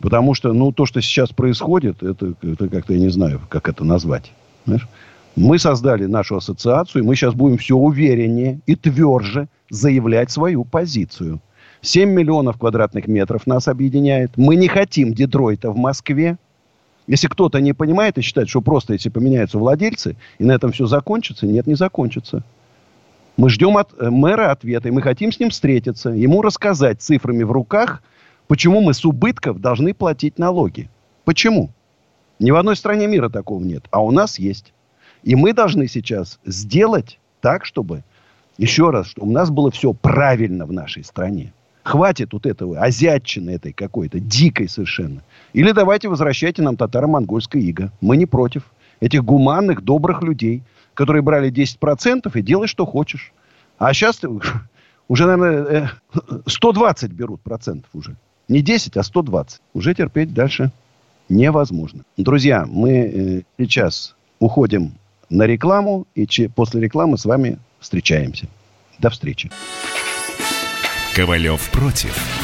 Потому 0.00 0.34
что, 0.34 0.52
ну, 0.52 0.72
то, 0.72 0.86
что 0.86 1.00
сейчас 1.00 1.30
происходит, 1.30 2.02
это, 2.02 2.34
это 2.42 2.68
как-то, 2.68 2.92
я 2.92 3.00
не 3.00 3.08
знаю, 3.08 3.40
как 3.48 3.68
это 3.68 3.84
назвать. 3.84 4.32
Знаешь? 4.66 4.86
Мы 5.36 5.58
создали 5.58 6.06
нашу 6.06 6.36
ассоциацию, 6.36 7.02
и 7.02 7.06
мы 7.06 7.16
сейчас 7.16 7.34
будем 7.34 7.58
все 7.58 7.76
увереннее 7.76 8.60
и 8.66 8.76
тверже 8.76 9.48
заявлять 9.68 10.30
свою 10.30 10.64
позицию. 10.64 11.40
7 11.80 12.08
миллионов 12.08 12.56
квадратных 12.58 13.08
метров 13.08 13.46
нас 13.46 13.68
объединяет. 13.68 14.32
Мы 14.36 14.56
не 14.56 14.68
хотим 14.68 15.12
Детройта 15.12 15.70
в 15.70 15.76
Москве. 15.76 16.38
Если 17.06 17.26
кто-то 17.26 17.60
не 17.60 17.74
понимает 17.74 18.16
и 18.16 18.22
считает, 18.22 18.48
что 18.48 18.62
просто 18.62 18.94
если 18.94 19.10
поменяются 19.10 19.58
владельцы, 19.58 20.16
и 20.38 20.44
на 20.44 20.52
этом 20.52 20.72
все 20.72 20.86
закончится, 20.86 21.46
нет, 21.46 21.66
не 21.66 21.74
закончится. 21.74 22.42
Мы 23.36 23.50
ждем 23.50 23.76
от 23.76 23.92
э, 23.98 24.08
мэра 24.10 24.50
ответа, 24.52 24.88
и 24.88 24.92
мы 24.92 25.02
хотим 25.02 25.32
с 25.32 25.40
ним 25.40 25.50
встретиться, 25.50 26.10
ему 26.10 26.40
рассказать 26.40 27.02
цифрами 27.02 27.42
в 27.42 27.52
руках, 27.52 28.02
почему 28.48 28.80
мы 28.80 28.94
с 28.94 29.04
убытков 29.04 29.60
должны 29.60 29.94
платить 29.94 30.38
налоги. 30.38 30.88
Почему? 31.24 31.70
Ни 32.38 32.50
в 32.50 32.56
одной 32.56 32.76
стране 32.76 33.06
мира 33.06 33.28
такого 33.28 33.62
нет, 33.62 33.84
а 33.90 34.02
у 34.04 34.10
нас 34.10 34.38
есть. 34.38 34.72
И 35.22 35.34
мы 35.34 35.52
должны 35.52 35.88
сейчас 35.88 36.38
сделать 36.44 37.18
так, 37.40 37.64
чтобы, 37.64 38.02
еще 38.58 38.90
раз, 38.90 39.08
чтобы 39.08 39.28
у 39.28 39.32
нас 39.32 39.50
было 39.50 39.70
все 39.70 39.92
правильно 39.92 40.66
в 40.66 40.72
нашей 40.72 41.04
стране. 41.04 41.52
Хватит 41.82 42.32
вот 42.32 42.46
этого 42.46 42.80
азиатчины 42.80 43.50
этой 43.50 43.72
какой-то, 43.72 44.18
дикой 44.18 44.68
совершенно. 44.68 45.22
Или 45.52 45.72
давайте 45.72 46.08
возвращайте 46.08 46.62
нам 46.62 46.76
татаро-монгольское 46.76 47.62
иго. 47.62 47.92
Мы 48.00 48.16
не 48.16 48.26
против. 48.26 48.64
Этих 49.00 49.24
гуманных, 49.24 49.82
добрых 49.82 50.22
людей, 50.22 50.62
которые 50.94 51.22
брали 51.22 51.50
10% 51.50 52.30
и 52.32 52.42
делай, 52.42 52.68
что 52.68 52.86
хочешь. 52.86 53.32
А 53.78 53.92
сейчас 53.92 54.20
уже, 55.08 55.26
наверное, 55.26 55.90
э, 56.14 56.38
120 56.46 57.12
берут 57.12 57.42
процентов 57.42 57.90
уже. 57.92 58.16
Не 58.48 58.62
10, 58.62 58.96
а 58.96 59.02
120. 59.02 59.60
Уже 59.72 59.94
терпеть 59.94 60.34
дальше 60.34 60.70
невозможно. 61.28 62.04
Друзья, 62.16 62.66
мы 62.68 62.92
э, 62.92 63.42
сейчас 63.58 64.14
уходим 64.38 64.92
на 65.30 65.44
рекламу, 65.44 66.06
и 66.14 66.26
после 66.54 66.80
рекламы 66.80 67.16
с 67.18 67.24
вами 67.24 67.58
встречаемся. 67.80 68.46
До 68.98 69.10
встречи. 69.10 69.50
Ковалев 71.14 71.70
против. 71.70 72.43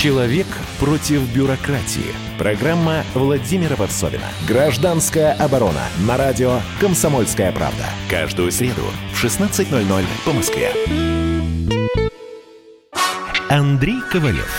Человек 0.00 0.46
против 0.78 1.20
бюрократии. 1.34 2.14
Программа 2.38 3.04
Владимира 3.12 3.76
Варсовина. 3.76 4.24
Гражданская 4.48 5.34
оборона. 5.34 5.82
На 6.06 6.16
радио 6.16 6.60
«Комсомольская 6.80 7.52
правда». 7.52 7.84
Каждую 8.08 8.50
среду 8.50 8.80
в 9.12 9.22
16.00 9.22 10.04
по 10.24 10.32
Москве. 10.32 10.72
Андрей 13.50 14.00
Ковалев. 14.10 14.50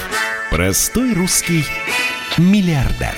Простой 0.52 1.16
русский 1.16 1.66
миллиардер. 2.38 3.16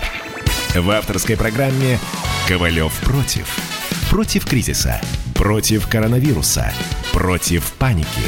В 0.75 0.91
авторской 0.91 1.35
программе 1.35 1.99
«Ковалев 2.47 2.93
против». 3.01 3.82
Против 4.13 4.45
кризиса. 4.45 5.01
Против 5.33 5.87
коронавируса. 5.87 6.71
Против 7.13 7.73
паники. 7.79 8.21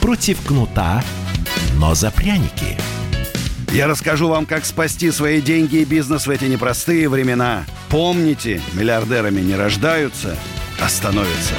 Против 0.00 0.40
кнута, 0.46 1.02
но 1.76 1.92
за 1.96 2.12
пряники. 2.12 2.78
Я 3.72 3.88
расскажу 3.88 4.28
вам, 4.28 4.46
как 4.46 4.64
спасти 4.64 5.10
свои 5.10 5.42
деньги 5.42 5.78
и 5.78 5.84
бизнес 5.84 6.28
в 6.28 6.30
эти 6.30 6.44
непростые 6.44 7.08
времена. 7.08 7.64
Помните, 7.90 8.60
миллиардерами 8.74 9.40
не 9.40 9.56
рождаются, 9.56 10.36
а 10.80 10.88
становятся. 10.88 11.54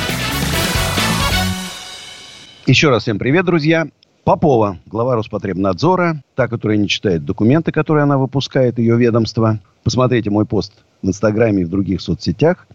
Еще 2.66 2.90
раз 2.90 3.04
всем 3.04 3.20
привет, 3.20 3.44
друзья. 3.44 3.90
Попова, 4.24 4.80
глава 4.86 5.16
Роспотребнадзора, 5.16 6.24
та, 6.36 6.48
которая 6.48 6.78
не 6.78 6.88
читает 6.88 7.26
документы, 7.26 7.74
которые 7.74 8.04
она 8.04 8.18
выпускает, 8.18 8.80
ее 8.80 8.96
ведомство. 8.96 9.60
Посмотрите 9.84 10.30
мой 10.30 10.46
пост 10.46 10.72
в 11.02 11.08
Инстаграме 11.10 11.64
и 11.64 11.66
в 11.66 11.70
других 11.70 12.00
соцсетях. 12.00 12.68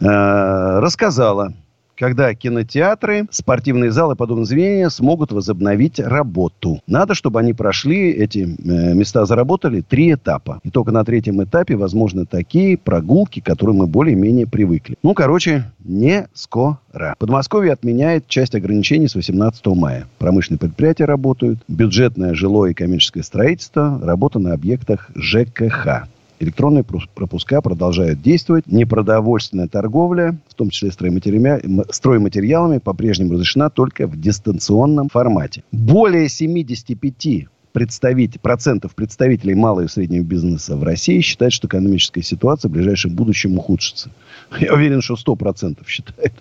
Э, 0.00 0.78
рассказала, 0.80 1.52
когда 1.98 2.32
кинотеатры, 2.34 3.26
спортивные 3.30 3.90
залы 3.90 4.14
и 4.14 4.16
подобные 4.16 4.46
заведения 4.46 4.88
смогут 4.88 5.32
возобновить 5.32 5.98
работу. 5.98 6.80
Надо, 6.86 7.14
чтобы 7.14 7.40
они 7.40 7.52
прошли, 7.52 8.10
эти 8.12 8.38
э, 8.38 8.94
места 8.94 9.26
заработали, 9.26 9.80
три 9.80 10.12
этапа. 10.12 10.60
И 10.62 10.70
только 10.70 10.92
на 10.92 11.04
третьем 11.04 11.42
этапе 11.42 11.74
возможны 11.74 12.24
такие 12.24 12.78
прогулки, 12.78 13.40
к 13.40 13.44
которым 13.44 13.76
мы 13.76 13.86
более-менее 13.88 14.46
привыкли. 14.46 14.96
Ну, 15.02 15.14
короче, 15.14 15.72
не 15.80 16.28
скоро. 16.34 16.78
Подмосковье 17.18 17.72
отменяет 17.72 18.28
часть 18.28 18.54
ограничений 18.54 19.08
с 19.08 19.16
18 19.16 19.66
мая. 19.68 20.06
Промышленные 20.18 20.60
предприятия 20.60 21.04
работают, 21.04 21.58
бюджетное 21.66 22.34
жилое 22.34 22.70
и 22.70 22.74
коммерческое 22.74 23.24
строительство, 23.24 24.00
работа 24.02 24.38
на 24.38 24.52
объектах 24.52 25.10
ЖКХ. 25.16 26.06
Электронные 26.40 26.84
пропуска 26.84 27.60
продолжают 27.60 28.22
действовать. 28.22 28.66
Непродовольственная 28.68 29.66
торговля, 29.66 30.38
в 30.48 30.54
том 30.54 30.70
числе 30.70 30.92
стройматериалами, 30.92 32.78
по-прежнему 32.78 33.32
разрешена 33.32 33.70
только 33.70 34.06
в 34.06 34.20
дистанционном 34.20 35.08
формате. 35.08 35.64
Более 35.72 36.28
75 36.28 37.48
представитель, 37.72 38.38
процентов 38.40 38.94
представителей 38.94 39.54
малого 39.54 39.84
и 39.84 39.88
среднего 39.88 40.22
бизнеса 40.22 40.76
в 40.76 40.82
России 40.84 41.20
считают, 41.20 41.52
что 41.52 41.66
экономическая 41.66 42.22
ситуация 42.22 42.68
в 42.68 42.72
ближайшем 42.72 43.14
будущем 43.14 43.58
ухудшится. 43.58 44.10
Я 44.58 44.74
уверен, 44.74 45.02
что 45.02 45.14
100% 45.14 45.78
считают. 45.86 46.34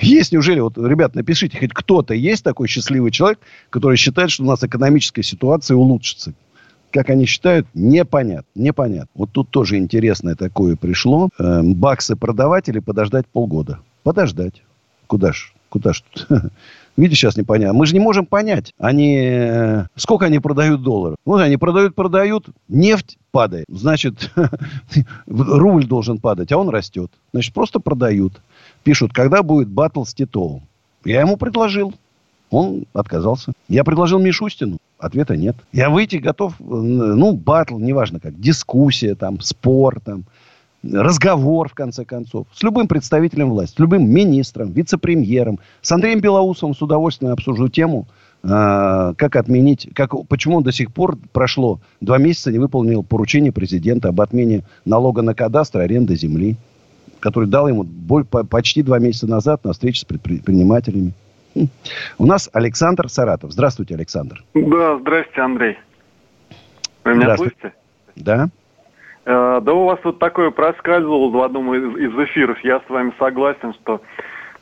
Есть, 0.00 0.32
неужели, 0.32 0.60
вот, 0.60 0.76
ребят, 0.76 1.14
напишите, 1.14 1.58
хоть 1.58 1.72
кто-то 1.72 2.14
есть 2.14 2.42
такой 2.42 2.66
счастливый 2.66 3.10
человек, 3.12 3.38
который 3.70 3.96
считает, 3.96 4.30
что 4.30 4.42
у 4.42 4.46
нас 4.46 4.62
экономическая 4.64 5.22
ситуация 5.22 5.76
улучшится 5.76 6.34
как 6.94 7.10
они 7.10 7.26
считают, 7.26 7.66
непонятно. 7.74 8.46
Непонятно. 8.54 9.08
Вот 9.16 9.30
тут 9.32 9.50
тоже 9.50 9.78
интересное 9.78 10.36
такое 10.36 10.76
пришло. 10.76 11.28
Э, 11.40 11.60
баксы 11.62 12.14
продавать 12.14 12.68
или 12.68 12.78
подождать 12.78 13.26
полгода? 13.26 13.80
Подождать. 14.04 14.62
Куда 15.08 15.32
ж? 15.32 15.52
Куда 15.70 15.92
ж 15.92 16.04
тут? 16.12 16.28
Видишь, 16.96 17.18
сейчас 17.18 17.36
непонятно. 17.36 17.76
Мы 17.76 17.86
же 17.86 17.94
не 17.94 18.00
можем 18.00 18.26
понять. 18.26 18.72
Они... 18.78 19.16
э, 19.18 19.86
Сколько 19.96 20.26
они 20.26 20.38
продают 20.38 20.82
долларов? 20.82 21.16
Вот 21.24 21.40
они 21.40 21.56
продают, 21.56 21.96
продают. 21.96 22.46
Нефть 22.68 23.18
падает. 23.32 23.66
Значит, 23.68 24.30
рубль 25.26 25.86
должен 25.86 26.18
падать, 26.18 26.52
а 26.52 26.58
он 26.58 26.68
растет. 26.68 27.10
Значит, 27.32 27.52
просто 27.54 27.80
продают. 27.80 28.40
Пишут, 28.84 29.12
когда 29.12 29.42
будет 29.42 29.68
батл 29.68 30.04
с 30.04 30.14
Титовым. 30.14 30.62
Я 31.04 31.20
ему 31.22 31.36
предложил. 31.36 31.92
Он 32.54 32.84
отказался. 32.92 33.52
Я 33.68 33.82
предложил 33.82 34.20
Мишустину. 34.20 34.78
Ответа 34.98 35.36
нет. 35.36 35.56
Я 35.72 35.90
выйти 35.90 36.16
готов, 36.16 36.54
ну, 36.60 37.32
батл, 37.32 37.78
неважно 37.78 38.20
как, 38.20 38.40
дискуссия, 38.40 39.16
там, 39.16 39.40
спор, 39.40 39.98
там, 40.00 40.24
разговор, 40.84 41.68
в 41.68 41.74
конце 41.74 42.04
концов, 42.04 42.46
с 42.54 42.62
любым 42.62 42.86
представителем 42.86 43.50
власти, 43.50 43.74
с 43.74 43.78
любым 43.80 44.08
министром, 44.08 44.70
вице-премьером, 44.70 45.58
с 45.82 45.90
Андреем 45.90 46.20
Белоусовым 46.20 46.76
с 46.76 46.82
удовольствием 46.82 47.32
обсужу 47.32 47.68
тему, 47.68 48.06
э, 48.44 49.14
как 49.16 49.34
отменить, 49.34 49.88
как, 49.92 50.12
почему 50.28 50.58
он 50.58 50.62
до 50.62 50.70
сих 50.70 50.92
пор 50.92 51.18
прошло 51.32 51.80
два 52.00 52.18
месяца, 52.18 52.52
не 52.52 52.58
выполнил 52.58 53.02
поручение 53.02 53.50
президента 53.50 54.10
об 54.10 54.20
отмене 54.20 54.62
налога 54.84 55.22
на 55.22 55.34
кадастр 55.34 55.80
аренды 55.80 56.14
земли, 56.14 56.56
который 57.18 57.48
дал 57.48 57.66
ему 57.66 57.82
боль- 57.82 58.24
по- 58.24 58.44
почти 58.44 58.82
два 58.82 59.00
месяца 59.00 59.26
назад 59.26 59.64
на 59.64 59.72
встрече 59.72 60.02
с 60.02 60.04
предпринимателями. 60.04 61.14
У 62.18 62.26
нас 62.26 62.50
Александр 62.52 63.08
Саратов. 63.08 63.52
Здравствуйте, 63.52 63.94
Александр. 63.94 64.42
Да, 64.54 64.98
здрасте, 64.98 65.40
Андрей. 65.40 65.78
Вы 67.04 67.12
меня 67.14 67.22
Здравствуйте. 67.22 67.56
слышите? 67.60 67.76
Да? 68.16 68.48
Э, 69.24 69.60
Да 69.62 69.72
у 69.72 69.84
вас 69.84 69.98
вот 70.04 70.18
такое 70.18 70.50
проскальзывало 70.50 71.30
в 71.30 71.42
одном 71.42 71.74
из, 71.74 71.96
из 72.10 72.18
эфиров. 72.28 72.58
Я 72.64 72.80
с 72.80 72.88
вами 72.88 73.12
согласен, 73.18 73.72
что 73.74 74.00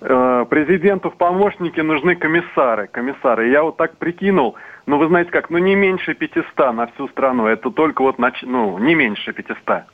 э, 0.00 0.46
президенту 0.50 1.10
в 1.10 1.16
помощники 1.16 1.80
нужны 1.80 2.14
комиссары. 2.16 2.88
Комиссары. 2.88 3.50
Я 3.50 3.62
вот 3.62 3.76
так 3.76 3.96
прикинул, 3.96 4.56
ну 4.86 4.98
вы 4.98 5.06
знаете 5.08 5.30
как, 5.30 5.50
ну 5.50 5.58
не 5.58 5.74
меньше 5.74 6.14
500 6.14 6.44
на 6.74 6.86
всю 6.88 7.08
страну. 7.08 7.46
Это 7.46 7.70
только 7.70 8.02
вот, 8.02 8.18
нач- 8.18 8.44
ну 8.46 8.78
не 8.78 8.94
меньше 8.94 9.32
500. 9.32 9.84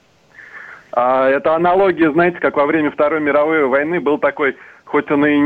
А 0.93 1.29
это 1.29 1.55
аналогия, 1.55 2.11
знаете, 2.13 2.39
как 2.41 2.57
во 2.57 2.67
время 2.67 2.91
Второй 2.91 3.21
мировой 3.21 3.67
войны 3.67 4.01
был 4.01 4.19
такой, 4.19 4.57
хоть 4.85 5.11
он 5.11 5.27
и 5.27 5.37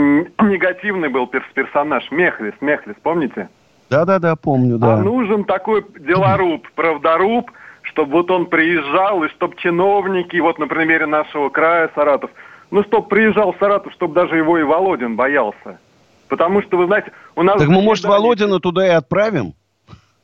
негативный 0.43 1.09
был 1.09 1.27
перс- 1.27 1.53
персонаж, 1.55 2.11
Мехлис, 2.11 2.55
Мехлис, 2.61 2.97
помните? 3.03 3.49
Да-да-да, 3.91 4.37
помню, 4.37 4.79
да. 4.79 4.95
А 4.95 4.97
нужен 4.99 5.45
такой 5.45 5.85
делоруб, 5.99 6.67
правдоруб, 6.75 7.51
чтобы 7.83 8.13
вот 8.13 8.31
он 8.31 8.47
приезжал, 8.47 9.25
и 9.25 9.29
чтобы 9.29 9.57
чиновники, 9.57 10.37
вот 10.39 10.59
на 10.59 10.67
примере 10.67 11.07
нашего 11.07 11.49
края 11.51 11.91
Саратов, 11.95 12.31
ну, 12.71 12.83
чтобы 12.85 13.09
приезжал 13.09 13.53
в 13.53 13.59
Саратов, 13.59 13.93
чтобы 13.93 14.15
даже 14.15 14.37
его 14.37 14.59
и 14.59 14.63
Володин 14.63 15.17
боялся. 15.17 15.79
Потому 16.29 16.63
что, 16.63 16.79
вы 16.79 16.87
знаете, 16.87 17.13
у 17.37 17.43
нас... 17.43 17.59
Так 17.59 17.69
мы, 17.69 17.83
может, 17.83 18.07
Володина 18.07 18.61
туда 18.61 18.87
и 18.87 18.91
отправим? 18.91 19.53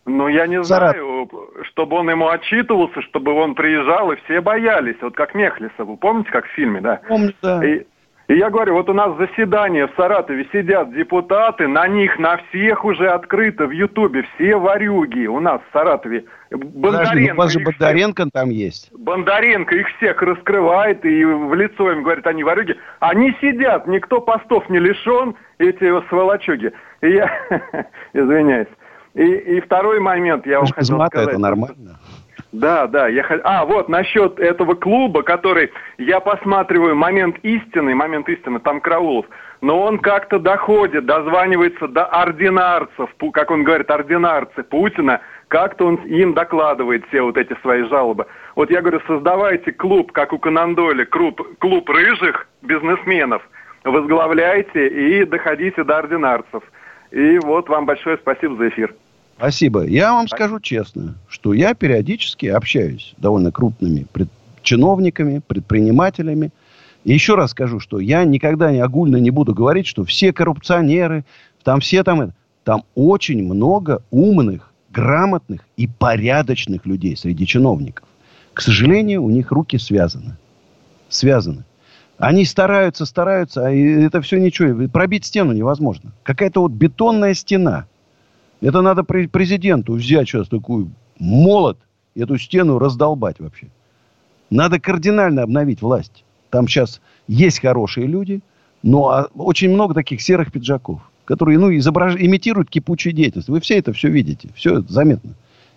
Ну, 0.09 0.29
я 0.29 0.47
не 0.47 0.63
Саратов. 0.65 0.97
знаю, 0.97 1.29
чтобы 1.71 1.97
он 1.97 2.11
ему 2.11 2.29
отчитывался, 2.29 3.03
чтобы 3.03 3.33
он 3.33 3.55
приезжал, 3.55 4.11
и 4.13 4.17
все 4.25 4.41
боялись. 4.41 4.97
Вот 5.01 5.15
как 5.15 5.35
Мехлиса, 5.35 5.85
вы 5.85 5.97
помните, 5.97 6.31
как 6.31 6.47
в 6.47 6.51
фильме, 6.51 6.81
да? 6.81 7.01
Помню, 7.07 7.35
да. 7.43 7.65
И, 7.65 7.85
и 8.29 8.35
я 8.35 8.51
говорю, 8.51 8.75
вот 8.75 8.89
у 8.89 8.95
нас 8.95 9.17
заседание 9.17 9.87
в 9.87 9.93
Саратове, 9.97 10.47
сидят 10.53 10.93
депутаты, 10.95 11.69
на 11.69 11.87
них, 11.89 12.19
на 12.19 12.39
всех 12.49 12.85
уже 12.85 13.09
открыто 13.09 13.67
в 13.67 13.71
Ютубе, 13.71 14.25
все 14.35 14.57
варюги 14.57 15.27
у 15.27 15.41
нас 15.41 15.61
в 15.69 15.73
Саратове. 15.73 16.25
Подожди, 16.51 16.65
ну, 16.65 16.81
Бондаренко, 16.81 17.33
у 17.33 17.37
вас 17.37 17.53
же 17.53 17.61
Бондаренко 17.61 18.27
там 18.33 18.49
есть. 18.49 18.91
Бондаренко 18.93 19.77
их 19.77 19.89
всех 19.97 20.23
раскрывает 20.23 21.05
и 21.05 21.25
в 21.25 21.55
лицо 21.55 21.93
им 21.93 22.03
говорит, 22.03 22.27
они 22.27 22.45
ворюги. 22.45 22.77
Они 23.01 23.37
сидят, 23.41 23.87
никто 23.87 24.21
постов 24.21 24.69
не 24.71 24.79
лишен, 24.79 25.35
эти 25.59 26.09
сволочуги. 26.09 26.73
И 27.03 27.11
я, 27.11 27.31
извиняюсь. 28.15 28.69
И, 29.19 29.57
и 29.57 29.61
второй 29.61 29.99
момент 29.99 30.47
я 30.47 30.61
вам 30.61 30.69
хотел 30.69 31.05
сказать. 31.07 31.31
это 31.31 31.39
нормально. 31.39 31.99
Да, 32.53 32.87
да. 32.87 33.09
Я... 33.09 33.25
А, 33.43 33.65
вот, 33.67 33.89
насчет 33.89 34.39
этого 34.39 34.75
клуба, 34.75 35.25
который 35.25 35.73
я 35.99 36.21
посматриваю 36.21 36.95
момент 36.95 37.37
истины, 37.43 37.97
момент 37.97 38.29
истины, 38.29 38.61
там 38.61 38.81
Краулов, 38.81 39.27
но 39.61 39.83
он 39.83 39.99
как-то 39.99 40.39
доходит, 40.39 41.05
дозванивается 41.05 41.89
до 41.89 42.05
ординарцев, 42.05 43.11
как 43.33 43.51
он 43.51 43.65
говорит, 43.65 43.91
ординарцы 43.91 44.63
Путина, 44.63 45.21
как-то 45.49 45.87
он 45.87 45.97
им 45.97 46.33
докладывает 46.35 47.05
все 47.09 47.23
вот 47.23 47.37
эти 47.37 47.59
свои 47.61 47.83
жалобы. 47.89 48.27
Вот 48.55 48.71
я 48.71 48.83
говорю, 48.83 49.01
создавайте 49.09 49.73
клуб, 49.73 50.13
как 50.13 50.33
у 50.33 50.39
Конан 50.39 50.77
Дойля, 50.77 51.05
клуб, 51.07 51.43
клуб 51.59 51.91
рыжих 51.91 52.47
бизнесменов, 52.63 53.43
возглавляйте 53.83 54.87
и 54.87 55.25
доходите 55.25 55.83
до 55.83 55.99
ординарцев. 55.99 56.63
И 57.11 57.39
вот 57.39 57.69
вам 57.69 57.85
большое 57.85 58.17
спасибо 58.19 58.55
за 58.57 58.69
эфир. 58.69 58.95
Спасибо. 59.39 59.85
Я 59.85 60.13
вам 60.13 60.27
скажу 60.27 60.59
честно, 60.59 61.15
что 61.29 61.55
я 61.55 61.73
периодически 61.75 62.47
общаюсь 62.47 63.15
с 63.17 63.21
довольно 63.21 63.53
крупными 63.53 64.05
пред- 64.13 64.29
чиновниками, 64.63 65.41
предпринимателями. 65.47 66.51
И 67.05 67.13
еще 67.13 67.37
раз 67.37 67.53
скажу, 67.53 67.79
что 67.79 68.01
я 68.01 68.25
никогда 68.25 68.73
не 68.73 68.81
огульно 68.81 69.17
не 69.17 69.31
буду 69.31 69.55
говорить, 69.55 69.87
что 69.87 70.05
все 70.05 70.33
коррупционеры, 70.33 71.25
там 71.63 71.81
все 71.81 72.03
там... 72.03 72.21
это. 72.21 72.35
Там 72.65 72.83
очень 72.97 73.43
много 73.45 74.03
умных, 74.11 74.73
грамотных 74.91 75.63
и 75.77 75.87
порядочных 75.87 76.85
людей 76.85 77.17
среди 77.17 77.47
чиновников. 77.47 78.07
К 78.53 78.61
сожалению, 78.61 79.23
у 79.23 79.31
них 79.31 79.53
руки 79.53 79.79
связаны. 79.79 80.37
Связаны. 81.09 81.65
Они 82.19 82.45
стараются, 82.45 83.07
стараются, 83.07 83.67
а 83.67 83.71
это 83.71 84.21
все 84.21 84.39
ничего. 84.39 84.89
Пробить 84.89 85.25
стену 85.25 85.53
невозможно. 85.53 86.11
Какая-то 86.25 86.61
вот 86.61 86.73
бетонная 86.73 87.35
стена. 87.35 87.87
Это 88.61 88.81
надо 88.83 89.03
пре- 89.03 89.29
президенту 89.29 89.95
взять 89.95 90.29
сейчас 90.29 90.49
такую 90.49 90.91
молот 91.19 91.79
эту 92.15 92.39
стену 92.39 92.79
раздолбать 92.79 93.39
вообще. 93.39 93.69
Надо 94.51 94.81
кардинально 94.81 95.43
обновить 95.43 95.83
власть. 95.83 96.25
Там 96.51 96.67
сейчас 96.67 97.01
есть 97.27 97.61
хорошие 97.61 98.07
люди, 98.07 98.41
но 98.83 99.09
а, 99.09 99.29
очень 99.35 99.71
много 99.71 99.95
таких 99.95 100.23
серых 100.23 100.51
пиджаков, 100.51 101.01
которые 101.25 101.59
ну, 101.59 101.75
изображ... 101.77 102.17
имитируют 102.17 102.71
кипучую 102.71 103.13
деятельность. 103.13 103.49
Вы 103.49 103.61
все 103.61 103.79
это 103.79 103.93
все 103.93 104.09
видите, 104.09 104.49
все 104.55 104.79
это 104.79 104.93
заметно. 104.93 105.35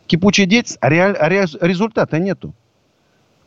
Кипучая 0.08 0.46
деятельность, 0.46 0.78
а, 0.82 0.90
реаль- 0.90 1.18
а 1.18 1.30
ре- 1.30 1.46
результата 1.62 2.18
нету. 2.20 2.54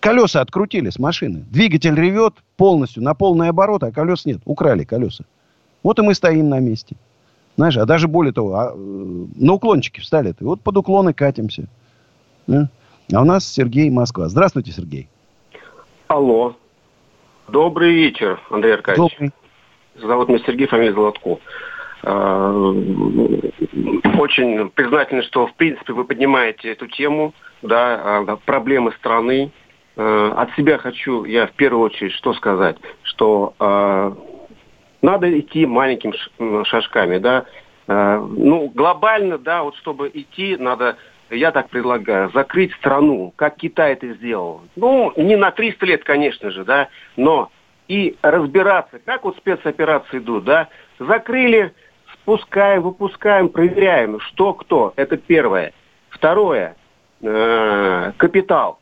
Колеса 0.01 0.43
открутили 0.43 0.91
с 0.91 0.99
машины. 0.99 1.45
Двигатель 1.51 1.95
ревет 1.95 2.35
полностью, 2.59 3.03
на 3.03 3.14
полный 3.14 3.49
оборот, 3.49 3.82
а 3.85 3.91
колес 3.91 4.26
нет. 4.26 4.43
Украли 4.45 4.85
колеса. 4.85 5.24
Вот 5.82 5.99
и 5.99 6.03
мы 6.03 6.14
стоим 6.14 6.51
на 6.51 6.61
месте. 6.61 6.97
Знаешь, 7.57 7.77
а 7.77 7.87
даже 7.87 8.09
более 8.09 8.33
того, 8.33 8.55
а, 8.55 8.73
э, 8.75 8.77
на 8.77 9.53
уклончики 9.53 10.01
встали. 10.01 10.35
Вот 10.41 10.61
под 10.61 10.77
уклоны 10.77 11.15
катимся. 11.15 11.69
Да? 12.47 12.69
А 13.13 13.23
у 13.23 13.25
нас 13.25 13.47
Сергей 13.47 13.91
Москва. 13.91 14.29
Здравствуйте, 14.29 14.73
Сергей. 14.73 15.09
Алло. 16.09 16.57
Добрый 17.49 17.93
вечер, 17.95 18.41
Андрей 18.51 18.75
Аркадьевич. 18.75 19.13
Добрый. 19.13 19.33
Зовут 19.97 20.29
меня 20.29 20.39
Сергей, 20.45 20.67
фамилия 20.67 20.93
Золотко. 20.93 21.39
А, 22.03 22.51
Очень 24.19 24.71
признательны, 24.71 25.23
что, 25.23 25.47
в 25.47 25.55
принципе, 25.55 25.93
вы 25.93 26.05
поднимаете 26.05 26.73
эту 26.73 26.87
тему, 26.89 27.35
да, 27.63 28.01
а, 28.27 28.37
проблемы 28.45 28.93
страны. 28.93 29.53
А, 29.97 30.33
От 30.37 30.51
себя 30.57 30.79
хочу 30.79 31.25
я 31.25 31.47
в 31.47 31.53
первую 31.53 31.85
очередь 31.85 32.13
что 32.13 32.35
сказать, 32.35 32.77
что 33.03 33.55
а, 33.59 34.17
надо 35.05 35.39
идти 35.39 35.67
маленькими 35.67 36.15
шажками, 36.65 37.19
да. 37.19 37.45
А, 37.87 38.19
Ну, 38.19 38.69
глобально, 38.75 39.39
да, 39.39 39.63
вот 39.63 39.77
чтобы 39.77 40.11
идти, 40.13 40.57
надо, 40.57 40.97
я 41.31 41.53
так 41.53 41.69
предлагаю, 41.69 42.31
закрыть 42.33 42.73
страну, 42.75 43.33
как 43.37 43.57
Китай 43.57 43.93
это 43.93 44.15
сделал. 44.15 44.63
Ну, 44.77 45.13
не 45.17 45.37
на 45.37 45.51
300 45.51 45.87
лет, 45.87 46.05
конечно 46.05 46.51
же, 46.51 46.65
да, 46.65 46.89
но 47.17 47.51
и 47.87 48.17
разбираться, 48.23 48.99
как 49.05 49.25
вот 49.25 49.37
спецоперации 49.37 50.19
идут, 50.19 50.45
да. 50.45 50.69
Закрыли, 50.99 51.75
спускаем, 52.15 52.83
выпускаем, 52.83 53.51
проверяем, 53.51 54.19
что 54.21 54.55
кто. 54.55 54.95
Это 54.97 55.19
первое. 55.19 55.75
Второе, 56.09 56.77
э, 57.21 58.13
капитал. 58.17 58.79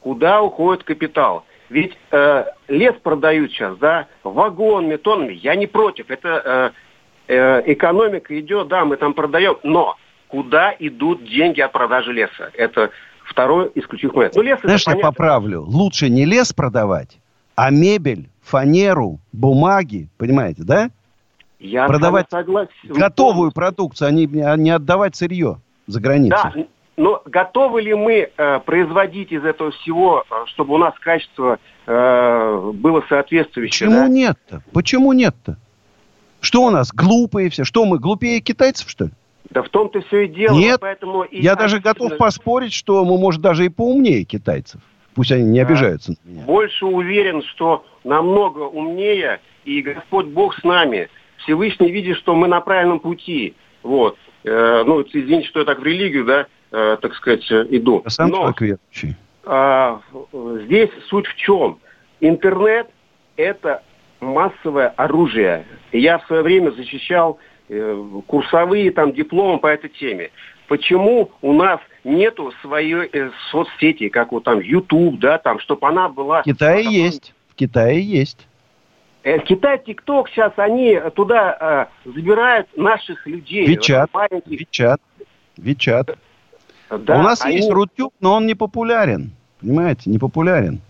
Куда 0.00 0.40
уходит 0.40 0.84
капитал? 0.84 1.44
Ведь 1.72 1.96
э, 2.10 2.44
лес 2.68 2.94
продают 3.02 3.50
сейчас, 3.50 3.78
да, 3.78 4.06
вагонами, 4.22 4.96
тоннами. 4.96 5.32
Я 5.32 5.54
не 5.54 5.66
против. 5.66 6.10
Это 6.10 6.74
э, 7.28 7.34
э, 7.34 7.72
экономика 7.72 8.38
идет, 8.38 8.68
да, 8.68 8.84
мы 8.84 8.98
там 8.98 9.14
продаем. 9.14 9.56
Но 9.62 9.96
куда 10.28 10.74
идут 10.78 11.24
деньги 11.24 11.62
от 11.62 11.72
продажи 11.72 12.12
леса? 12.12 12.50
Это 12.52 12.90
второй 13.24 13.72
исключительный 13.74 14.16
момент. 14.16 14.34
Ну, 14.34 14.42
лес 14.42 14.58
Знаешь, 14.62 14.86
я 14.86 14.92
понятно. 14.92 15.10
поправлю. 15.12 15.62
Лучше 15.62 16.10
не 16.10 16.26
лес 16.26 16.52
продавать, 16.52 17.16
а 17.54 17.70
мебель, 17.70 18.28
фанеру, 18.42 19.18
бумаги. 19.32 20.10
Понимаете, 20.18 20.64
да? 20.64 20.90
Я 21.58 21.86
продавать 21.86 22.26
согласен. 22.28 22.70
готовую 22.82 23.50
продукцию, 23.52 24.08
а 24.08 24.10
не, 24.10 24.26
а 24.42 24.56
не 24.56 24.70
отдавать 24.72 25.16
сырье 25.16 25.58
за 25.86 26.00
границей. 26.02 26.50
Да, 26.54 26.64
но 26.96 27.22
готовы 27.24 27.82
ли 27.82 27.94
мы 27.94 28.30
э, 28.36 28.60
производить 28.60 29.32
из 29.32 29.44
этого 29.44 29.70
всего, 29.70 30.24
э, 30.30 30.34
чтобы 30.48 30.74
у 30.74 30.78
нас 30.78 30.94
качество 30.98 31.58
э, 31.86 32.70
было 32.74 33.02
соответствующее? 33.08 33.88
Почему 33.88 34.02
да? 34.02 34.08
нет-то? 34.08 34.62
Почему 34.72 35.12
нет-то? 35.12 35.56
Что 36.40 36.64
у 36.64 36.70
нас, 36.70 36.92
глупые 36.92 37.50
все? 37.50 37.64
Что 37.64 37.84
мы, 37.86 37.98
глупее 37.98 38.40
китайцев, 38.40 38.90
что 38.90 39.04
ли? 39.06 39.10
Да 39.50 39.62
в 39.62 39.68
том-то 39.68 40.00
все 40.02 40.22
и 40.22 40.28
дело. 40.28 40.56
Нет, 40.56 40.80
поэтому 40.80 41.22
и 41.22 41.40
Я 41.40 41.56
даже 41.56 41.80
готов 41.80 42.16
поспорить, 42.16 42.72
что 42.72 43.04
мы, 43.04 43.18
может, 43.18 43.40
даже 43.40 43.64
и 43.64 43.68
поумнее 43.68 44.24
китайцев. 44.24 44.80
Пусть 45.14 45.30
они 45.30 45.44
не 45.44 45.60
Да. 45.60 45.66
обижаются. 45.66 46.14
Больше 46.24 46.86
уверен, 46.86 47.42
что 47.42 47.84
намного 48.04 48.60
умнее, 48.60 49.40
и 49.64 49.82
Господь 49.82 50.26
Бог 50.26 50.58
с 50.58 50.64
нами. 50.64 51.08
Всевышний 51.38 51.90
видит, 51.90 52.16
что 52.18 52.34
мы 52.34 52.48
на 52.48 52.60
правильном 52.60 53.00
пути. 53.00 53.54
Вот. 53.82 54.16
Э, 54.44 54.84
ну, 54.86 55.02
извините, 55.02 55.48
что 55.48 55.60
я 55.60 55.66
так 55.66 55.80
в 55.80 55.84
религию, 55.84 56.24
да, 56.24 56.46
так 56.72 57.14
сказать, 57.14 57.50
э, 57.50 57.66
иду. 57.70 58.02
Я 58.04 58.10
сам 58.10 58.30
Но- 58.30 58.36
человек 58.36 58.60
верующий. 58.60 59.16
А, 59.44 60.00
э, 60.12 60.58
здесь 60.64 60.90
суть 61.08 61.26
в 61.26 61.36
чем? 61.36 61.78
Интернет– 62.20 62.88
это 63.36 63.82
массовое 64.20 64.88
оружие. 64.88 65.66
Я 65.92 66.18
в 66.18 66.26
свое 66.26 66.42
время 66.42 66.70
защищал 66.70 67.38
э, 67.68 68.04
курсовые 68.26 68.90
там 68.92 69.12
дипломы 69.12 69.58
по 69.58 69.66
этой 69.66 69.90
теме. 69.90 70.30
Почему 70.68 71.30
у 71.42 71.52
нас 71.52 71.80
нету 72.04 72.52
своей 72.62 73.08
э, 73.12 73.30
соцсети, 73.50 74.08
как 74.08 74.32
вот 74.32 74.44
там 74.44 74.60
YouTube, 74.60 75.18
да, 75.18 75.38
там, 75.38 75.58
чтобы 75.58 75.86
она 75.88 76.08
была... 76.08 76.42
В 76.42 76.44
Китае 76.44 76.84
есть. 76.84 77.34
В 77.48 77.54
Китае 77.54 78.00
есть. 78.00 78.46
Э, 79.24 79.38
Китай, 79.40 79.78
ТикТок 79.84 80.28
сейчас 80.28 80.52
они 80.56 81.00
туда 81.14 81.88
э, 82.04 82.10
забирают 82.10 82.68
наших 82.76 83.26
людей. 83.26 83.66
Вичат. 83.66 84.10
Маленьких. 84.12 84.60
Вичат. 84.60 85.00
Вичат. 85.56 86.18
Да, 86.98 87.18
у 87.18 87.22
нас 87.22 87.40
они- 87.42 87.56
есть 87.56 87.70
Рутюб, 87.70 88.12
но 88.20 88.34
он 88.34 88.46
не 88.46 88.54
популярен. 88.54 89.32
Понимаете, 89.60 90.10
не 90.10 90.18
популярен. 90.18 90.80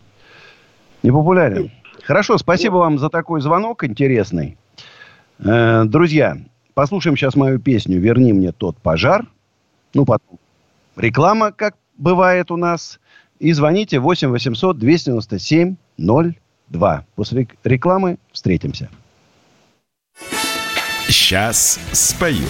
Не 1.03 1.11
популярен. 1.11 1.71
Хорошо, 2.05 2.39
спасибо 2.39 2.77
вам 2.77 2.99
за 2.99 3.09
такой 3.11 3.41
звонок 3.41 3.85
интересный. 3.85 4.57
Э, 5.39 5.85
друзья, 5.85 6.37
послушаем 6.75 7.17
сейчас 7.17 7.37
мою 7.37 7.59
песню 7.59 7.99
«Верни 8.01 8.33
мне 8.33 8.53
тот 8.53 8.77
пожар». 8.79 9.27
Ну, 9.95 10.05
потом 10.05 10.39
реклама, 10.97 11.53
как 11.53 11.75
бывает 11.97 12.51
у 12.51 12.57
нас. 12.57 12.99
И 13.39 13.53
звоните 13.53 13.99
8 13.99 14.31
800 14.31 14.79
297 14.79 15.77
02. 15.99 17.05
После 17.17 17.41
рек- 17.43 17.57
рекламы 17.65 18.19
встретимся. 18.33 18.89
Сейчас 21.09 21.79
спою. 21.93 22.47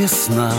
Весна. 0.00 0.52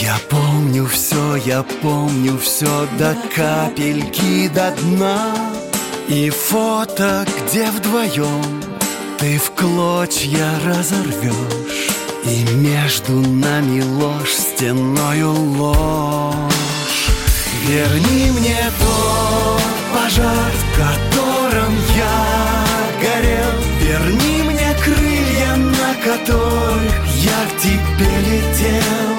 Я 0.00 0.16
помню 0.28 0.86
все, 0.86 1.36
я 1.36 1.62
помню 1.82 2.38
все 2.38 2.88
до 2.98 3.16
капельки 3.34 4.48
до 4.48 4.72
дна. 4.82 5.34
И 6.08 6.30
фото, 6.30 7.24
где 7.38 7.70
вдвоем 7.70 8.62
ты 9.18 9.38
в 9.38 9.50
клочья 9.52 10.48
разорвешь. 10.66 11.90
И 12.24 12.44
между 12.54 13.12
нами 13.20 13.82
ложь, 13.82 14.32
стеною 14.32 15.32
ложь. 15.32 17.06
Верни 17.66 18.30
мне 18.32 18.62
тот 18.80 19.62
пожар, 19.94 20.52
в 20.62 20.64
котором 20.82 21.72
я 21.96 22.18
горел. 23.04 23.54
Верни 23.80 24.42
мне 24.42 24.76
крылья, 24.82 25.56
на 25.56 25.94
которых 26.04 26.69
тебе 27.62 28.10
летел. 28.20 29.16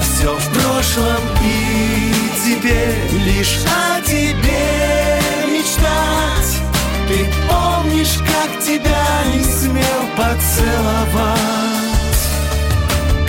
Все 0.00 0.34
в 0.34 0.48
прошлом 0.52 1.20
и 1.42 2.14
теперь 2.44 3.20
лишь 3.24 3.58
о 3.66 4.00
тебе 4.00 5.20
мечтать. 5.52 6.62
Ты 7.08 7.26
помнишь, 7.48 8.18
как 8.26 8.60
тебя 8.60 9.06
не 9.34 9.44
смел 9.44 10.02
поцеловать? 10.16 11.38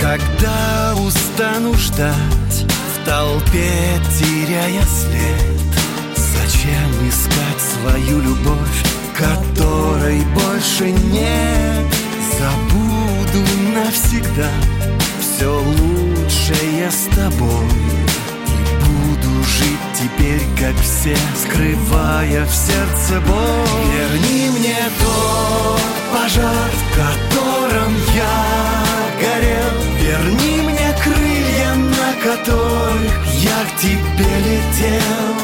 Когда 0.00 0.94
устану 1.04 1.74
ждать 1.74 2.64
в 2.94 3.04
толпе, 3.04 4.00
теряя 4.18 4.82
след, 4.84 5.56
Зачем 6.16 7.08
искать 7.08 7.60
свою 7.60 8.20
любовь, 8.20 8.84
которой 9.16 10.22
больше 10.34 10.90
нет? 10.90 11.55
Навсегда 14.36 14.50
все 15.20 15.60
лучшее 15.60 16.90
с 16.90 17.06
тобой. 17.14 17.66
И 18.46 18.84
буду 18.84 19.42
жить 19.44 19.78
теперь, 19.94 20.42
как 20.58 20.74
все, 20.82 21.16
скрывая 21.36 22.44
в 22.44 22.54
сердце 22.54 23.20
боль. 23.20 23.66
Верни 23.92 24.50
мне 24.50 24.76
тот 25.00 25.80
пожар, 26.12 26.70
в 26.72 26.96
котором 26.96 27.94
я 28.14 28.44
горел. 29.20 29.72
Верни 30.00 30.62
мне 30.62 30.94
крылья, 31.02 31.74
на 31.74 32.12
которых 32.22 33.26
я 33.40 33.64
к 33.64 33.80
тебе 33.80 34.30
летел. 34.44 35.34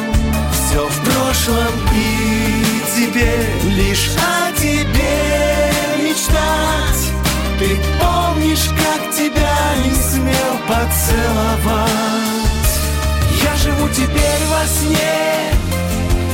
Все 0.53 0.87
в 0.87 1.05
прошлом 1.05 1.73
и 1.95 2.83
теперь 2.97 3.73
лишь 3.75 4.11
о 4.17 4.52
смел 11.03 11.17
поцеловать 11.23 11.91
Я 13.43 13.57
живу 13.57 13.89
теперь 13.89 14.45
во 14.51 14.67
сне 14.67 15.53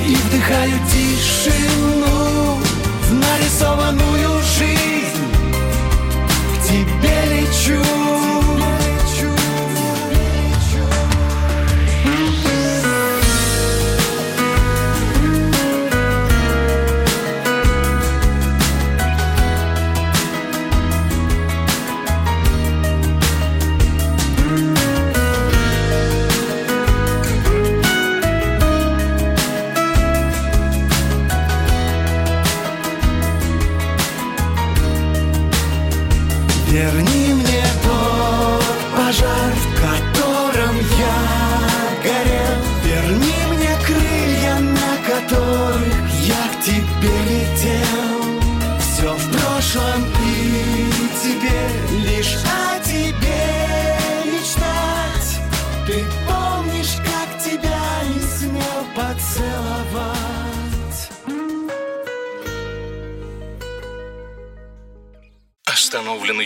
И 0.06 0.14
вдыхаю 0.14 0.78
тишину 0.90 2.58
В 3.02 3.14
нарисованную 3.14 4.42
жизнь. 4.42 5.28
К 6.54 6.66
тебе 6.66 7.16
лечу 7.30 7.97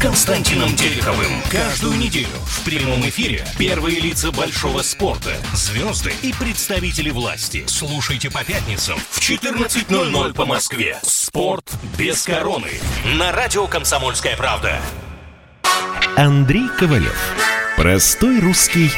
Константином 0.00 0.74
Тереховым. 0.76 1.42
Каждую 1.50 1.98
неделю 1.98 2.28
в 2.46 2.64
прямом 2.64 3.06
эфире 3.10 3.44
первые 3.58 4.00
лица 4.00 4.32
большого 4.32 4.80
спорта, 4.80 5.36
звезды 5.52 6.10
и 6.22 6.32
представители 6.32 7.10
власти. 7.10 7.64
Слушайте 7.66 8.30
по 8.30 8.42
пятницам 8.42 8.98
в 9.10 9.18
14.00 9.18 10.32
по 10.32 10.46
Москве. 10.46 10.98
«Спорт 11.02 11.70
без 11.98 12.22
короны» 12.22 12.70
на 13.18 13.30
радио 13.30 13.66
«Комсомольская 13.66 14.38
правда». 14.38 14.80
Андрей 16.16 16.68
Ковалев. 16.78 17.18
Простой 17.76 18.40
русский 18.40 18.90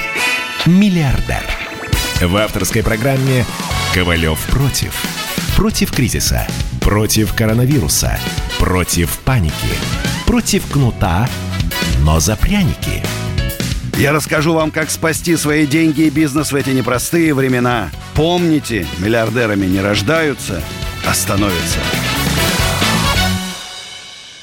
миллиардер. 0.67 1.43
В 2.21 2.37
авторской 2.37 2.85
программе 2.85 3.45
«Ковалев 3.93 4.39
против». 4.47 5.22
Против 5.63 5.93
кризиса. 5.93 6.45
Против 6.81 7.37
коронавируса. 7.37 8.19
Против 8.59 9.21
паники. 9.21 9.55
Против 10.27 10.67
кнута, 10.67 11.29
но 12.01 12.19
за 12.19 12.35
пряники. 12.35 13.01
Я 13.97 14.11
расскажу 14.11 14.55
вам, 14.55 14.73
как 14.73 14.91
спасти 14.91 15.37
свои 15.37 15.69
деньги 15.69 16.01
и 16.01 16.11
бизнес 16.11 16.51
в 16.51 16.57
эти 16.57 16.71
непростые 16.71 17.33
времена. 17.33 17.93
Помните, 18.17 18.89
миллиардерами 18.99 19.67
не 19.67 19.81
рождаются, 19.81 20.61
а 21.09 21.15
становятся. 21.15 21.79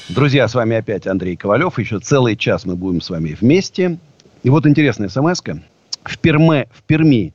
Друзья, 0.08 0.48
с 0.48 0.54
вами 0.54 0.76
опять 0.76 1.06
Андрей 1.06 1.36
Ковалев. 1.36 1.78
Еще 1.78 1.98
целый 1.98 2.34
час 2.34 2.64
мы 2.64 2.76
будем 2.76 3.02
с 3.02 3.10
вами 3.10 3.36
вместе. 3.38 3.98
И 4.42 4.48
вот 4.48 4.66
интересная 4.66 5.10
смс 5.10 5.42
-ка. 5.42 5.60
В, 6.02 6.16
Перме, 6.16 6.66
в 6.72 6.82
Перми 6.84 7.34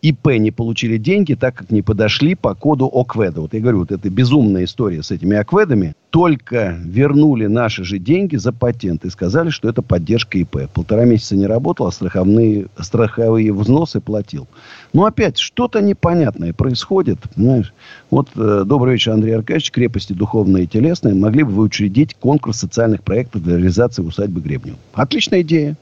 ИП 0.00 0.28
не 0.38 0.50
получили 0.50 0.96
деньги, 0.96 1.34
так 1.34 1.56
как 1.56 1.70
не 1.70 1.82
подошли 1.82 2.34
по 2.34 2.54
коду 2.54 2.86
ОКВЭДа. 2.86 3.40
Вот 3.40 3.54
я 3.54 3.60
говорю, 3.60 3.80
вот 3.80 3.90
эта 3.90 4.08
безумная 4.10 4.64
история 4.64 5.02
с 5.02 5.10
этими 5.10 5.36
ОКВЭДами. 5.36 5.94
Только 6.10 6.78
вернули 6.84 7.46
наши 7.46 7.84
же 7.84 7.98
деньги 7.98 8.36
за 8.36 8.52
патент 8.52 9.04
и 9.04 9.10
сказали, 9.10 9.50
что 9.50 9.68
это 9.68 9.82
поддержка 9.82 10.38
ИП. 10.38 10.70
Полтора 10.72 11.04
месяца 11.04 11.36
не 11.36 11.46
работал, 11.46 11.86
а 11.86 11.92
страховные, 11.92 12.66
страховые 12.78 13.52
взносы 13.52 14.00
платил. 14.00 14.46
Но 14.92 15.04
опять, 15.04 15.38
что-то 15.38 15.82
непонятное 15.82 16.52
происходит. 16.52 17.18
Знаешь, 17.34 17.74
вот, 18.10 18.28
э, 18.36 18.62
добрый 18.64 18.94
вечер, 18.94 19.12
Андрей 19.12 19.32
Аркадьевич. 19.32 19.70
Крепости 19.70 20.12
духовные 20.12 20.64
и 20.64 20.66
телесные. 20.66 21.14
Могли 21.14 21.42
бы 21.42 21.50
вы 21.50 21.64
учредить 21.64 22.14
конкурс 22.14 22.58
социальных 22.58 23.02
проектов 23.02 23.42
для 23.42 23.56
реализации 23.56 24.02
усадьбы 24.02 24.40
Гребнева. 24.40 24.78
Отличная 24.94 25.42
идея. 25.42 25.76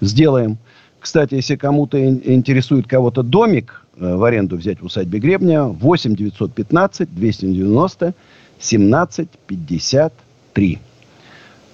Сделаем. 0.00 0.58
Кстати, 1.02 1.34
если 1.34 1.56
кому-то 1.56 1.98
ин- 1.98 2.22
интересует 2.24 2.86
кого-то 2.86 3.24
домик 3.24 3.84
э, 3.98 4.14
в 4.14 4.22
аренду 4.22 4.56
взять 4.56 4.80
в 4.80 4.84
усадьбе 4.84 5.18
Гребня, 5.18 5.64
8 5.64 6.14
915 6.14 7.12
290 7.12 8.14
17 8.60 9.28
53. 9.48 10.78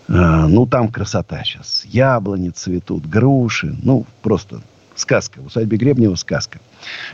Э, 0.08 0.12
ну, 0.48 0.66
там 0.66 0.88
красота 0.88 1.44
сейчас. 1.44 1.84
Яблони 1.84 2.48
цветут, 2.48 3.04
груши. 3.06 3.74
Ну, 3.82 4.06
просто 4.22 4.62
сказка. 4.94 5.40
В 5.42 5.48
усадьбе 5.48 5.76
Гребнева 5.76 6.14
сказка. 6.14 6.58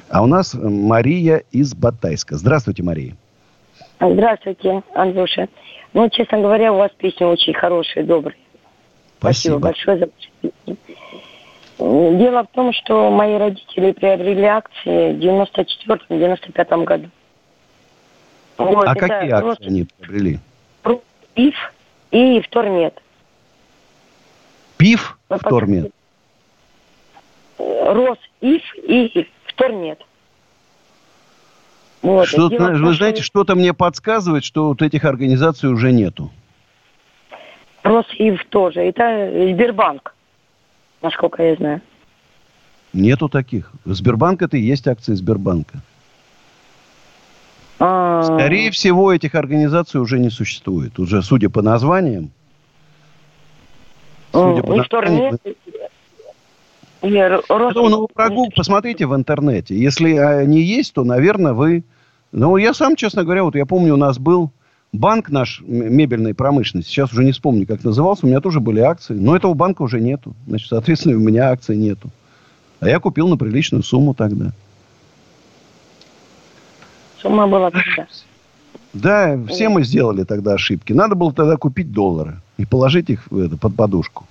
А 0.08 0.22
у 0.22 0.26
нас 0.26 0.54
э, 0.54 0.58
Мария 0.58 1.42
из 1.50 1.74
Батайска. 1.74 2.36
Здравствуйте, 2.36 2.84
Мария. 2.84 3.16
Здравствуйте, 4.00 4.84
Андрюша. 4.94 5.48
Ну, 5.92 6.08
честно 6.10 6.38
говоря, 6.38 6.72
у 6.72 6.76
вас 6.76 6.92
песни 6.96 7.24
очень 7.24 7.54
хорошие, 7.54 8.04
добрые. 8.04 8.36
Спасибо. 9.18 9.58
большое 9.58 9.98
за 9.98 10.74
Дело 11.78 12.44
в 12.44 12.54
том, 12.54 12.72
что 12.72 13.10
мои 13.10 13.36
родители 13.36 13.92
приобрели 13.92 14.44
акции 14.44 15.12
в 15.12 15.18
94-95 15.18 16.84
году. 16.84 17.10
Вот, 18.56 18.86
а 18.86 18.94
какие 18.94 19.30
акции 19.32 19.44
Рос- 19.48 19.58
они 19.66 19.84
приобрели? 19.98 20.38
ПИФ 21.34 21.54
и 22.12 22.40
Втормет. 22.42 22.94
ПИФ, 24.76 25.18
Ну, 25.28 25.38
Втормет. 25.38 25.92
Росиф 27.58 28.62
и 28.76 29.28
Втормет. 29.46 30.00
Вот. 32.02 32.28
Что-то, 32.28 32.56
Дело 32.56 32.68
в 32.68 32.72
том, 32.74 32.82
вы 32.84 32.92
что 32.92 32.98
знаете, 32.98 33.22
что-то 33.22 33.54
мне 33.56 33.72
подсказывает, 33.72 34.44
что 34.44 34.68
вот 34.68 34.82
этих 34.82 35.04
организаций 35.04 35.70
уже 35.70 35.90
нету. 35.90 36.30
Росиф 37.82 38.44
тоже. 38.50 38.80
Это 38.80 39.52
Сбербанк, 39.52 40.14
насколько 41.04 41.42
я 41.42 41.54
знаю. 41.56 41.80
Нету 42.92 43.28
таких. 43.28 43.70
Сбербанк 43.84 44.42
это 44.42 44.56
и 44.56 44.60
есть 44.60 44.88
акции 44.88 45.14
Сбербанка. 45.14 45.78
А, 47.78 48.22
Скорее 48.22 48.70
всего, 48.70 49.12
этих 49.12 49.34
организаций 49.34 50.00
уже 50.00 50.18
не 50.18 50.30
существует. 50.30 50.98
Уже, 50.98 51.22
судя 51.22 51.50
по 51.50 51.60
названиям, 51.60 52.30
судя 54.32 54.62
по 54.62 54.74
названиям, 54.76 55.38
Рос- 57.02 57.74
Ну, 57.74 57.88
ну, 57.90 58.08
прогул, 58.08 58.50
посмотрите 58.54 59.06
в 59.06 59.14
интернете. 59.14 59.76
Если 59.76 60.16
они 60.16 60.62
есть, 60.62 60.94
то, 60.94 61.04
наверное, 61.04 61.52
вы... 61.52 61.84
Ну, 62.32 62.56
я 62.56 62.72
сам, 62.72 62.96
честно 62.96 63.24
говоря, 63.24 63.44
вот 63.44 63.54
я 63.56 63.66
помню, 63.66 63.94
у 63.94 63.98
нас 63.98 64.18
был 64.18 64.50
банк 64.94 65.28
наш 65.28 65.60
мебельной 65.66 66.34
промышленности. 66.34 66.88
Сейчас 66.90 67.12
уже 67.12 67.24
не 67.24 67.32
вспомню, 67.32 67.66
как 67.66 67.84
назывался. 67.84 68.24
У 68.24 68.28
меня 68.28 68.40
тоже 68.40 68.60
были 68.60 68.80
акции. 68.80 69.14
Но 69.14 69.36
этого 69.36 69.54
банка 69.54 69.82
уже 69.82 70.00
нету. 70.00 70.34
Значит, 70.46 70.68
соответственно, 70.68 71.16
у 71.16 71.20
меня 71.20 71.50
акций 71.50 71.76
нету. 71.76 72.10
А 72.80 72.88
я 72.88 73.00
купил 73.00 73.28
на 73.28 73.36
приличную 73.36 73.82
сумму 73.82 74.14
тогда. 74.14 74.52
Сумма 77.20 77.48
была 77.48 77.70
тогда. 77.70 78.06
Да, 78.92 79.38
все 79.48 79.68
мы 79.68 79.82
сделали 79.82 80.22
тогда 80.22 80.54
ошибки. 80.54 80.92
Надо 80.92 81.16
было 81.16 81.32
тогда 81.32 81.56
купить 81.56 81.92
доллары 81.92 82.40
и 82.56 82.64
положить 82.64 83.10
их 83.10 83.26
это, 83.32 83.56
под 83.56 83.74
подушку. 83.74 84.26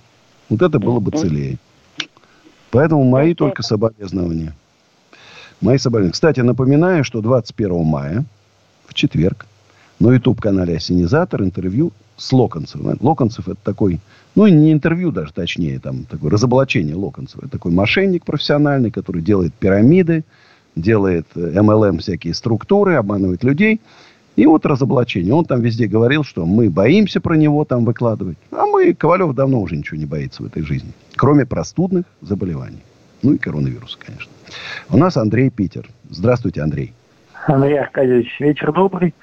Вот 0.48 0.62
это 0.62 0.78
было 0.78 1.00
бы 1.00 1.10
целее. 1.10 1.58
Поэтому 2.70 3.04
мои 3.04 3.34
только 3.34 3.62
соболезнования. 3.62 4.54
Мои 5.60 5.76
соболезнования. 5.76 6.12
Кстати, 6.12 6.40
напоминаю, 6.40 7.04
что 7.04 7.20
21 7.20 7.84
мая, 7.84 8.24
в 8.86 8.94
четверг, 8.94 9.46
на 10.00 10.12
YouTube-канале 10.12 10.76
«Осенизатор» 10.76 11.42
интервью 11.42 11.92
с 12.16 12.32
Локонцевым. 12.32 12.96
Локонцев 13.00 13.48
это 13.48 13.58
такой, 13.62 14.00
ну, 14.34 14.46
не 14.46 14.72
интервью 14.72 15.10
даже, 15.10 15.32
точнее, 15.32 15.78
там, 15.78 16.04
такое 16.04 16.30
разоблачение 16.30 16.94
Локонцева. 16.94 17.42
Это 17.42 17.52
такой 17.52 17.72
мошенник 17.72 18.24
профессиональный, 18.24 18.90
который 18.90 19.22
делает 19.22 19.54
пирамиды, 19.54 20.24
делает 20.76 21.26
э, 21.34 21.52
MLM 21.54 21.98
всякие 21.98 22.34
структуры, 22.34 22.94
обманывает 22.94 23.44
людей. 23.44 23.80
И 24.36 24.46
вот 24.46 24.66
разоблачение. 24.66 25.32
Он 25.32 25.44
там 25.44 25.60
везде 25.60 25.86
говорил, 25.86 26.24
что 26.24 26.44
мы 26.44 26.68
боимся 26.68 27.20
про 27.20 27.34
него 27.34 27.64
там 27.64 27.84
выкладывать. 27.84 28.36
А 28.50 28.66
мы, 28.66 28.92
Ковалев 28.92 29.32
давно 29.34 29.60
уже 29.60 29.76
ничего 29.76 29.96
не 29.96 30.06
боится 30.06 30.42
в 30.42 30.46
этой 30.46 30.62
жизни. 30.62 30.92
Кроме 31.14 31.46
простудных 31.46 32.04
заболеваний. 32.20 32.82
Ну 33.22 33.34
и 33.34 33.38
коронавируса, 33.38 33.96
конечно. 34.04 34.32
У 34.90 34.98
нас 34.98 35.16
Андрей 35.16 35.50
Питер. 35.50 35.88
Здравствуйте, 36.10 36.62
Андрей. 36.62 36.92
Андрей 37.46 37.78
Аркадьевич, 37.78 38.40
вечер 38.40 38.72
добрый. 38.72 39.14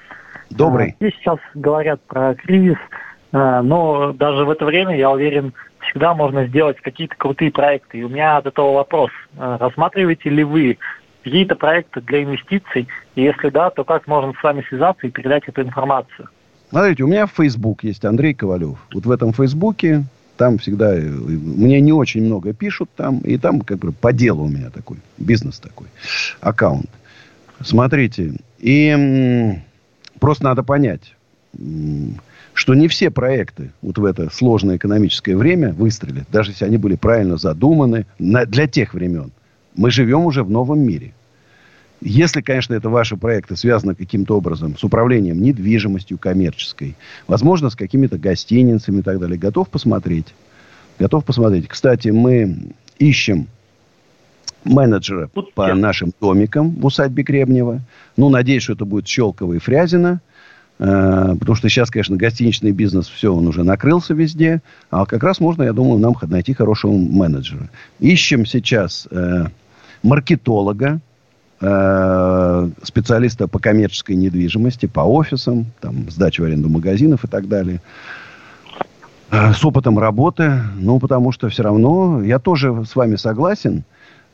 Добрый. 0.56 0.90
А, 0.90 0.94
Здесь 1.00 1.14
сейчас 1.18 1.38
говорят 1.54 2.00
про 2.02 2.34
кризис, 2.34 2.78
а, 3.32 3.62
но 3.62 4.12
даже 4.12 4.44
в 4.44 4.50
это 4.50 4.64
время, 4.64 4.96
я 4.96 5.10
уверен, 5.10 5.52
всегда 5.80 6.14
можно 6.14 6.46
сделать 6.46 6.80
какие-то 6.80 7.16
крутые 7.16 7.50
проекты. 7.50 7.98
И 7.98 8.02
у 8.02 8.08
меня 8.08 8.36
от 8.36 8.46
этого 8.46 8.72
вопрос. 8.74 9.10
А, 9.36 9.58
Рассматриваете 9.58 10.30
ли 10.30 10.44
вы 10.44 10.78
какие-то 11.24 11.54
проекты 11.56 12.00
для 12.00 12.22
инвестиций? 12.22 12.88
И 13.14 13.22
если 13.22 13.50
да, 13.50 13.70
то 13.70 13.84
как 13.84 14.06
можно 14.06 14.32
с 14.38 14.42
вами 14.42 14.64
связаться 14.68 15.06
и 15.06 15.10
передать 15.10 15.44
эту 15.46 15.62
информацию? 15.62 16.28
Смотрите, 16.70 17.02
у 17.04 17.06
меня 17.06 17.26
в 17.26 17.32
Facebook 17.32 17.84
есть 17.84 18.04
Андрей 18.04 18.34
Ковалев. 18.34 18.78
Вот 18.94 19.04
в 19.04 19.10
этом 19.10 19.32
Фейсбуке 19.32 20.04
там 20.38 20.58
всегда... 20.58 20.94
э, 20.94 21.00
Мне 21.02 21.80
не 21.80 21.92
очень 21.92 22.24
много 22.24 22.54
пишут 22.54 22.88
там. 22.96 23.18
И 23.20 23.36
там 23.36 23.60
как 23.60 23.78
бы 23.78 23.92
по 23.92 24.12
делу 24.12 24.44
у 24.44 24.48
меня 24.48 24.70
такой. 24.70 24.96
Бизнес 25.18 25.58
такой. 25.60 25.88
Аккаунт. 26.40 26.88
Смотрите. 27.60 28.32
И 28.58 29.58
просто 30.22 30.44
надо 30.44 30.62
понять, 30.62 31.16
что 32.54 32.74
не 32.74 32.86
все 32.86 33.10
проекты 33.10 33.72
вот 33.82 33.98
в 33.98 34.04
это 34.04 34.30
сложное 34.32 34.76
экономическое 34.76 35.36
время 35.36 35.72
выстрелят. 35.72 36.26
Даже 36.30 36.52
если 36.52 36.64
они 36.64 36.76
были 36.76 36.94
правильно 36.94 37.38
задуманы 37.38 38.06
на- 38.20 38.46
для 38.46 38.68
тех 38.68 38.94
времен. 38.94 39.32
Мы 39.74 39.90
живем 39.90 40.20
уже 40.24 40.44
в 40.44 40.50
новом 40.50 40.78
мире. 40.78 41.12
Если, 42.00 42.40
конечно, 42.40 42.72
это 42.74 42.88
ваши 42.88 43.16
проекты 43.16 43.56
связаны 43.56 43.96
каким-то 43.96 44.36
образом 44.36 44.78
с 44.78 44.84
управлением 44.84 45.42
недвижимостью 45.42 46.18
коммерческой, 46.18 46.94
возможно, 47.26 47.68
с 47.68 47.74
какими-то 47.74 48.16
гостиницами 48.16 49.00
и 49.00 49.02
так 49.02 49.18
далее, 49.18 49.36
готов 49.36 49.70
посмотреть. 49.70 50.34
Готов 51.00 51.24
посмотреть. 51.24 51.66
Кстати, 51.66 52.10
мы 52.10 52.58
ищем 53.00 53.48
менеджера 54.64 55.28
по 55.54 55.74
нашим 55.74 56.12
домикам 56.20 56.70
в 56.70 56.86
усадьбе 56.86 57.22
Гребнева. 57.22 57.80
Ну, 58.16 58.28
надеюсь, 58.28 58.62
что 58.62 58.74
это 58.74 58.84
будет 58.84 59.06
Щелково 59.06 59.54
и 59.54 59.58
Фрязино. 59.58 60.20
Э, 60.78 61.34
Потому 61.38 61.54
что 61.54 61.68
сейчас, 61.68 61.90
конечно, 61.90 62.16
гостиничный 62.16 62.72
бизнес, 62.72 63.08
все, 63.08 63.34
он 63.34 63.46
уже 63.46 63.64
накрылся 63.64 64.14
везде. 64.14 64.62
А 64.90 65.06
как 65.06 65.22
раз 65.22 65.40
можно, 65.40 65.62
я 65.62 65.72
думаю, 65.72 65.98
нам 65.98 66.14
найти 66.22 66.54
хорошего 66.54 66.92
менеджера. 66.92 67.68
Ищем 68.00 68.46
сейчас 68.46 69.06
э, 69.10 69.46
маркетолога, 70.02 71.00
э, 71.60 72.70
специалиста 72.82 73.48
по 73.48 73.58
коммерческой 73.58 74.16
недвижимости, 74.16 74.86
по 74.86 75.00
офисам, 75.00 75.66
там, 75.80 76.10
сдача 76.10 76.42
в 76.42 76.44
аренду 76.44 76.68
магазинов 76.68 77.24
и 77.24 77.28
так 77.28 77.48
далее. 77.48 77.80
Э, 79.30 79.52
С 79.52 79.64
опытом 79.64 79.98
работы, 79.98 80.60
ну, 80.76 80.98
потому 80.98 81.32
что 81.32 81.48
все 81.48 81.62
равно, 81.62 82.22
я 82.22 82.38
тоже 82.38 82.84
с 82.84 82.96
вами 82.96 83.16
согласен, 83.16 83.84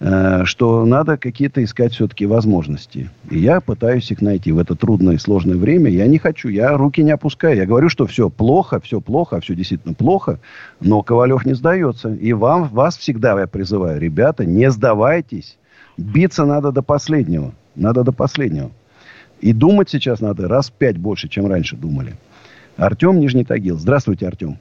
что 0.01 0.85
надо 0.85 1.17
какие-то 1.17 1.63
искать 1.65 1.93
все-таки 1.93 2.25
возможности. 2.25 3.11
И 3.31 3.39
я 3.39 3.61
пытаюсь 3.61 4.11
их 4.13 4.23
найти 4.23 4.53
в 4.53 4.59
это 4.59 4.77
трудное 4.77 5.17
и 5.17 5.19
сложное 5.19 5.57
время. 5.57 5.91
Я 5.91 6.07
не 6.07 6.19
хочу, 6.19 6.49
я 6.49 6.77
руки 6.77 7.03
не 7.03 7.11
опускаю. 7.11 7.57
Я 7.57 7.67
говорю, 7.67 7.89
что 7.89 8.07
все 8.07 8.31
плохо, 8.31 8.79
все 8.81 9.01
плохо, 9.01 9.41
все 9.41 9.57
действительно 9.57 9.95
плохо. 9.95 10.39
Но 10.81 11.03
Ковалев 11.03 11.45
не 11.45 11.55
сдается. 11.55 12.15
И 12.15 12.33
вам, 12.33 12.69
вас 12.69 12.97
всегда 12.97 13.39
я 13.41 13.49
призываю, 13.49 14.01
ребята, 14.01 14.45
не 14.45 14.71
сдавайтесь. 14.71 15.59
Биться 15.97 16.45
надо 16.45 16.71
до 16.71 16.83
последнего. 16.83 17.53
Надо 17.75 18.05
до 18.05 18.13
последнего. 18.13 18.71
И 19.41 19.53
думать 19.53 19.91
сейчас 19.91 20.21
надо 20.21 20.47
раз 20.47 20.71
в 20.71 20.73
пять 20.75 20.97
больше, 20.97 21.29
чем 21.29 21.47
раньше 21.47 21.77
думали. 21.77 22.15
Артем 22.77 23.19
Нижний 23.19 23.45
Тагил. 23.45 23.77
Здравствуйте, 23.77 24.29
Артем. 24.29 24.59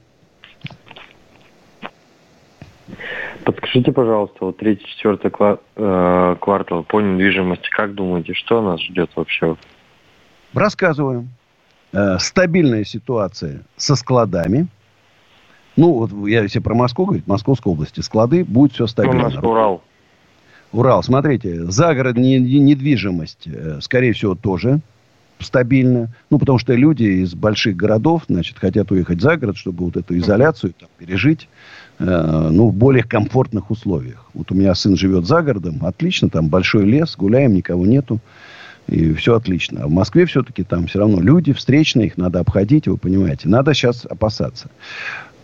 Подскажите, 3.52 3.94
пожалуйста, 3.94 4.36
вот 4.42 4.58
третий, 4.58 4.86
четвертый 4.86 5.32
ква- 5.32 5.60
э, 5.78 6.36
квартал 6.42 6.84
по 6.84 7.00
недвижимости, 7.00 7.70
как 7.70 7.96
думаете, 7.96 8.34
что 8.34 8.62
нас 8.62 8.82
ждет 8.82 9.10
вообще? 9.16 9.56
Рассказываю. 10.54 11.30
Э, 11.94 12.18
стабильная 12.20 12.84
ситуация 12.84 13.62
со 13.78 13.96
складами. 13.96 14.68
Ну, 15.78 15.94
вот 15.94 16.12
я 16.28 16.42
если 16.44 16.60
про 16.60 16.76
Москву 16.76 17.06
говорю, 17.06 17.24
Московской 17.26 17.72
области, 17.72 18.02
склады, 18.02 18.44
будет 18.44 18.74
все 18.74 18.82
Ну, 18.82 18.86
у 18.86 18.88
стабильно. 18.90 19.24
нас 19.30 19.38
Урал. 19.38 19.82
Урал, 20.74 21.02
смотрите, 21.02 21.64
загородная 21.72 22.40
не- 22.40 22.60
недвижимость, 22.60 23.48
э, 23.48 23.80
скорее 23.80 24.12
всего, 24.12 24.36
тоже 24.36 24.82
стабильно. 25.40 26.10
Ну, 26.30 26.38
потому 26.38 26.58
что 26.58 26.74
люди 26.74 27.04
из 27.24 27.34
больших 27.34 27.78
городов, 27.78 28.24
значит, 28.28 28.58
хотят 28.60 28.92
уехать 28.92 29.22
за 29.22 29.38
город, 29.38 29.56
чтобы 29.56 29.86
вот 29.86 29.96
эту 29.96 30.18
изоляцию 30.18 30.74
там, 30.78 30.90
пережить, 30.98 31.48
ну, 32.00 32.68
в 32.68 32.74
более 32.74 33.04
комфортных 33.04 33.72
условиях. 33.72 34.26
Вот 34.34 34.52
у 34.52 34.56
меня 34.56 34.76
сын 34.76 34.96
живет 34.96 35.26
за 35.26 35.42
городом, 35.42 35.80
отлично, 35.82 36.30
там 36.30 36.48
большой 36.48 36.86
лес, 36.86 37.16
гуляем, 37.18 37.54
никого 37.54 37.86
нету. 37.86 38.20
И 38.88 39.14
все 39.14 39.36
отлично. 39.36 39.84
А 39.84 39.88
в 39.88 39.92
Москве 39.92 40.26
все-таки 40.26 40.64
там 40.64 40.88
все 40.88 41.00
равно 41.00 41.20
люди 41.20 41.52
встречные, 41.54 42.08
их 42.08 42.18
надо 42.18 42.40
обходить, 42.40 42.88
вы 42.88 42.98
понимаете. 42.98 43.50
Надо 43.50 43.74
сейчас 43.74 44.06
опасаться. 44.06 44.70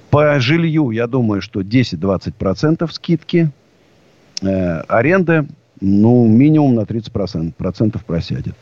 По 0.10 0.40
жилью, 0.40 0.92
я 0.92 1.08
думаю, 1.08 1.42
что 1.42 1.62
10-20% 1.62 2.90
скидки. 2.92 3.52
Э, 4.42 4.82
аренда, 4.88 5.46
ну, 5.82 6.26
минимум 6.28 6.76
на 6.76 6.82
30% 6.82 7.54
процентов 7.54 8.06
просядет. 8.06 8.56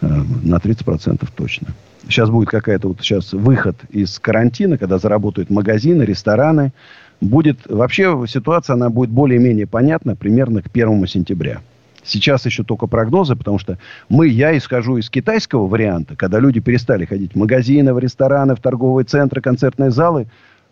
Э, 0.00 0.06
на 0.06 0.56
30% 0.56 1.28
точно. 1.36 1.68
Сейчас 2.04 2.30
будет 2.30 2.48
какая-то 2.48 2.88
вот 2.88 3.00
сейчас 3.00 3.32
выход 3.32 3.76
из 3.90 4.18
карантина, 4.18 4.78
когда 4.78 4.98
заработают 4.98 5.50
магазины, 5.50 6.02
рестораны. 6.02 6.72
Будет 7.20 7.58
вообще 7.68 8.24
ситуация, 8.26 8.74
она 8.74 8.88
будет 8.88 9.10
более-менее 9.10 9.66
понятна 9.66 10.16
примерно 10.16 10.62
к 10.62 10.68
1 10.72 11.06
сентября. 11.06 11.60
Сейчас 12.02 12.46
еще 12.46 12.64
только 12.64 12.86
прогнозы, 12.86 13.36
потому 13.36 13.58
что 13.58 13.78
мы, 14.08 14.26
я 14.28 14.56
исхожу 14.56 14.96
из 14.96 15.10
китайского 15.10 15.66
варианта, 15.66 16.16
когда 16.16 16.38
люди 16.38 16.60
перестали 16.60 17.04
ходить 17.04 17.32
в 17.34 17.38
магазины, 17.38 17.92
в 17.92 17.98
рестораны, 17.98 18.56
в 18.56 18.60
торговые 18.60 19.04
центры, 19.04 19.42
концертные 19.42 19.90
залы. 19.90 20.26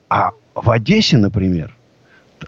А 0.09 0.31
в 0.55 0.71
Одессе, 0.71 1.19
например, 1.19 1.75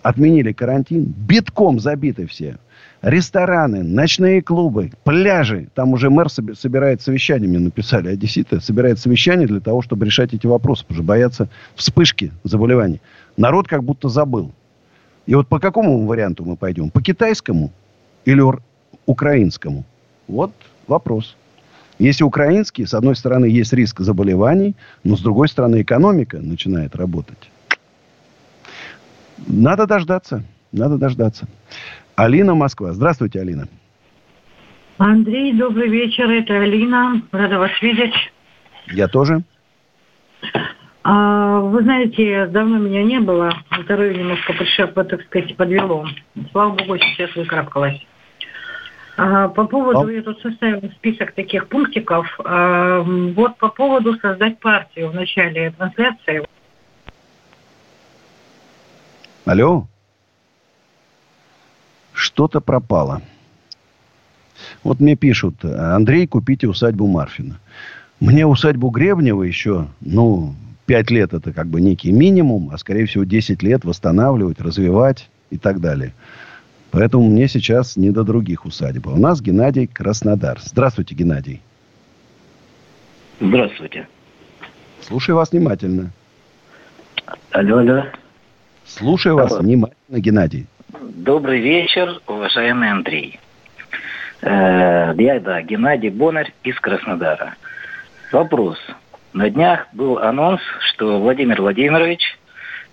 отменили 0.03 0.53
карантин, 0.53 1.05
битком 1.05 1.79
забиты 1.79 2.27
все. 2.27 2.57
Рестораны, 3.03 3.83
ночные 3.83 4.43
клубы, 4.43 4.93
пляжи. 5.05 5.69
Там 5.75 5.95
уже 5.95 6.11
мэр 6.11 6.27
соби- 6.27 6.55
собирает 6.55 7.01
совещание, 7.01 7.49
мне 7.49 7.59
написали, 7.59 8.09
одесситы, 8.09 8.61
собирает 8.61 8.99
совещание 8.99 9.47
для 9.47 9.61
того, 9.61 9.81
чтобы 9.81 10.05
решать 10.05 10.35
эти 10.35 10.47
вопросы, 10.47 10.83
потому 10.83 10.99
что 10.99 11.07
боятся 11.07 11.49
вспышки 11.75 12.31
заболеваний. 12.45 13.01
Народ 13.39 13.69
как 13.69 13.85
будто 13.85 14.11
забыл. 14.11 14.53
И 15.25 15.35
вот 15.35 15.49
по 15.49 15.59
какому 15.59 16.07
варианту 16.07 16.45
мы 16.45 16.57
пойдем? 16.57 16.91
По 16.91 17.01
китайскому 17.01 17.73
или 18.27 18.43
украинскому? 19.07 19.85
Вот 20.29 20.53
вопрос. 20.87 21.37
Если 21.99 22.23
украинский, 22.25 22.85
с 22.85 22.93
одной 22.93 23.17
стороны, 23.17 23.47
есть 23.47 23.73
риск 23.73 24.01
заболеваний, 24.01 24.77
но 25.05 25.17
с 25.17 25.21
другой 25.21 25.49
стороны, 25.49 25.81
экономика 25.81 26.39
начинает 26.39 26.97
работать. 26.97 27.51
Надо 29.47 29.87
дождаться. 29.87 30.43
Надо 30.73 30.99
дождаться. 30.99 31.47
Алина, 32.21 32.55
Москва. 32.55 32.93
Здравствуйте, 32.93 33.41
Алина. 33.41 33.67
Андрей, 34.99 35.55
добрый 35.55 35.89
вечер, 35.89 36.31
это 36.31 36.55
Алина, 36.55 37.23
рада 37.33 37.59
вас 37.59 37.71
видеть. 37.81 38.13
Я 38.89 39.09
тоже. 39.09 39.43
А, 41.03 41.61
вы 41.61 41.83
знаете, 41.83 42.45
давно 42.49 42.77
меня 42.77 43.03
не 43.05 43.21
было, 43.21 43.51
здоровье 43.85 44.19
немножко, 44.19 44.53
подшеп- 44.53 45.03
так 45.03 45.23
сказать, 45.23 45.57
подвело. 45.57 46.07
Слава 46.53 46.75
богу, 46.75 46.99
сейчас 46.99 47.35
выкарабкалась. 47.35 48.07
А, 49.17 49.49
по 49.49 49.65
поводу, 49.65 50.11
я 50.11 50.21
тут 50.21 50.43
составила 50.43 50.91
список 50.97 51.33
таких 51.33 51.69
пунктиков. 51.69 52.27
А, 52.45 53.01
вот 53.01 53.57
по 53.57 53.71
поводу 53.71 54.15
создать 54.19 54.59
партию 54.61 55.09
в 55.09 55.15
начале 55.15 55.71
трансляции. 55.71 56.47
Алло? 59.47 59.87
Что-то 62.21 62.61
пропало. 62.61 63.23
Вот 64.85 65.01
мне 65.01 65.17
пишут, 65.17 65.65
Андрей, 65.65 66.27
купите 66.27 66.69
усадьбу 66.69 67.07
Марфина. 67.07 67.59
Мне 68.21 68.47
усадьбу 68.47 68.91
Гребнева 68.91 69.43
еще, 69.43 69.89
ну, 70.03 70.55
5 70.85 71.11
лет 71.11 71.33
это 71.33 71.55
как 71.55 71.69
бы 71.69 71.81
некий 71.81 72.13
минимум, 72.13 72.69
а 72.75 72.77
скорее 72.77 73.07
всего 73.07 73.25
10 73.25 73.63
лет 73.63 73.87
восстанавливать, 73.87 74.61
развивать 74.61 75.31
и 75.49 75.57
так 75.57 75.81
далее. 75.81 76.13
Поэтому 76.91 77.27
мне 77.27 77.49
сейчас 77.49 77.97
не 77.97 78.11
до 78.11 78.23
других 78.23 78.67
усадеб. 78.67 79.09
А 79.09 79.13
у 79.13 79.17
нас 79.17 79.41
Геннадий 79.41 79.87
Краснодар. 79.87 80.59
Здравствуйте, 80.63 81.15
Геннадий. 81.15 81.63
Здравствуйте. 83.41 84.07
Слушаю 85.01 85.37
вас 85.37 85.53
внимательно. 85.53 86.11
Алло, 87.53 87.79
алло. 87.79 88.05
Слушаю 88.85 89.37
вас 89.37 89.53
Алло. 89.53 89.63
внимательно, 89.63 90.19
Геннадий. 90.19 90.67
Добрый 90.93 91.61
вечер, 91.61 92.21
уважаемый 92.27 92.91
Андрей. 92.91 93.39
Э, 94.43 95.13
Я, 95.17 95.39
да, 95.39 95.63
Геннадий 95.63 96.09
Бонарь 96.09 96.53
из 96.65 96.79
Краснодара. 96.81 97.55
Вопрос. 98.33 98.79
На 99.33 99.51
днях 99.51 99.87
был 99.93 100.19
анонс, 100.19 100.61
что 100.89 101.21
Владимир 101.21 101.61
Владимирович 101.63 102.37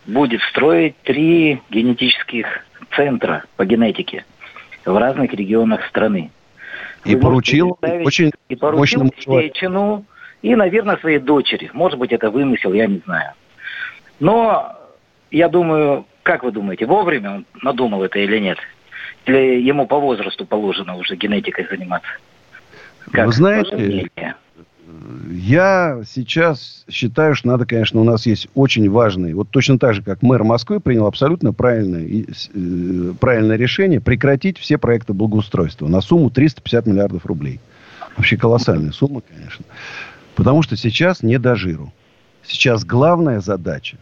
будет 0.05 0.41
строить 0.43 0.95
три 1.03 1.61
генетических 1.71 2.45
центра 2.95 3.45
по 3.55 3.65
генетике 3.65 4.25
в 4.85 4.95
разных 4.95 5.33
регионах 5.33 5.83
страны. 5.87 6.29
И 7.03 7.15
Вы 7.15 7.21
поручил 7.21 7.67
можете 7.67 7.79
представить, 7.79 8.07
очень 8.07 8.31
и 8.49 8.55
поручил. 8.55 9.11
Сечину 9.17 10.05
и, 10.43 10.55
наверное, 10.55 10.97
своей 10.97 11.19
дочери. 11.19 11.71
Может 11.73 11.97
быть, 11.97 12.11
это 12.11 12.29
вымысел, 12.29 12.73
я 12.73 12.85
не 12.85 12.99
знаю. 13.05 13.31
Но 14.19 14.75
я 15.31 15.49
думаю, 15.49 16.05
как 16.27 16.43
вы 16.43 16.51
думаете, 16.51 16.85
вовремя 16.85 17.35
он 17.35 17.45
надумал 17.63 18.03
это 18.03 18.19
или 18.19 18.37
нет? 18.37 18.57
Или 19.25 19.61
ему 19.61 19.87
по 19.87 19.97
возрасту 19.97 20.45
положено 20.45 20.97
уже 20.97 21.15
генетикой 21.15 21.65
заниматься? 21.69 22.09
Как 23.13 23.27
Вы 23.27 23.31
знаете? 23.31 24.11
Я 25.31 26.01
сейчас 26.05 26.83
считаю, 26.89 27.33
что 27.33 27.47
надо, 27.47 27.65
конечно, 27.65 28.01
у 28.01 28.03
нас 28.03 28.25
есть 28.25 28.49
очень 28.55 28.89
важный, 28.89 29.33
вот 29.33 29.49
точно 29.51 29.79
так 29.79 29.93
же, 29.93 30.01
как 30.01 30.21
мэр 30.21 30.43
Москвы 30.43 30.81
принял 30.81 31.05
абсолютно 31.05 31.53
правильное, 31.53 32.05
э, 32.05 33.13
правильное 33.19 33.55
решение 33.55 34.01
прекратить 34.01 34.57
все 34.57 34.77
проекты 34.77 35.13
благоустройства 35.13 35.87
на 35.87 36.01
сумму 36.01 36.29
350 36.29 36.87
миллиардов 36.87 37.25
рублей. 37.25 37.61
Вообще 38.17 38.35
колоссальная 38.35 38.91
сумма, 38.91 39.21
конечно. 39.21 39.63
Потому 40.35 40.61
что 40.61 40.75
сейчас 40.75 41.23
не 41.23 41.39
до 41.39 41.55
жиру. 41.55 41.93
Сейчас 42.43 42.83
главная 42.83 43.39
задача 43.39 43.97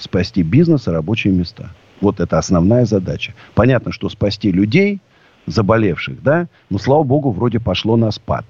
спасти 0.00 0.42
бизнес 0.42 0.88
и 0.88 0.90
рабочие 0.90 1.32
места. 1.32 1.70
Вот 2.00 2.18
это 2.18 2.38
основная 2.38 2.86
задача. 2.86 3.34
Понятно, 3.54 3.92
что 3.92 4.08
спасти 4.08 4.50
людей, 4.50 5.00
заболевших, 5.46 6.22
да, 6.22 6.48
но, 6.70 6.78
слава 6.78 7.02
богу, 7.02 7.30
вроде 7.30 7.60
пошло 7.60 7.96
на 7.96 8.10
спад. 8.10 8.44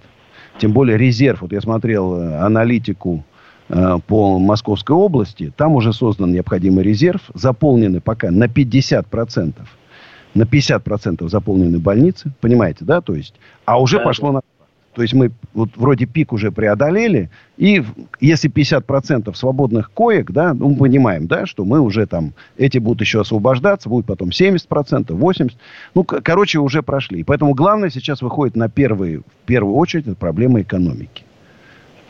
Тем 0.59 0.72
более 0.72 0.96
резерв, 0.96 1.42
вот 1.42 1.53
я 1.53 1.61
смотрел 1.61 2.16
э, 2.16 2.38
аналитику 2.38 3.24
э, 3.68 3.98
по 4.07 4.38
Московской 4.38 4.94
области, 4.94 5.53
там 5.57 5.72
уже 5.74 5.92
создан 5.92 6.32
необходимый 6.32 6.84
резерв, 6.84 7.22
заполнены 7.34 8.01
пока 8.01 8.30
на 8.30 8.44
50%. 8.44 9.55
На 10.34 10.42
50% 10.42 11.28
заполнены 11.28 11.80
больницы, 11.80 12.32
понимаете, 12.40 12.84
да, 12.84 13.01
то 13.01 13.14
есть, 13.14 13.34
а 13.64 13.80
уже 13.80 13.98
Да, 13.98 14.05
пошло 14.05 14.30
на 14.30 14.42
то 14.95 15.03
есть 15.03 15.14
мы 15.14 15.30
вот 15.55 15.70
вроде 15.76 16.07
пик 16.07 16.32
уже 16.32 16.51
преодолели, 16.51 17.30
и 17.57 17.84
если 18.20 18.51
50% 18.51 19.32
свободных 19.34 19.93
коек, 19.93 20.32
да, 20.32 20.53
ну, 20.53 20.70
мы 20.70 20.76
понимаем, 20.76 21.26
да, 21.28 21.47
что 21.47 21.64
мы 21.64 21.80
уже 21.80 22.07
там, 22.07 22.32
эти 22.57 22.78
будут 22.78 23.01
еще 23.01 23.20
освобождаться, 23.20 23.88
будет 23.88 24.07
потом 24.07 24.30
70%, 24.30 25.07
80%. 25.07 25.53
Ну, 25.95 26.05
короче, 26.05 26.59
уже 26.59 26.82
прошли. 26.82 27.22
Поэтому 27.22 27.55
главное 27.55 27.91
сейчас 27.91 28.20
выходит 28.20 28.57
на 28.57 28.68
первый, 28.68 29.18
в 29.18 29.47
первую 29.47 29.76
очередь 29.76 30.09
это 30.09 30.16
проблема 30.16 30.61
экономики. 30.61 31.24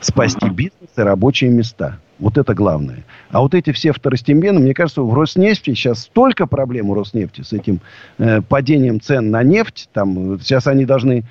Спасти 0.01 0.49
бизнес 0.49 0.91
и 0.97 1.01
рабочие 1.03 1.51
места. 1.51 1.99
Вот 2.19 2.39
это 2.39 2.55
главное. 2.55 3.05
А 3.31 3.41
вот 3.41 3.55
эти 3.55 3.73
все 3.73 3.93
второстепенные, 3.93 4.63
мне 4.63 4.75
кажется, 4.75 5.03
в 5.03 5.13
Роснефти 5.15 5.75
сейчас 5.75 6.01
столько 6.01 6.47
проблем 6.47 6.91
у 6.91 6.95
Роснефти 6.95 7.43
с 7.43 7.53
этим 7.53 7.81
э, 8.19 8.41
падением 8.43 9.01
цен 9.01 9.31
на 9.31 9.43
нефть. 9.43 9.89
Там, 9.93 10.35
э, 10.35 10.39
сейчас 10.39 10.67
они 10.67 10.85
должны 10.85 11.25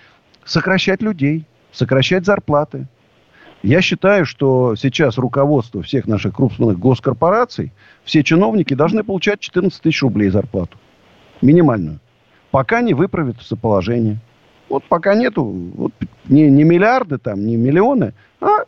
сокращать 0.50 1.02
людей, 1.02 1.46
сокращать 1.72 2.26
зарплаты. 2.26 2.88
Я 3.62 3.82
считаю, 3.82 4.26
что 4.26 4.76
сейчас 4.76 5.18
руководство 5.18 5.82
всех 5.84 6.08
наших 6.08 6.36
крупных 6.36 6.80
госкорпораций, 6.80 7.72
все 8.04 8.24
чиновники 8.24 8.74
должны 8.74 9.04
получать 9.04 9.42
14 9.42 9.82
тысяч 9.82 10.02
рублей 10.02 10.30
зарплату. 10.30 10.78
Минимальную. 11.42 12.00
Пока 12.52 12.82
не 12.82 12.94
выправится 12.94 13.56
положение. 13.56 14.18
Вот 14.70 14.84
пока 14.86 15.14
нету 15.16 15.44
вот, 15.44 15.94
не, 16.28 16.50
не 16.50 16.64
миллиарды 16.64 17.18
там, 17.18 17.46
не 17.46 17.58
миллионы, 17.58 18.14
а 18.40 18.66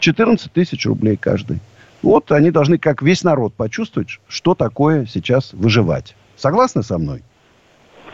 14 0.00 0.52
тысяч 0.52 0.86
рублей 0.86 1.16
каждый. 1.16 1.60
Вот 2.02 2.30
они 2.32 2.50
должны, 2.50 2.78
как 2.78 3.02
весь 3.02 3.24
народ, 3.24 3.54
почувствовать, 3.54 4.20
что 4.28 4.54
такое 4.54 5.06
сейчас 5.06 5.52
выживать. 5.52 6.16
Согласны 6.36 6.82
со 6.82 6.98
мной? 6.98 7.22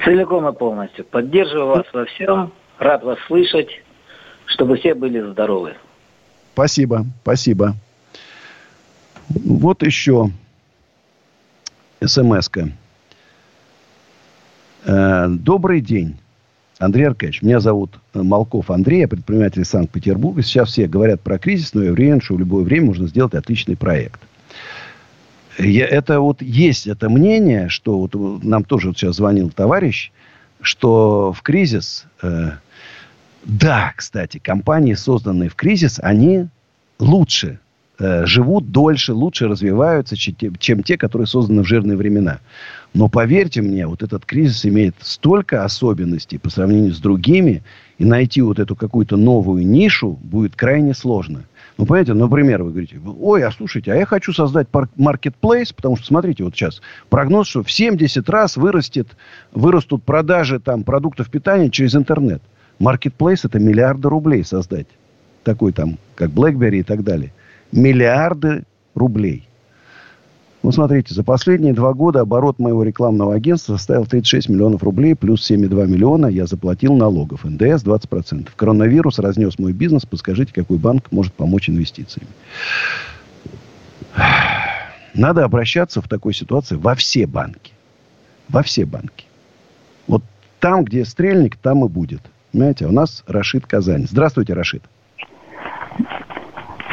Целиком 0.05 0.47
и 0.49 0.53
полностью. 0.53 1.05
Поддерживаю 1.07 1.69
вас 1.69 1.87
во 1.93 2.05
всем. 2.05 2.53
Рад 2.79 3.03
вас 3.03 3.19
слышать. 3.27 3.69
Чтобы 4.47 4.79
все 4.79 4.95
были 4.95 5.21
здоровы. 5.21 5.75
Спасибо, 6.55 7.05
спасибо. 7.23 7.75
Вот 9.29 9.83
еще 9.83 10.31
смс-ка. 12.03 12.71
Э, 14.87 15.27
Добрый 15.29 15.83
день, 15.83 16.17
Андрей 16.79 17.09
Аркадьевич. 17.09 17.43
Меня 17.43 17.61
зовут 17.61 18.01
э, 18.15 18.23
Малков 18.23 18.71
Андрей, 18.71 19.01
я 19.01 19.09
предприниматель 19.09 19.65
Санкт-Петербурга. 19.65 20.43
Сейчас 20.43 20.71
все 20.71 20.87
говорят 20.87 21.21
про 21.21 21.39
кризис, 21.39 21.75
но 21.75 21.83
я 21.83 21.93
уверен, 21.93 22.23
что 22.23 22.35
в 22.35 22.39
любое 22.39 22.65
время 22.65 22.87
можно 22.87 23.07
сделать 23.07 23.35
отличный 23.35 23.77
проект. 23.77 24.21
Я, 25.59 25.87
это 25.87 26.21
вот 26.21 26.41
есть 26.41 26.87
это 26.87 27.11
мнение, 27.11 27.69
что 27.69 27.99
вот 27.99 28.15
э, 28.15 28.47
нам 28.47 28.65
тоже 28.65 28.89
вот 28.89 28.97
сейчас 28.97 29.17
звонил 29.17 29.51
товарищ, 29.51 30.11
что 30.63 31.33
в 31.33 31.43
кризис 31.43 32.07
э, 32.23 32.53
да, 33.45 33.93
кстати, 33.97 34.39
компании, 34.39 34.95
созданные 34.95 35.49
в 35.49 35.55
кризис, 35.55 36.01
они 36.03 36.49
лучше 36.99 37.61
э, 37.99 38.27
живут 38.27 38.71
дольше, 38.71 39.13
лучше 39.13 39.49
развиваются, 39.49 40.17
чем 40.17 40.83
те, 40.83 40.99
которые 40.99 41.27
созданы 41.27 41.63
в 41.63 41.67
жирные 41.67 41.97
времена. 41.97 42.41
Но 42.95 43.09
поверьте 43.09 43.63
мне, 43.63 43.87
вот 43.87 44.03
этот 44.03 44.25
кризис 44.25 44.65
имеет 44.67 44.95
столько 45.01 45.65
особенностей 45.65 46.39
по 46.39 46.51
сравнению 46.51 46.95
с 46.95 46.99
другими, 46.99 47.63
и 47.99 48.05
найти 48.05 48.41
вот 48.43 48.59
эту 48.59 48.77
какую-то 48.77 49.17
новую 49.17 49.67
нишу 49.67 50.19
будет 50.23 50.55
крайне 50.55 50.95
сложно. 50.95 51.45
Ну, 51.77 51.87
понимаете, 51.87 52.15
например, 52.15 52.63
вы 52.65 52.71
говорите, 52.71 53.01
ой, 53.21 53.45
а 53.45 53.53
слушайте, 53.53 53.93
а 53.93 53.97
я 53.97 54.05
хочу 54.05 54.33
создать 54.33 54.67
маркетплейс, 54.97 55.73
потому 55.73 55.97
что, 55.97 56.07
смотрите, 56.07 56.43
вот 56.43 56.55
сейчас 56.55 56.81
прогноз, 57.09 57.47
что 57.47 57.63
в 57.63 57.71
70 57.71 58.29
раз 58.29 58.57
вырастет, 58.57 59.09
вырастут 59.53 60.03
продажи 60.03 60.59
там, 60.59 60.83
продуктов 60.83 61.31
питания 61.31 61.71
через 61.71 61.95
интернет. 61.95 62.43
Маркетплейс 62.79 63.45
это 63.45 63.59
миллиарды 63.59 64.09
рублей 64.09 64.45
создать. 64.45 64.87
Такой 65.45 65.73
там, 65.73 65.99
как 66.15 66.31
BlackBerry 66.31 66.79
и 66.79 66.83
так 66.83 67.03
далее. 67.03 67.33
Миллиарды 67.73 68.65
рублей. 68.95 69.49
Ну, 70.63 70.73
смотрите, 70.73 71.15
за 71.15 71.23
последние 71.23 71.73
два 71.73 71.95
года 71.95 72.21
оборот 72.21 72.59
моего 72.59 72.83
рекламного 72.83 73.35
агентства 73.35 73.77
составил 73.77 74.07
36 74.07 74.49
миллионов 74.49 74.83
рублей, 74.83 75.15
плюс 75.15 75.49
7,2 75.49 75.87
миллиона 75.87 76.27
я 76.27 76.47
заплатил 76.47 76.95
налогов. 76.95 77.45
НДС 77.45 77.85
20%. 77.85 78.49
Коронавирус 78.57 79.19
разнес 79.21 79.59
мой 79.59 79.73
бизнес. 79.73 80.05
Подскажите, 80.05 80.53
какой 80.53 80.79
банк 80.79 81.13
может 81.13 81.33
помочь 81.33 81.71
инвестициями? 81.71 82.29
Надо 85.15 85.45
обращаться 85.45 86.03
в 86.03 86.09
такой 86.09 86.35
ситуации 86.35 86.75
во 86.75 86.95
все 86.97 87.27
банки. 87.27 87.73
Во 88.49 88.63
все 88.63 88.85
банки. 88.85 89.27
Вот 90.07 90.23
там, 90.59 90.85
где 90.85 91.05
стрельник, 91.05 91.57
там 91.57 91.85
и 91.85 91.89
будет. 91.89 92.23
Понимаете, 92.53 92.87
у 92.87 92.93
нас 92.93 93.23
Рашид 93.27 93.67
Казань. 93.67 94.07
Здравствуйте, 94.09 94.55
Рашид. 94.55 94.83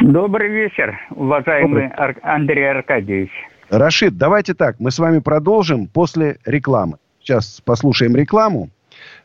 Добрый 0.00 0.48
вечер, 0.50 0.98
уважаемый 1.10 1.86
Ар- 1.96 2.18
Андрей 2.22 2.70
Аркадьевич. 2.70 3.30
Рашид, 3.70 4.16
давайте 4.18 4.54
так, 4.54 4.76
мы 4.78 4.90
с 4.90 4.98
вами 4.98 5.20
продолжим 5.20 5.86
после 5.86 6.38
рекламы. 6.44 6.98
Сейчас 7.20 7.60
послушаем 7.64 8.14
рекламу. 8.14 8.68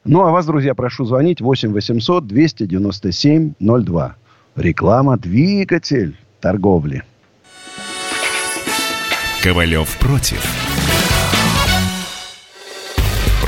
Ну, 0.06 0.22
а 0.26 0.32
вас, 0.32 0.46
друзья, 0.46 0.74
прошу 0.74 1.06
звонить 1.06 1.42
8 1.42 1.74
800 1.74 2.26
297 2.26 3.54
02. 3.60 4.16
Реклама– 4.56 5.18
двигатель 5.20 6.16
торговли. 6.40 7.04
Ковалев 9.44 9.98
против. 10.00 10.81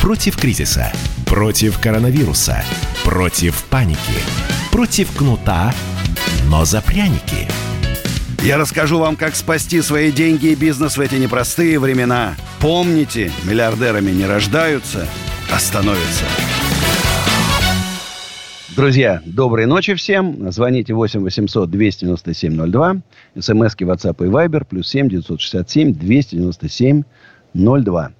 Против 0.00 0.36
кризиса, 0.36 0.92
против 1.26 1.78
коронавируса, 1.80 2.64
против 3.04 3.64
паники, 3.64 3.98
против 4.70 5.10
кнута, 5.12 5.74
но 6.48 6.64
за 6.64 6.80
пряники. 6.80 7.48
Я 8.42 8.56
расскажу 8.56 8.98
вам, 9.00 9.16
как 9.16 9.34
спасти 9.34 9.82
свои 9.82 10.12
деньги 10.12 10.46
и 10.46 10.54
бизнес 10.54 10.96
в 10.96 11.00
эти 11.00 11.16
непростые 11.16 11.78
времена. 11.78 12.36
Помните, 12.60 13.32
миллиардерами 13.44 14.12
не 14.12 14.24
рождаются, 14.24 15.06
а 15.52 15.58
становятся. 15.58 16.24
Друзья, 18.76 19.20
доброй 19.26 19.66
ночи 19.66 19.94
всем. 19.94 20.52
Звоните 20.52 20.94
8 20.94 21.20
800 21.20 21.68
297 21.68 22.70
02. 22.70 22.96
СМСки 23.36 23.84
WhatsApp 23.84 24.24
и 24.24 24.28
Viber. 24.28 24.64
Плюс 24.64 24.88
7 24.88 25.08
967 25.08 25.94
297 25.94 27.02
02. 27.54 28.12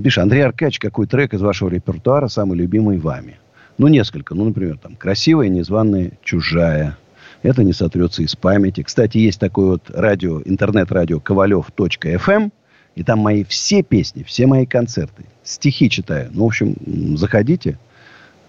Пиши, 0.00 0.20
Андрей 0.20 0.44
Аркадьевич, 0.44 0.78
какой 0.78 1.06
трек 1.06 1.34
из 1.34 1.42
вашего 1.42 1.68
репертуара 1.68 2.28
самый 2.28 2.56
любимый 2.56 2.98
вами? 2.98 3.38
Ну, 3.78 3.88
несколько. 3.88 4.34
Ну, 4.34 4.44
например, 4.44 4.78
там 4.78 4.96
«Красивая, 4.96 5.48
незваная, 5.48 6.12
чужая». 6.22 6.96
Это 7.42 7.64
не 7.64 7.72
сотрется 7.72 8.22
из 8.22 8.36
памяти. 8.36 8.82
Кстати, 8.82 9.18
есть 9.18 9.40
такое 9.40 9.66
вот 9.66 9.90
радио, 9.92 10.40
интернет-радио 10.44 11.20
ковалев.фм. 11.20 12.50
И 12.94 13.02
там 13.02 13.18
мои 13.18 13.44
все 13.44 13.82
песни, 13.82 14.22
все 14.22 14.46
мои 14.46 14.66
концерты. 14.66 15.24
Стихи 15.42 15.90
читаю. 15.90 16.30
Ну, 16.32 16.44
в 16.44 16.46
общем, 16.48 16.76
заходите. 17.16 17.78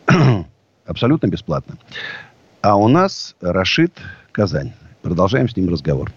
Абсолютно 0.86 1.28
бесплатно. 1.28 1.76
А 2.62 2.76
у 2.76 2.88
нас 2.88 3.36
Рашид 3.42 3.94
Казань. 4.32 4.74
Продолжаем 5.02 5.50
с 5.50 5.58
ним 5.58 5.70
разговор. 5.70 6.12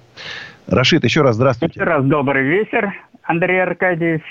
Рашид, 0.66 1.05
еще 1.05 1.22
раз 1.22 1.37
здравствуйте. 1.37 1.81
Еще 1.81 1.85
раз 1.85 2.05
добрый 2.05 2.45
вечер, 2.45 2.93
Андрей 3.22 3.62
Аркадьевич. 3.62 4.22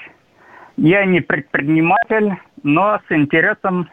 Я 0.77 1.05
не 1.05 1.21
предприниматель, 1.21 2.33
но 2.63 2.99
с 3.07 3.11
интересом 3.11 3.89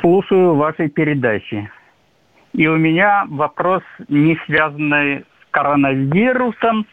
слушаю 0.00 0.54
ваши 0.54 0.88
передачи. 0.88 1.70
И 2.52 2.68
у 2.68 2.76
меня 2.76 3.24
вопрос, 3.28 3.82
не 4.08 4.36
связанный 4.46 5.20
с 5.22 5.50
коронавирусом. 5.50 6.86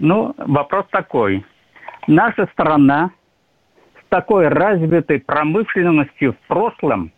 Ну, 0.00 0.34
вопрос 0.36 0.86
такой. 0.90 1.44
Наша 2.08 2.46
страна 2.52 3.12
с 4.00 4.08
такой 4.08 4.48
развитой 4.48 5.20
промышленностью 5.20 6.32
в 6.32 6.48
прошлом 6.48 7.12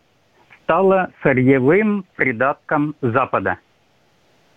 стала 0.61 1.09
сырьевым 1.23 2.05
придатком 2.15 2.95
Запада. 3.01 3.57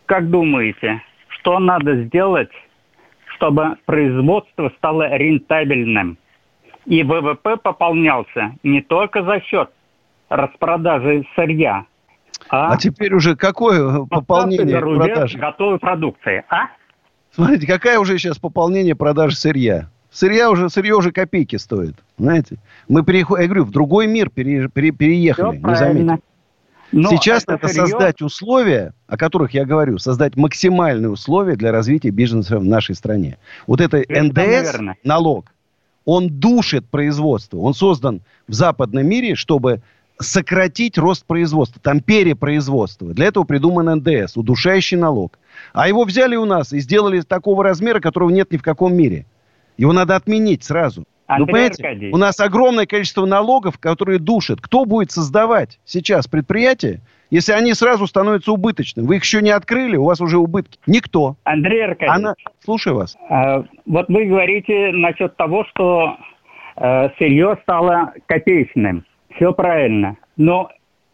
Как 0.04 0.28
думаете, 0.28 1.02
что 1.28 1.58
надо 1.58 2.04
сделать, 2.04 2.50
чтобы 3.38 3.76
производство 3.86 4.70
стало 4.78 5.16
рентабельным? 5.16 6.18
И 6.86 7.02
ВВП 7.02 7.56
пополнялся 7.56 8.52
не 8.62 8.80
только 8.82 9.22
за 9.22 9.40
счет 9.40 9.70
распродажи 10.28 11.24
сырья, 11.36 11.84
а, 12.50 12.72
А 12.72 12.76
теперь 12.76 13.14
уже 13.14 13.36
какое 13.36 14.04
пополнение 14.06 14.78
продаж? 14.80 15.34
готовой 15.36 15.78
продукции. 15.78 16.44
А? 16.48 16.68
Смотрите, 17.32 17.66
какая 17.66 17.98
уже 17.98 18.18
сейчас 18.18 18.38
пополнение 18.38 18.94
продаж 18.94 19.34
сырья? 19.34 19.88
Сырья 20.10 20.50
уже, 20.50 20.68
сырье 20.70 20.94
уже 20.94 21.12
копейки 21.12 21.56
стоит. 21.56 21.94
Знаете? 22.16 22.56
Мы 22.88 23.04
переходим, 23.04 23.42
я 23.42 23.48
говорю, 23.48 23.64
в 23.64 23.70
другой 23.70 24.06
мир 24.06 24.30
пере- 24.30 24.68
пере- 24.68 24.90
переехали. 24.92 25.58
Всё 25.58 25.68
не 25.68 25.74
заметили. 25.74 26.18
Но 26.92 27.10
Сейчас 27.10 27.42
это 27.42 27.52
надо 27.52 27.66
сырье- 27.68 27.72
создать 27.74 28.22
условия, 28.22 28.94
о 29.06 29.16
которых 29.16 29.52
я 29.52 29.64
говорю, 29.64 29.98
создать 29.98 30.36
максимальные 30.36 31.10
условия 31.10 31.54
для 31.56 31.70
развития 31.72 32.10
бизнеса 32.10 32.58
в 32.58 32.64
нашей 32.64 32.94
стране. 32.94 33.36
Вот 33.66 33.80
это 33.80 33.98
Совершенно 33.98 34.28
НДС, 34.28 34.72
верно. 34.72 34.94
налог, 35.04 35.52
он 36.04 36.28
душит 36.30 36.86
производство. 36.88 37.58
Он 37.58 37.74
создан 37.74 38.22
в 38.46 38.54
западном 38.54 39.06
мире, 39.06 39.34
чтобы 39.34 39.82
сократить 40.20 40.96
рост 40.98 41.24
производства. 41.26 41.80
Там 41.82 42.00
перепроизводство. 42.00 43.12
Для 43.12 43.26
этого 43.26 43.44
придуман 43.44 43.98
НДС, 43.98 44.36
удушающий 44.36 44.96
налог. 44.96 45.38
А 45.72 45.86
его 45.88 46.04
взяли 46.04 46.36
у 46.36 46.44
нас 46.44 46.72
и 46.72 46.80
сделали 46.80 47.20
такого 47.20 47.62
размера, 47.62 48.00
которого 48.00 48.30
нет 48.30 48.50
ни 48.50 48.56
в 48.56 48.62
каком 48.62 48.94
мире. 48.94 49.26
Его 49.76 49.92
надо 49.92 50.16
отменить 50.16 50.64
сразу. 50.64 51.04
Ну, 51.28 51.34
Андрей 51.34 51.52
понимаете, 51.52 51.82
Аркадьевич. 51.82 52.14
у 52.14 52.18
нас 52.18 52.40
огромное 52.40 52.86
количество 52.86 53.26
налогов, 53.26 53.78
которые 53.78 54.18
душат. 54.18 54.60
Кто 54.60 54.84
будет 54.84 55.10
создавать 55.10 55.78
сейчас 55.84 56.26
предприятия, 56.26 57.00
если 57.30 57.52
они 57.52 57.74
сразу 57.74 58.06
становятся 58.06 58.52
убыточными? 58.52 59.06
Вы 59.06 59.16
их 59.16 59.24
еще 59.24 59.42
не 59.42 59.50
открыли, 59.50 59.96
у 59.96 60.04
вас 60.04 60.20
уже 60.20 60.38
убытки. 60.38 60.78
Никто. 60.86 61.36
Андрей 61.44 61.84
Аркадьевич, 61.84 62.16
Она... 62.16 62.34
Слушаю 62.64 62.96
вас. 62.96 63.16
А, 63.28 63.64
Вот 63.84 64.08
вы 64.08 64.24
говорите 64.24 64.90
насчет 64.92 65.36
того, 65.36 65.64
что 65.66 66.16
э, 66.76 67.08
сырье 67.18 67.58
стало 67.62 68.14
копеечным. 68.26 69.04
Все 69.36 69.52
правильно. 69.52 70.16
Но 70.38 70.70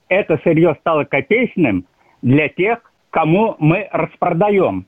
это 0.09 0.39
сырье 0.45 0.77
стало 0.81 1.05
копеечным 1.05 1.87
для 2.23 2.49
тех, 2.49 2.79
кому 3.11 3.57
мы 3.59 3.89
распродаем. 3.91 4.87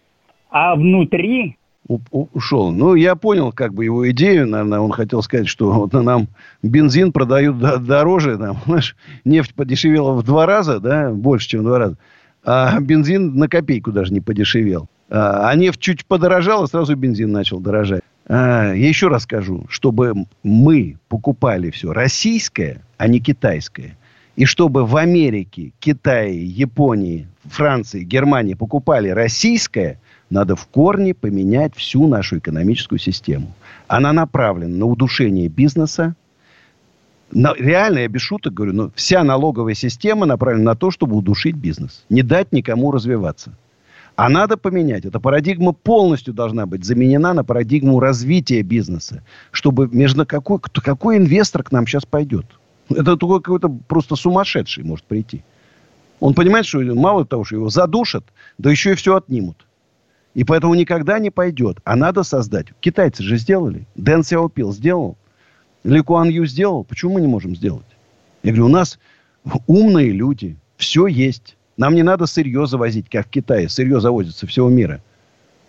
А 0.51 0.77
внутри 0.77 1.57
ушел. 1.89 2.72
Ну, 2.72 2.95
я 2.95 3.14
понял, 3.14 3.53
как 3.53 3.74
бы 3.74 3.84
его 3.84 4.09
идею, 4.11 4.47
наверное, 4.47 4.80
он 4.80 4.93
хотел 4.93 5.22
сказать, 5.22 5.49
что 5.49 5.72
вот 5.72 5.93
нам 5.93 6.28
бензин 6.62 7.12
продают 7.12 7.59
до- 7.59 7.78
дороже, 7.78 8.39
там, 8.39 8.59
знаешь, 8.66 8.97
нефть 9.24 9.55
подешевела 9.55 10.12
в 10.12 10.22
два 10.22 10.47
раза, 10.47 10.80
да, 10.80 11.11
больше, 11.11 11.49
чем 11.49 11.61
в 11.61 11.64
два 11.64 11.78
раза, 11.78 11.99
а 12.45 12.78
бензин 12.80 13.37
на 13.37 13.49
копейку 13.49 13.93
даже 13.93 14.12
не 14.12 14.20
подешевел. 14.20 14.89
А, 15.09 15.49
а 15.49 15.55
нефть 15.55 15.80
чуть 15.80 16.07
подорожала, 16.07 16.66
сразу 16.66 16.97
бензин 16.97 17.30
начал 17.30 17.61
дорожать. 17.61 18.03
А, 18.28 18.72
я 18.72 18.89
еще 18.89 19.09
раз 19.09 19.22
скажу, 19.22 19.66
чтобы 19.68 20.26
мы 20.43 20.99
покупали 21.09 21.70
все 21.70 21.93
российское, 21.93 22.82
а 22.99 23.07
не 23.07 23.20
китайское, 23.20 23.97
и 24.34 24.45
чтобы 24.45 24.84
в 24.84 24.97
Америке, 24.97 25.72
Китае, 25.78 26.45
Японии, 26.45 27.28
Франции, 27.45 28.03
Германии 28.03 28.55
покупали 28.55 29.09
российское, 29.09 30.01
надо 30.31 30.57
в 30.57 30.66
корне 30.66 31.14
поменять 31.14 31.74
всю 31.77 32.07
нашу 32.07 32.39
экономическую 32.39 32.99
систему. 32.99 33.53
Она 33.87 34.12
направлена 34.12 34.77
на 34.77 34.87
удушение 34.87 35.49
бизнеса. 35.49 36.16
На- 37.31 37.55
реально, 37.55 38.01
я 38.01 38.09
без 38.09 38.22
шуток 38.22 38.55
говорю, 38.55 38.72
но 38.72 38.91
вся 38.95 39.22
налоговая 39.22 39.74
система 39.74 40.27
направлена 40.27 40.72
на 40.72 40.77
то, 40.77 40.91
чтобы 40.91 41.16
удушить 41.16 41.57
бизнес. 41.57 42.05
Не 42.09 42.22
дать 42.22 42.53
никому 42.53 42.91
развиваться. 42.91 43.53
А 44.16 44.29
надо 44.31 44.57
поменять. 44.57 45.05
Эта 45.05 45.20
парадигма 45.20 45.72
полностью 45.72 46.33
должна 46.33 46.66
быть 46.66 46.85
заменена 46.85 47.35
на 47.35 47.45
парадигму 47.45 48.01
развития 48.01 48.62
бизнеса. 48.62 49.22
Чтобы 49.51 49.89
между 49.89 50.24
какой, 50.24 50.59
какой 50.59 51.18
инвестор 51.18 51.62
к 51.62 51.70
нам 51.70 51.87
сейчас 51.87 52.07
пойдет? 52.07 52.47
Это 52.89 53.16
только 53.16 53.41
какой-то 53.41 53.68
просто 53.68 54.16
сумасшедший 54.16 54.85
может 54.85 55.05
прийти. 55.05 55.43
Он 56.18 56.33
понимает, 56.33 56.64
что 56.64 56.81
мало 56.81 57.27
того, 57.27 57.45
что 57.45 57.57
его 57.57 57.68
задушат, 57.68 58.24
да 58.57 58.70
еще 58.70 58.93
и 58.93 58.95
все 58.95 59.16
отнимут. 59.16 59.66
И 60.37 60.45
поэтому 60.45 60.74
никогда 60.74 61.18
не 61.18 61.30
пойдет. 61.30 61.78
А 61.84 61.97
надо 61.97 62.22
создать. 62.22 62.66
Китайцы 62.80 63.22
же 63.22 63.39
сделали. 63.39 63.87
Дэн 63.95 64.22
Сяопил 64.22 64.70
сделал. 64.70 65.16
Ли 65.82 66.03
Куан 66.03 66.28
Ю 66.28 66.45
сделал. 66.45 66.84
Почему 66.84 67.14
мы 67.14 67.22
не 67.22 67.26
можем 67.26 67.57
сделать? 67.57 67.87
Я 68.43 68.51
говорю, 68.51 68.66
у 68.66 68.68
нас 68.68 68.99
умные 69.66 70.11
люди. 70.11 70.57
Все 70.76 71.07
есть. 71.07 71.57
Нам 71.78 71.95
не 71.95 72.03
надо 72.03 72.26
сырье 72.26 72.66
завозить, 72.66 73.09
как 73.09 73.28
в 73.28 73.30
Китае. 73.30 73.70
Сырье 73.70 73.99
завозится 73.99 74.47
всего 74.47 74.68
мира. 74.68 75.01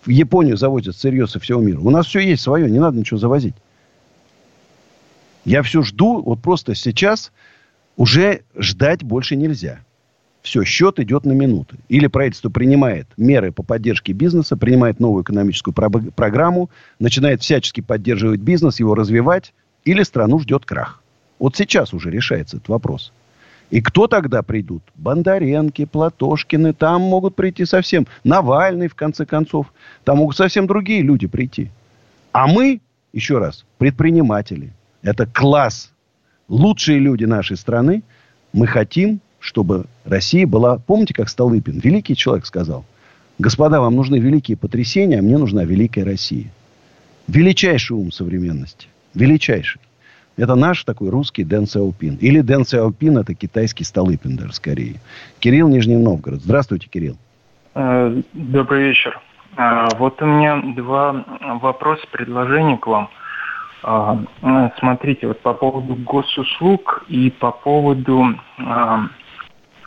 В 0.02 0.10
Японию 0.10 0.58
завозят 0.58 0.96
сырье 0.96 1.26
со 1.26 1.40
всего 1.40 1.62
мира. 1.62 1.80
У 1.80 1.88
нас 1.88 2.04
все 2.04 2.20
есть 2.20 2.42
свое. 2.42 2.70
Не 2.70 2.78
надо 2.78 2.98
ничего 2.98 3.18
завозить. 3.18 3.54
Я 5.46 5.62
все 5.62 5.80
жду. 5.80 6.20
Вот 6.20 6.42
просто 6.42 6.74
сейчас 6.74 7.32
уже 7.96 8.42
ждать 8.54 9.02
больше 9.02 9.34
нельзя. 9.34 9.80
Все, 10.42 10.64
счет 10.64 10.98
идет 11.00 11.24
на 11.24 11.32
минуты. 11.32 11.76
Или 11.88 12.06
правительство 12.06 12.48
принимает 12.48 13.06
меры 13.16 13.52
по 13.52 13.62
поддержке 13.62 14.12
бизнеса, 14.12 14.56
принимает 14.56 15.00
новую 15.00 15.22
экономическую 15.22 15.74
проб- 15.74 16.10
программу, 16.12 16.70
начинает 16.98 17.42
всячески 17.42 17.80
поддерживать 17.80 18.40
бизнес, 18.40 18.80
его 18.80 18.94
развивать, 18.94 19.52
или 19.84 20.02
страну 20.02 20.38
ждет 20.38 20.64
крах. 20.64 21.02
Вот 21.38 21.56
сейчас 21.56 21.92
уже 21.92 22.10
решается 22.10 22.56
этот 22.56 22.68
вопрос. 22.68 23.12
И 23.70 23.82
кто 23.82 24.06
тогда 24.06 24.42
придут? 24.42 24.82
Бондаренки, 24.94 25.84
Платошкины, 25.84 26.72
там 26.72 27.02
могут 27.02 27.34
прийти 27.34 27.64
совсем. 27.66 28.06
Навальный, 28.24 28.88
в 28.88 28.94
конце 28.94 29.26
концов. 29.26 29.72
Там 30.04 30.18
могут 30.18 30.36
совсем 30.36 30.66
другие 30.66 31.02
люди 31.02 31.26
прийти. 31.26 31.70
А 32.32 32.46
мы, 32.46 32.80
еще 33.12 33.38
раз, 33.38 33.64
предприниматели. 33.76 34.72
Это 35.02 35.26
класс. 35.26 35.92
Лучшие 36.48 36.98
люди 36.98 37.24
нашей 37.24 37.58
страны. 37.58 38.02
Мы 38.54 38.66
хотим, 38.66 39.20
чтобы 39.40 39.86
Россия 40.04 40.46
была... 40.46 40.78
Помните, 40.78 41.14
как 41.14 41.28
Столыпин, 41.28 41.78
великий 41.78 42.16
человек, 42.16 42.46
сказал? 42.46 42.84
Господа, 43.38 43.80
вам 43.80 43.94
нужны 43.94 44.18
великие 44.18 44.56
потрясения, 44.56 45.18
а 45.18 45.22
мне 45.22 45.38
нужна 45.38 45.64
великая 45.64 46.04
Россия. 46.04 46.46
Величайший 47.28 47.96
ум 47.96 48.10
современности. 48.10 48.88
Величайший. 49.14 49.80
Это 50.36 50.54
наш 50.54 50.84
такой 50.84 51.10
русский 51.10 51.44
Дэн 51.44 51.66
Сяопин. 51.66 52.16
Или 52.20 52.40
Дэн 52.40 52.64
Сяопин 52.64 53.18
это 53.18 53.34
китайский 53.34 53.84
Столыпин 53.84 54.36
даже 54.36 54.54
скорее. 54.54 54.96
Кирилл 55.40 55.68
Нижний 55.68 55.96
Новгород. 55.96 56.40
Здравствуйте, 56.40 56.88
Кирилл. 56.88 57.16
Э, 57.74 58.22
Добрый 58.32 58.88
вечер. 58.88 59.20
А, 59.56 59.88
Вот 59.98 60.22
у 60.22 60.26
меня 60.26 60.62
два 60.76 61.24
вопроса, 61.60 62.04
предложения 62.12 62.76
к 62.76 62.86
вам. 62.86 63.10
Э, 63.82 64.70
Смотрите, 64.78 65.26
вот 65.26 65.40
по 65.40 65.54
поводу 65.54 65.96
госуслуг 65.96 67.04
и 67.08 67.30
по 67.30 67.50
поводу 67.50 68.34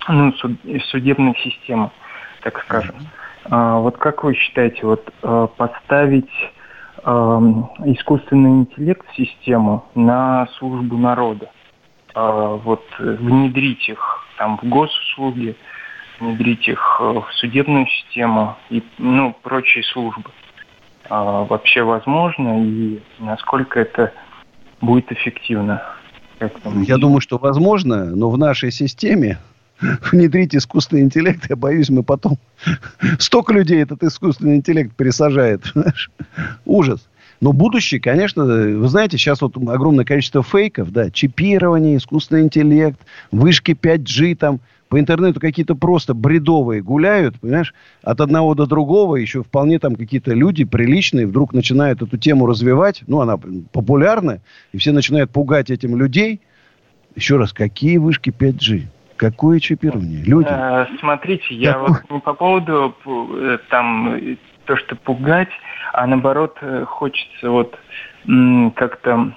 ну, 0.08 0.34
суд- 0.34 0.60
судебной 0.86 1.36
системы, 1.44 1.92
так 2.44 2.62
скажем. 2.64 2.96
А, 3.46 3.80
Вот 3.80 3.98
как 3.98 4.24
вы 4.24 4.36
считаете, 4.36 4.86
вот 4.86 5.12
э, 5.24 5.48
поставить 5.58 6.30
эм, 7.04 7.70
искусственный 7.86 8.62
интеллект 8.62 9.06
в 9.12 9.16
систему 9.16 9.86
на 9.96 10.48
службу 10.58 10.98
народа? 10.98 11.50
А, 12.14 12.56
Вот 12.58 12.84
внедрить 13.00 13.90
их 13.90 14.26
там 14.38 14.58
в 14.58 14.64
госуслуги, 14.64 15.56
внедрить 16.20 16.68
их 16.68 16.98
э, 17.00 17.04
в 17.04 17.28
судебную 17.34 17.88
систему 17.88 18.56
и 18.70 18.84
ну, 18.98 19.36
прочие 19.42 19.84
службы. 19.84 20.30
А, 21.10 21.44
вообще 21.44 21.84
возможно 21.84 22.64
и 22.64 23.02
насколько 23.20 23.80
это 23.80 24.14
будет 24.82 25.12
эффективно? 25.12 25.82
Я 26.88 26.98
думаю, 26.98 27.22
что 27.22 27.38
возможно, 27.38 28.06
но 28.16 28.30
в 28.30 28.38
нашей 28.38 28.72
системе 28.72 29.38
внедрить 30.12 30.56
искусственный 30.56 31.02
интеллект, 31.04 31.46
я 31.50 31.56
боюсь, 31.56 31.90
мы 31.90 32.04
потом... 32.04 32.38
Столько 33.20 33.54
людей 33.54 33.82
этот 33.82 34.04
искусственный 34.04 34.56
интеллект 34.56 34.96
пересажает. 34.96 35.74
Ужас. 36.66 37.08
Но 37.40 37.54
будущее, 37.54 38.00
конечно, 38.00 38.46
вы 38.46 38.88
знаете, 38.88 39.18
сейчас 39.18 39.42
вот 39.42 39.58
огромное 39.58 40.06
количество 40.06 40.44
фейков, 40.44 40.92
да, 40.92 41.10
чипирование, 41.10 41.98
искусственный 41.98 42.44
интеллект, 42.44 43.00
вышки 43.32 43.72
5G 43.72 44.36
там, 44.36 44.60
по 44.90 45.00
интернету 45.00 45.40
какие-то 45.40 45.74
просто 45.74 46.14
бредовые 46.14 46.84
гуляют, 46.84 47.40
понимаешь, 47.40 47.74
от 48.04 48.22
одного 48.22 48.54
до 48.54 48.68
другого, 48.68 49.16
еще 49.16 49.42
вполне 49.42 49.80
там 49.80 49.96
какие-то 49.96 50.34
люди 50.34 50.66
приличные 50.66 51.26
вдруг 51.26 51.54
начинают 51.54 52.02
эту 52.04 52.18
тему 52.18 52.46
развивать, 52.46 53.02
ну, 53.08 53.22
она 53.22 53.38
популярна, 53.72 54.42
и 54.72 54.78
все 54.78 54.92
начинают 54.92 55.32
пугать 55.32 55.72
этим 55.72 55.98
людей. 55.98 56.42
Еще 57.16 57.38
раз, 57.38 57.54
какие 57.54 57.98
вышки 57.98 58.30
5G? 58.30 58.84
Какое 59.22 59.60
чипирование? 59.60 60.24
Люди. 60.24 60.48
Э, 60.50 60.88
Смотрите, 61.00 61.54
я 61.54 61.78
вот 61.78 62.10
не 62.10 62.20
по 62.22 62.34
поводу 62.34 62.96
э, 63.06 63.60
там 63.70 64.20
то, 64.66 64.76
что 64.78 64.96
пугать, 64.96 65.50
а 65.94 66.08
наоборот 66.08 66.58
э, 66.62 66.86
хочется 66.88 67.52
вот 67.52 67.78
как-то... 68.76 69.32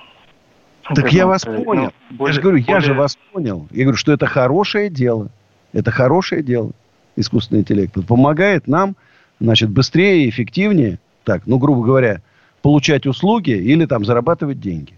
Так 0.95 1.12
я 1.12 1.26
вас 1.26 1.43
сказать, 1.43 1.64
понял. 1.66 1.93
ну, 2.09 2.16
более- 2.16 2.30
я 2.30 2.32
же 2.32 2.41
говорю, 2.41 2.57
я 2.57 2.80
же 2.80 2.87
более- 2.89 2.99
вас 2.99 3.18
понял. 3.30 3.68
Я 3.72 3.82
говорю, 3.85 3.99
что 3.99 4.12
это 4.12 4.24
хорошее 4.24 4.89
дело. 4.89 5.28
Это 5.74 5.91
хорошее 5.91 6.43
дело, 6.43 6.70
искусственный 7.16 7.61
интеллект. 7.61 7.95
Он 7.99 8.05
помогает 8.05 8.66
нам, 8.66 8.97
значит, 9.39 9.68
быстрее 9.68 10.24
и 10.24 10.30
эффективнее, 10.30 10.99
так, 11.24 11.43
ну, 11.45 11.59
грубо 11.59 11.85
говоря, 11.85 12.22
получать 12.62 13.05
услуги 13.07 13.51
или 13.51 13.85
там 13.85 14.07
зарабатывать 14.07 14.61
деньги. 14.61 14.95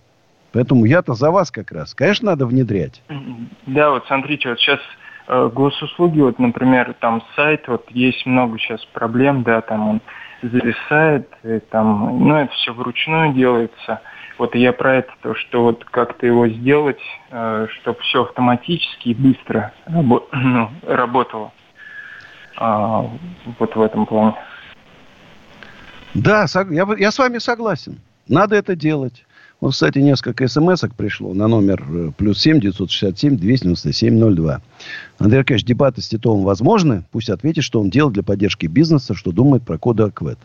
Поэтому 0.57 0.87
я-то 0.87 1.13
за 1.13 1.31
вас 1.31 1.51
как 1.51 1.71
раз. 1.71 1.95
Конечно, 1.95 2.31
надо 2.31 2.47
внедрять. 2.47 3.03
Да, 3.67 3.91
вот 3.91 4.07
смотрите, 4.07 4.49
вот 4.49 4.59
сейчас 4.59 4.81
э, 5.29 5.51
госуслуги, 5.53 6.21
вот, 6.21 6.39
например, 6.39 6.95
там 6.99 7.23
сайт, 7.37 7.69
вот 7.69 7.85
есть 7.91 8.25
много 8.25 8.59
сейчас 8.59 8.83
проблем, 8.87 9.43
да, 9.43 9.61
там 9.61 9.87
он 9.87 10.01
зависает, 10.41 11.29
и 11.45 11.59
там, 11.59 12.27
ну, 12.27 12.37
это 12.37 12.51
все 12.55 12.73
вручную 12.73 13.35
делается. 13.35 14.01
Вот 14.39 14.55
я 14.55 14.73
про 14.73 14.97
это, 14.97 15.13
то, 15.21 15.35
что 15.35 15.63
вот 15.63 15.85
как-то 15.85 16.27
его 16.27 16.49
сделать, 16.49 17.03
чтобы 17.29 18.01
все 18.01 18.23
автоматически 18.23 19.11
и 19.11 19.15
быстро 19.15 19.75
рабо- 19.87 20.25
ну, 20.33 20.71
работало. 20.87 21.53
А, 22.57 23.05
вот 23.59 23.77
в 23.77 23.83
этом 23.83 24.07
плане. 24.07 24.37
Да, 26.15 26.47
я, 26.71 26.87
я 26.97 27.11
с 27.11 27.19
вами 27.19 27.37
согласен. 27.37 28.01
Надо 28.27 28.57
это 28.57 28.75
делать. 28.75 29.26
Вот, 29.61 29.73
кстати, 29.73 29.99
несколько 29.99 30.49
смс 30.49 30.85
пришло 30.97 31.33
на 31.33 31.49
номер 31.49 31.83
э, 31.89 32.11
плюс 32.17 32.41
7 32.41 32.61
967 32.61 33.39
297 33.39 34.35
02. 34.35 34.61
Андрей 35.19 35.39
Аркадьевич, 35.39 35.65
дебаты 35.65 36.03
с 36.03 36.09
Титовым 36.09 36.45
возможны? 36.45 37.05
Пусть 37.11 37.31
ответит, 37.31 37.65
что 37.65 37.81
он 37.81 37.89
делал 37.89 38.11
для 38.11 38.23
поддержки 38.23 38.67
бизнеса, 38.67 39.15
что 39.15 39.33
думает 39.33 39.63
про 39.63 39.79
коды 39.79 40.03
АКВЭД. 40.03 40.39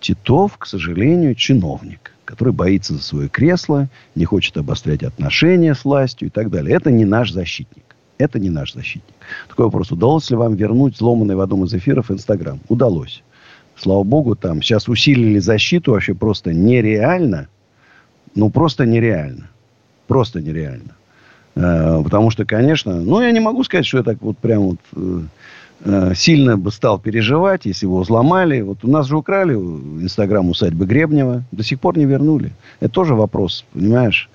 Титов, 0.00 0.56
к 0.58 0.66
сожалению, 0.66 1.36
чиновник, 1.36 2.12
который 2.24 2.52
боится 2.52 2.94
за 2.94 3.02
свое 3.02 3.28
кресло, 3.28 3.88
не 4.16 4.24
хочет 4.24 4.56
обострять 4.56 5.04
отношения 5.04 5.74
с 5.74 5.84
властью 5.84 6.28
и 6.28 6.30
так 6.30 6.50
далее. 6.50 6.74
Это 6.74 6.90
не 6.90 7.04
наш 7.04 7.30
защитник. 7.30 7.84
Это 8.18 8.40
не 8.40 8.50
наш 8.50 8.74
защитник. 8.74 9.14
Такой 9.48 9.66
вопрос. 9.66 9.92
Удалось 9.92 10.28
ли 10.28 10.36
вам 10.36 10.56
вернуть 10.56 10.96
сломанный 10.96 11.36
в 11.36 11.40
одном 11.40 11.64
из 11.64 11.74
эфиров 11.74 12.10
Инстаграм? 12.10 12.60
Удалось. 12.68 13.22
Слава 13.76 14.02
богу, 14.02 14.34
там 14.34 14.60
сейчас 14.60 14.88
усилили 14.88 15.38
защиту 15.38 15.92
вообще 15.92 16.14
просто 16.14 16.52
нереально. 16.52 17.48
Ну, 18.34 18.50
просто 18.50 18.86
нереально. 18.86 19.48
Просто 20.06 20.40
нереально. 20.40 20.94
Э, 21.56 22.00
потому 22.02 22.30
что, 22.30 22.44
конечно, 22.44 23.00
ну, 23.00 23.20
я 23.20 23.30
не 23.32 23.40
могу 23.40 23.64
сказать, 23.64 23.86
что 23.86 23.98
я 23.98 24.04
так 24.04 24.18
вот 24.20 24.38
прям 24.38 24.60
вот 24.62 24.78
э, 24.96 25.20
э, 25.84 26.12
сильно 26.14 26.56
бы 26.56 26.70
стал 26.70 26.98
переживать, 26.98 27.64
если 27.66 27.86
его 27.86 28.00
взломали. 28.00 28.60
Вот 28.60 28.84
у 28.84 28.90
нас 28.90 29.06
же 29.06 29.16
украли 29.16 29.54
Инстаграм 29.54 30.48
усадьбы 30.48 30.86
Гребнева. 30.86 31.44
До 31.52 31.64
сих 31.64 31.80
пор 31.80 31.98
не 31.98 32.04
вернули. 32.04 32.52
Это 32.80 32.92
тоже 32.92 33.14
вопрос, 33.14 33.64
понимаешь? 33.72 34.28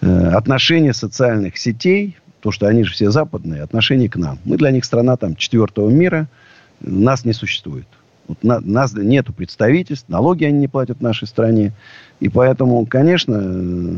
Э, 0.00 0.28
отношения 0.30 0.92
социальных 0.94 1.56
сетей, 1.58 2.16
то, 2.40 2.50
что 2.50 2.66
они 2.66 2.84
же 2.84 2.92
все 2.92 3.10
западные, 3.10 3.62
отношение 3.62 4.08
к 4.08 4.16
нам. 4.16 4.38
Мы 4.44 4.56
для 4.56 4.70
них 4.70 4.84
страна 4.84 5.16
там 5.16 5.36
четвертого 5.36 5.90
мира. 5.90 6.26
Нас 6.80 7.24
не 7.24 7.34
существует. 7.34 7.86
Вот 8.28 8.42
на- 8.42 8.60
нас 8.60 8.94
нету 8.94 9.32
представительств, 9.32 10.08
налоги 10.08 10.44
они 10.44 10.58
не 10.58 10.68
платят 10.68 11.00
нашей 11.00 11.28
стране. 11.28 11.72
И 12.20 12.28
поэтому, 12.28 12.86
конечно, 12.86 13.40
э, 13.42 13.96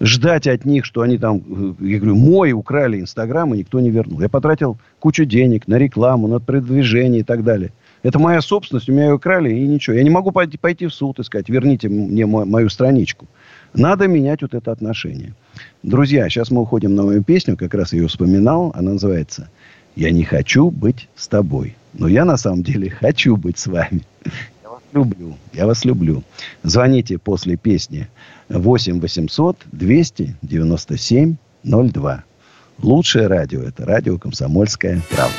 ждать 0.00 0.46
от 0.46 0.64
них, 0.64 0.84
что 0.84 1.02
они 1.02 1.18
там, 1.18 1.38
э, 1.38 1.74
я 1.84 1.98
говорю, 1.98 2.16
мой 2.16 2.52
украли 2.52 3.00
Инстаграм, 3.00 3.52
и 3.54 3.58
никто 3.58 3.80
не 3.80 3.90
вернул. 3.90 4.20
Я 4.20 4.28
потратил 4.28 4.78
кучу 5.00 5.24
денег 5.24 5.68
на 5.68 5.76
рекламу, 5.76 6.28
на 6.28 6.38
продвижение 6.38 7.20
и 7.20 7.24
так 7.24 7.44
далее. 7.44 7.72
Это 8.02 8.18
моя 8.18 8.40
собственность, 8.40 8.88
у 8.88 8.92
меня 8.92 9.06
ее 9.06 9.14
украли, 9.14 9.54
и 9.54 9.66
ничего. 9.66 9.96
Я 9.96 10.02
не 10.02 10.10
могу 10.10 10.32
пойти, 10.32 10.58
пойти 10.58 10.86
в 10.86 10.94
суд 10.94 11.18
и 11.20 11.24
сказать, 11.24 11.48
верните 11.48 11.88
мне 11.88 12.26
мо- 12.26 12.44
мою 12.44 12.68
страничку. 12.68 13.26
Надо 13.74 14.08
менять 14.08 14.42
вот 14.42 14.54
это 14.54 14.72
отношение. 14.72 15.34
Друзья, 15.82 16.28
сейчас 16.28 16.50
мы 16.50 16.62
уходим 16.62 16.94
на 16.94 17.04
мою 17.04 17.22
песню, 17.22 17.56
как 17.56 17.74
раз 17.74 17.92
ее 17.92 18.08
вспоминал. 18.08 18.72
Она 18.74 18.92
называется 18.92 19.48
«Я 19.94 20.10
не 20.10 20.24
хочу 20.24 20.70
быть 20.70 21.08
с 21.14 21.28
тобой». 21.28 21.76
Но 21.94 22.08
я 22.08 22.24
на 22.24 22.36
самом 22.36 22.62
деле 22.62 22.90
хочу 22.90 23.36
быть 23.36 23.58
с 23.58 23.66
вами. 23.66 24.02
Люблю. 24.92 25.36
Я 25.54 25.66
вас 25.66 25.84
люблю. 25.84 26.22
Звоните 26.62 27.18
после 27.18 27.56
песни 27.56 28.08
8 28.48 29.00
800 29.00 29.56
297 29.72 31.36
02. 31.64 32.24
Лучшее 32.82 33.26
радио– 33.26 33.62
это 33.64 33.84
радио 33.86 34.18
«Комсомольская 34.18 35.00
правда». 35.10 35.36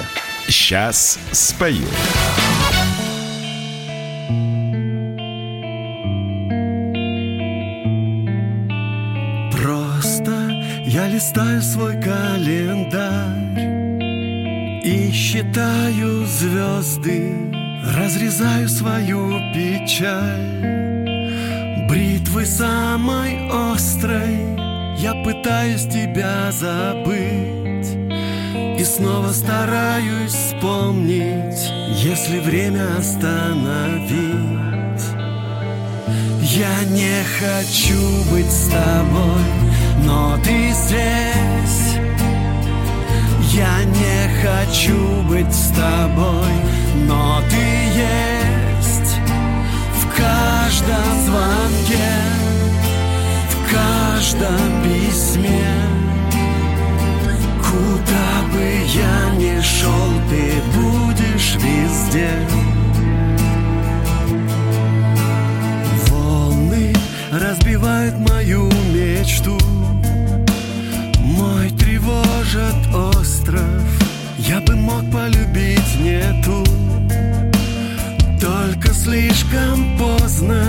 Сейчас 0.48 1.20
спою. 1.32 1.86
Просто 9.52 10.32
я 10.86 11.08
листаю 11.08 11.62
свой 11.62 11.94
календарь 12.02 13.60
И 14.84 15.12
считаю 15.12 16.26
звезды 16.26 17.63
Разрезаю 17.84 18.70
свою 18.70 19.40
печаль. 19.54 20.74
Бритвы 21.88 22.46
самой 22.46 23.50
острой 23.52 24.40
Я 24.98 25.14
пытаюсь 25.24 25.84
тебя 25.84 26.52
забыть. 26.52 27.98
И 28.80 28.84
снова 28.86 29.32
стараюсь 29.32 30.32
вспомнить 30.32 31.72
Если 31.90 32.40
время 32.40 32.98
остановить. 32.98 34.64
Я 36.42 36.84
не 36.86 37.24
хочу 37.40 38.32
быть 38.32 38.52
с 38.52 38.70
тобой, 38.70 39.44
но 40.06 40.38
ты 40.44 40.72
здесь. 40.72 41.98
Я 43.54 43.84
не 43.84 44.30
хочу 44.42 45.22
быть 45.24 45.54
с 45.54 45.70
тобой, 45.70 46.54
но 46.94 47.42
ты 47.50 47.56
есть. 47.56 49.18
В 50.02 50.16
каждом 50.16 51.06
звонке, 51.26 52.10
в 53.50 53.72
каждом 53.72 54.84
письме 54.84 55.64
Куда 57.62 58.52
бы 58.52 58.64
я 58.94 59.36
ни 59.38 59.60
шел, 59.62 60.12
ты 60.30 60.62
будешь 60.78 61.56
везде 61.56 62.30
Волны 66.08 66.94
разбивают 67.32 68.16
мою 68.30 68.70
мечту 68.94 69.58
Мой 71.20 71.70
тревожит 71.72 72.76
остров 72.94 73.82
Я 74.46 74.60
бы 74.60 74.76
мог 74.76 75.10
полюбить 75.10 76.00
нету 76.00 76.66
Только 78.42 78.94
слишком 78.94 79.98
поздно. 79.98 80.62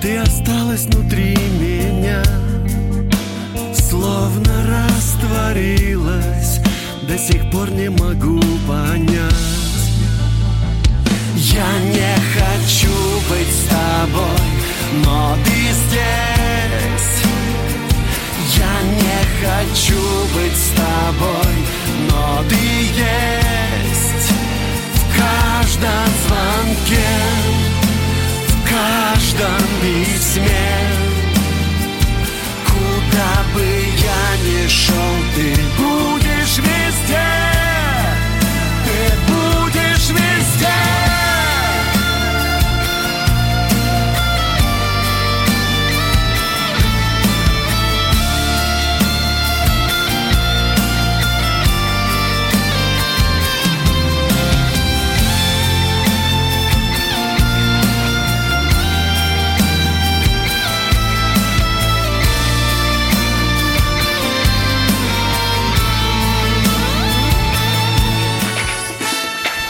Ты 0.00 0.16
осталась 0.16 0.86
внутри 0.86 1.36
меня 1.60 2.22
Словно 3.74 4.66
растворилась. 4.66 6.60
До 7.06 7.18
сих 7.18 7.50
пор 7.50 7.70
не 7.70 7.90
могу 7.90 8.40
понять. 8.66 9.34
Я 11.34 11.78
не 11.92 12.16
хочу 12.34 12.96
быть 13.28 13.52
с 13.52 13.68
тобой 13.68 14.40
Но 15.04 15.36
ты 15.44 15.52
здесь. 15.52 17.22
Я 18.56 18.82
не 18.90 19.25
хочу 19.40 20.00
быть 20.34 20.56
с 20.56 20.68
тобой 20.70 21.54
Но 22.10 22.42
ты 22.48 22.54
есть 22.54 24.32
В 24.94 25.16
каждом 25.16 26.08
звонке 26.26 27.08
В 28.48 28.68
каждом 28.68 29.62
письме. 29.80 30.76
Куда 32.66 33.44
бы 33.54 33.62
я 33.62 34.36
ни 34.44 34.68
шел, 34.68 34.94
ты 35.34 35.54
будешь 35.76 36.58
везде 36.58 37.28
Ты 38.84 39.32
будешь 39.32 40.10
везде 40.10 40.95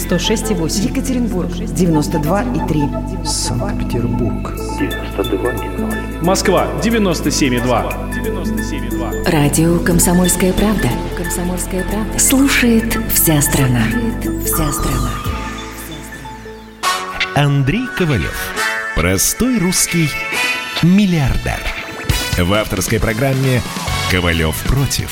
106,8. 0.00 0.88
Екатеринбург 0.88 1.50
92,3. 1.50 3.26
Санкт-Петербург. 3.26 4.50
92,0. 4.78 6.24
Москва. 6.24 6.66
97,2. 6.82 8.10
97,2. 8.14 9.30
Радио 9.30 9.78
«Комсомольская 9.80 10.52
правда». 10.54 10.88
«Комсомольская 11.16 11.84
правда». 11.84 12.18
Слушает 12.18 12.98
вся 13.12 13.42
страна. 13.42 13.82
Вся 14.44 14.72
страна. 14.72 15.10
Андрей 17.34 17.86
Ковалев. 17.96 18.54
Простой 18.96 19.58
русский 19.58 20.08
миллиардер. 20.82 21.60
В 22.38 22.52
авторской 22.54 22.98
программе 22.98 23.60
«Ковалев 24.10 24.56
против». 24.64 25.10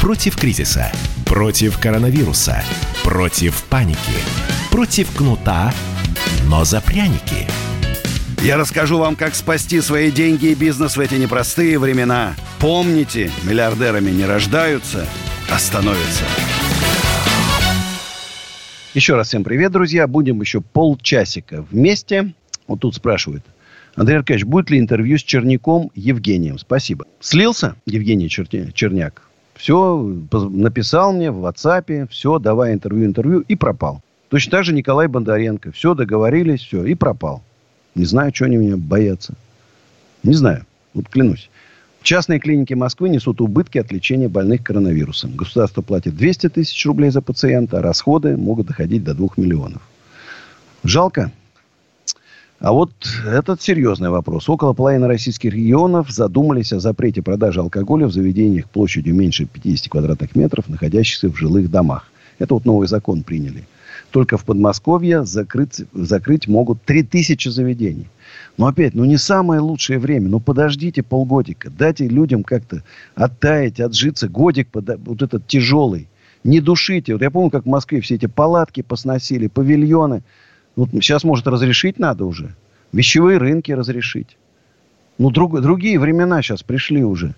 Против 0.00 0.36
кризиса. 0.36 0.92
Против 1.24 1.78
коронавируса. 1.78 2.62
Против 3.04 3.62
паники. 3.64 3.98
Против 4.70 5.10
кнута, 5.16 5.72
но 6.46 6.64
за 6.64 6.80
пряники. 6.80 7.46
Я 8.42 8.56
расскажу 8.56 8.98
вам, 8.98 9.16
как 9.16 9.34
спасти 9.34 9.80
свои 9.80 10.10
деньги 10.10 10.46
и 10.46 10.54
бизнес 10.54 10.96
в 10.96 11.00
эти 11.00 11.14
непростые 11.14 11.78
времена. 11.78 12.36
Помните, 12.60 13.30
миллиардерами 13.44 14.10
не 14.10 14.24
рождаются, 14.24 15.06
а 15.50 15.58
становятся. 15.58 16.24
Еще 18.94 19.14
раз 19.14 19.28
всем 19.28 19.44
привет, 19.44 19.72
друзья. 19.72 20.06
Будем 20.06 20.40
еще 20.40 20.60
полчасика 20.60 21.62
вместе. 21.70 22.32
Вот 22.66 22.80
тут 22.80 22.94
спрашивают. 22.94 23.44
Андрей 23.96 24.18
Аркадьевич, 24.18 24.44
будет 24.44 24.70
ли 24.70 24.78
интервью 24.78 25.18
с 25.18 25.22
Черняком 25.22 25.90
Евгением? 25.94 26.58
Спасибо. 26.58 27.06
Слился 27.20 27.74
Евгений 27.86 28.28
Черняк? 28.28 29.27
Все, 29.58 29.98
написал 30.30 31.12
мне 31.12 31.32
в 31.32 31.44
WhatsApp, 31.44 32.08
все, 32.10 32.38
давай 32.38 32.72
интервью, 32.72 33.06
интервью, 33.06 33.40
и 33.40 33.56
пропал. 33.56 34.00
Точно 34.28 34.52
так 34.52 34.64
же 34.64 34.72
Николай 34.72 35.08
Бондаренко. 35.08 35.72
Все, 35.72 35.94
договорились, 35.94 36.60
все, 36.60 36.84
и 36.84 36.94
пропал. 36.94 37.42
Не 37.96 38.04
знаю, 38.04 38.30
что 38.32 38.44
они 38.44 38.56
меня 38.56 38.76
боятся. 38.76 39.34
Не 40.22 40.34
знаю, 40.34 40.64
вот 40.94 41.08
клянусь. 41.08 41.50
Частные 42.02 42.38
клиники 42.38 42.74
Москвы 42.74 43.08
несут 43.08 43.40
убытки 43.40 43.78
от 43.78 43.90
лечения 43.90 44.28
больных 44.28 44.62
коронавирусом. 44.62 45.34
Государство 45.34 45.82
платит 45.82 46.16
200 46.16 46.50
тысяч 46.50 46.86
рублей 46.86 47.10
за 47.10 47.20
пациента, 47.20 47.78
а 47.78 47.82
расходы 47.82 48.36
могут 48.36 48.68
доходить 48.68 49.02
до 49.02 49.12
2 49.12 49.30
миллионов. 49.36 49.82
Жалко. 50.84 51.32
А 52.60 52.72
вот 52.72 52.90
этот 53.24 53.62
серьезный 53.62 54.10
вопрос. 54.10 54.48
Около 54.48 54.72
половины 54.72 55.06
российских 55.06 55.52
регионов 55.52 56.10
задумались 56.10 56.72
о 56.72 56.80
запрете 56.80 57.22
продажи 57.22 57.60
алкоголя 57.60 58.06
в 58.06 58.12
заведениях 58.12 58.68
площадью 58.68 59.14
меньше 59.14 59.46
50 59.46 59.88
квадратных 59.88 60.34
метров, 60.34 60.68
находящихся 60.68 61.28
в 61.28 61.36
жилых 61.36 61.70
домах. 61.70 62.10
Это 62.40 62.54
вот 62.54 62.64
новый 62.64 62.88
закон 62.88 63.22
приняли. 63.22 63.64
Только 64.10 64.36
в 64.38 64.44
Подмосковье 64.44 65.24
закрыть, 65.24 65.82
закрыть 65.92 66.48
могут 66.48 66.82
3000 66.82 67.48
заведений. 67.48 68.08
Но 68.56 68.66
опять, 68.66 68.94
ну 68.94 69.04
не 69.04 69.18
самое 69.18 69.60
лучшее 69.60 70.00
время. 70.00 70.28
Ну 70.28 70.40
подождите 70.40 71.04
полгодика. 71.04 71.70
Дайте 71.70 72.08
людям 72.08 72.42
как-то 72.42 72.82
оттаять, 73.14 73.78
отжиться. 73.78 74.28
Годик 74.28 74.68
пода- 74.68 74.98
вот 74.98 75.22
этот 75.22 75.46
тяжелый. 75.46 76.08
Не 76.42 76.60
душите. 76.60 77.12
Вот 77.12 77.22
я 77.22 77.30
помню, 77.30 77.50
как 77.50 77.64
в 77.64 77.68
Москве 77.68 78.00
все 78.00 78.16
эти 78.16 78.26
палатки 78.26 78.82
посносили, 78.82 79.46
павильоны. 79.46 80.22
Вот 80.78 80.90
сейчас, 80.92 81.24
может, 81.24 81.48
разрешить 81.48 81.98
надо 81.98 82.24
уже. 82.24 82.54
Вещевые 82.92 83.38
рынки 83.38 83.72
разрешить. 83.72 84.36
Ну, 85.18 85.30
друг- 85.32 85.60
другие 85.60 85.98
времена 85.98 86.40
сейчас 86.40 86.62
пришли 86.62 87.02
уже. 87.02 87.34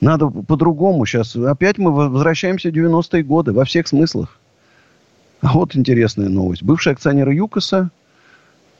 Надо 0.00 0.28
по-другому 0.28 1.04
сейчас. 1.04 1.36
Опять 1.36 1.76
мы 1.76 1.92
возвращаемся 1.92 2.70
в 2.70 2.72
90-е 2.72 3.24
годы 3.24 3.52
во 3.52 3.66
всех 3.66 3.86
смыслах. 3.88 4.38
А 5.42 5.52
вот 5.52 5.76
интересная 5.76 6.30
новость. 6.30 6.62
Бывший 6.62 6.94
акционер 6.94 7.28
ЮКОСа 7.28 7.90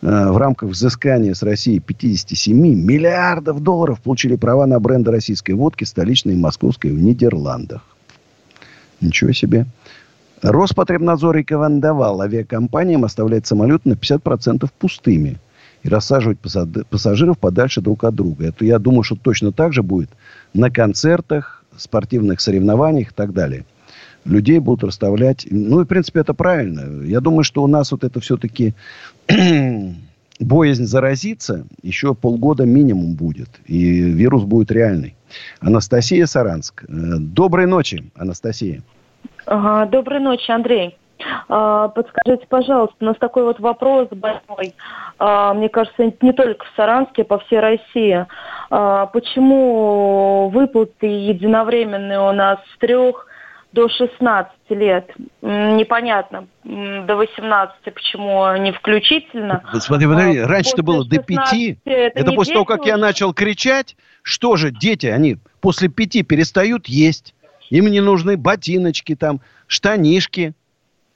э, 0.01 0.07
в 0.07 0.39
рамках 0.39 0.71
взыскания 0.71 1.35
с 1.35 1.43
России 1.43 1.79
57 1.79 2.57
миллиардов 2.57 3.63
долларов 3.63 4.01
получили 4.01 4.37
права 4.37 4.65
на 4.65 4.81
бренды 4.81 5.11
российской 5.11 5.53
водки, 5.53 5.85
столичной 5.85 6.33
и 6.33 6.39
московской 6.39 6.93
в 6.93 6.99
Нидерландах. 6.99 7.83
Ничего 9.03 9.33
себе. 9.33 9.67
Роспотребнадзор 10.43 11.37
рекомендовал 11.37 12.21
авиакомпаниям 12.21 13.05
оставлять 13.05 13.47
самолеты 13.47 13.89
на 13.89 13.93
50% 13.95 14.69
пустыми 14.77 15.39
и 15.85 15.89
рассаживать 15.89 16.39
пассажиров 16.39 17.39
подальше 17.39 17.81
друг 17.81 18.05
от 18.05 18.15
друга. 18.15 18.49
Это, 18.49 18.65
я 18.65 18.79
думаю, 18.79 19.05
что 19.05 19.17
точно 19.17 19.53
так 19.53 19.73
же 19.73 19.83
будет 19.83 20.11
на 20.53 20.71
концертах, 20.71 21.65
спортивных 21.77 22.41
соревнованиях 22.41 23.11
и 23.11 23.15
так 23.15 23.33
далее. 23.33 23.65
Людей 24.25 24.59
будут 24.59 24.85
расставлять. 24.85 25.47
Ну, 25.51 25.81
и, 25.81 25.85
в 25.85 25.89
принципе, 25.89 26.21
это 26.21 26.35
правильно. 26.35 27.05
Я 27.05 27.21
думаю, 27.21 27.43
что 27.43 27.63
у 27.63 27.67
нас 27.67 27.91
вот 27.91 28.05
это 28.05 28.21
все-таки 28.21 28.75
боязнь 30.41 30.87
заразиться 30.87 31.67
еще 31.83 32.15
полгода 32.15 32.65
минимум 32.65 33.15
будет. 33.15 33.49
И 33.67 34.01
вирус 34.01 34.45
будет 34.45 34.71
реальный. 34.71 35.17
Анастасия 35.61 36.27
Саранск. 36.27 36.85
Э, 36.85 37.17
Доброй 37.19 37.67
ночи, 37.67 38.05
Анастасия. 38.15 38.83
Доброй 39.87 40.21
ночи, 40.21 40.51
Андрей. 40.51 40.97
А, 41.49 41.89
Подскажите, 41.89 42.47
пожалуйста, 42.49 42.97
у 43.01 43.05
нас 43.05 43.17
такой 43.19 43.45
вот 43.45 43.61
вопрос 43.61 44.09
больной. 44.11 44.75
А, 45.19 45.55
Мне 45.55 45.69
кажется, 45.69 46.13
не 46.21 46.33
только 46.33 46.65
в 46.65 46.73
Саранске, 46.77 47.23
а 47.23 47.25
по 47.25 47.39
всей 47.41 47.61
России. 47.61 48.27
А, 48.71 49.07
Почему 49.07 50.49
выплаты 50.49 51.07
единовременные 51.07 52.21
у 52.21 52.33
нас 52.33 52.59
с 52.75 52.79
трех 52.79 53.27
до 53.73 53.89
16 53.89 54.53
лет. 54.71 55.11
Непонятно, 55.41 56.47
до 56.65 57.17
18 57.17 57.77
почему 57.95 58.55
не 58.57 58.73
включительно. 58.73 59.63
Вот 59.73 59.83
смотри, 59.83 60.07
А, 60.07 60.47
раньше-то 60.47 60.83
было 60.83 61.05
до 61.07 61.23
5. 61.23 61.39
16 61.49 61.79
это 61.85 62.21
Это 62.21 62.33
после 62.33 62.55
того, 62.55 62.65
как 62.65 62.85
я 62.85 62.95
уже? 62.95 63.03
начал 63.03 63.33
кричать, 63.33 63.97
что 64.23 64.57
же, 64.57 64.71
дети, 64.71 65.07
они 65.07 65.37
после 65.61 65.89
пяти 65.89 66.23
перестают 66.23 66.87
есть. 66.87 67.35
Им 67.73 67.87
не 67.87 68.03
нужны 68.03 68.37
ботиночки, 68.37 69.17
там, 69.17 69.41
штанишки. 69.67 70.53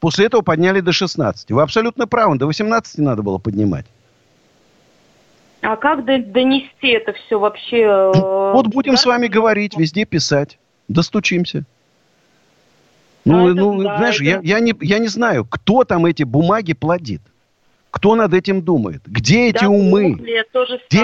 После 0.01 0.25
этого 0.25 0.41
подняли 0.41 0.81
до 0.81 0.91
16. 0.91 1.51
Вы 1.51 1.61
абсолютно 1.61 2.07
правы, 2.07 2.39
до 2.39 2.47
18 2.47 2.99
надо 2.99 3.23
было 3.23 3.37
поднимать. 3.37 3.85
А 5.61 5.77
как 5.77 6.07
до- 6.07 6.19
донести 6.19 6.89
это 6.89 7.13
все 7.13 7.39
вообще? 7.39 7.81
э, 7.83 8.13
Вот 8.55 8.69
будем 8.69 8.97
с 8.97 9.05
вами 9.05 9.27
говорить, 9.27 9.77
везде 9.77 10.07
писать. 10.07 10.59
Достучимся. 10.89 11.65
Ну, 13.27 13.53
ну 13.53 13.83
да, 13.83 13.99
знаешь, 13.99 14.23
я, 14.23 14.37
это- 14.37 14.47
я, 14.47 14.61
не, 14.61 14.75
я 14.81 14.99
не 14.99 15.09
знаю, 15.09 15.45
кто 15.45 15.85
там 15.85 16.07
эти 16.07 16.23
бумаги 16.23 16.73
плодит. 16.73 17.21
Кто 17.97 18.15
над 18.15 18.35
этим 18.35 18.61
думает? 18.61 19.01
Где 19.07 19.49
эти 19.49 19.63
Да, 19.63 19.71
умы? 19.71 20.13
Где 20.13 20.43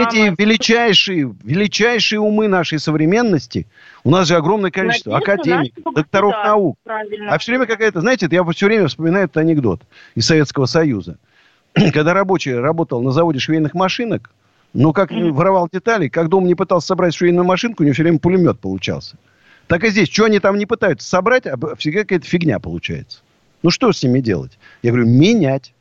эти 0.02 0.38
величайшие, 0.38 1.34
величайшие 1.42 2.20
умы 2.20 2.48
нашей 2.48 2.78
современности? 2.78 3.66
У 4.04 4.10
нас 4.10 4.28
же 4.28 4.36
огромное 4.36 4.70
количество 4.70 5.12
Надежда 5.12 5.32
академиков, 5.32 5.94
докторов 5.94 6.32
государства, 6.32 6.50
наук. 6.50 6.78
правильно. 6.84 7.32
А 7.32 7.38
все 7.38 7.52
время 7.52 7.64
какая-то, 7.64 8.02
знаете, 8.02 8.28
я 8.30 8.44
все 8.44 8.66
время 8.66 8.88
вспоминаю 8.88 9.24
этот 9.24 9.38
анекдот 9.38 9.80
из 10.14 10.26
Советского 10.26 10.66
Союза. 10.66 11.16
Когда 11.94 12.12
рабочий 12.12 12.52
работал 12.52 13.00
на 13.00 13.10
заводе 13.10 13.38
швейных 13.38 13.72
машинок, 13.72 14.30
ну, 14.74 14.92
как 14.92 15.12
воровал 15.12 15.70
детали, 15.72 16.08
как 16.08 16.28
дом 16.28 16.46
не 16.46 16.54
пытался 16.54 16.88
собрать 16.88 17.14
швейную 17.14 17.46
машинку, 17.46 17.82
у 17.82 17.86
него 17.86 17.94
все 17.94 18.02
время 18.02 18.18
пулемет 18.18 18.60
получался. 18.60 19.16
Так 19.66 19.82
и 19.84 19.88
здесь, 19.88 20.10
что 20.10 20.26
они 20.26 20.40
там 20.40 20.58
не 20.58 20.66
пытаются 20.66 21.08
собрать, 21.08 21.46
а 21.46 21.56
всегда 21.76 22.00
какая-то 22.00 22.26
фигня 22.26 22.58
получается. 22.58 23.20
Ну, 23.62 23.70
что 23.70 23.90
с 23.92 24.02
ними 24.02 24.20
делать? 24.20 24.58
Я 24.82 24.90
говорю, 24.90 25.08
менять. 25.08 25.72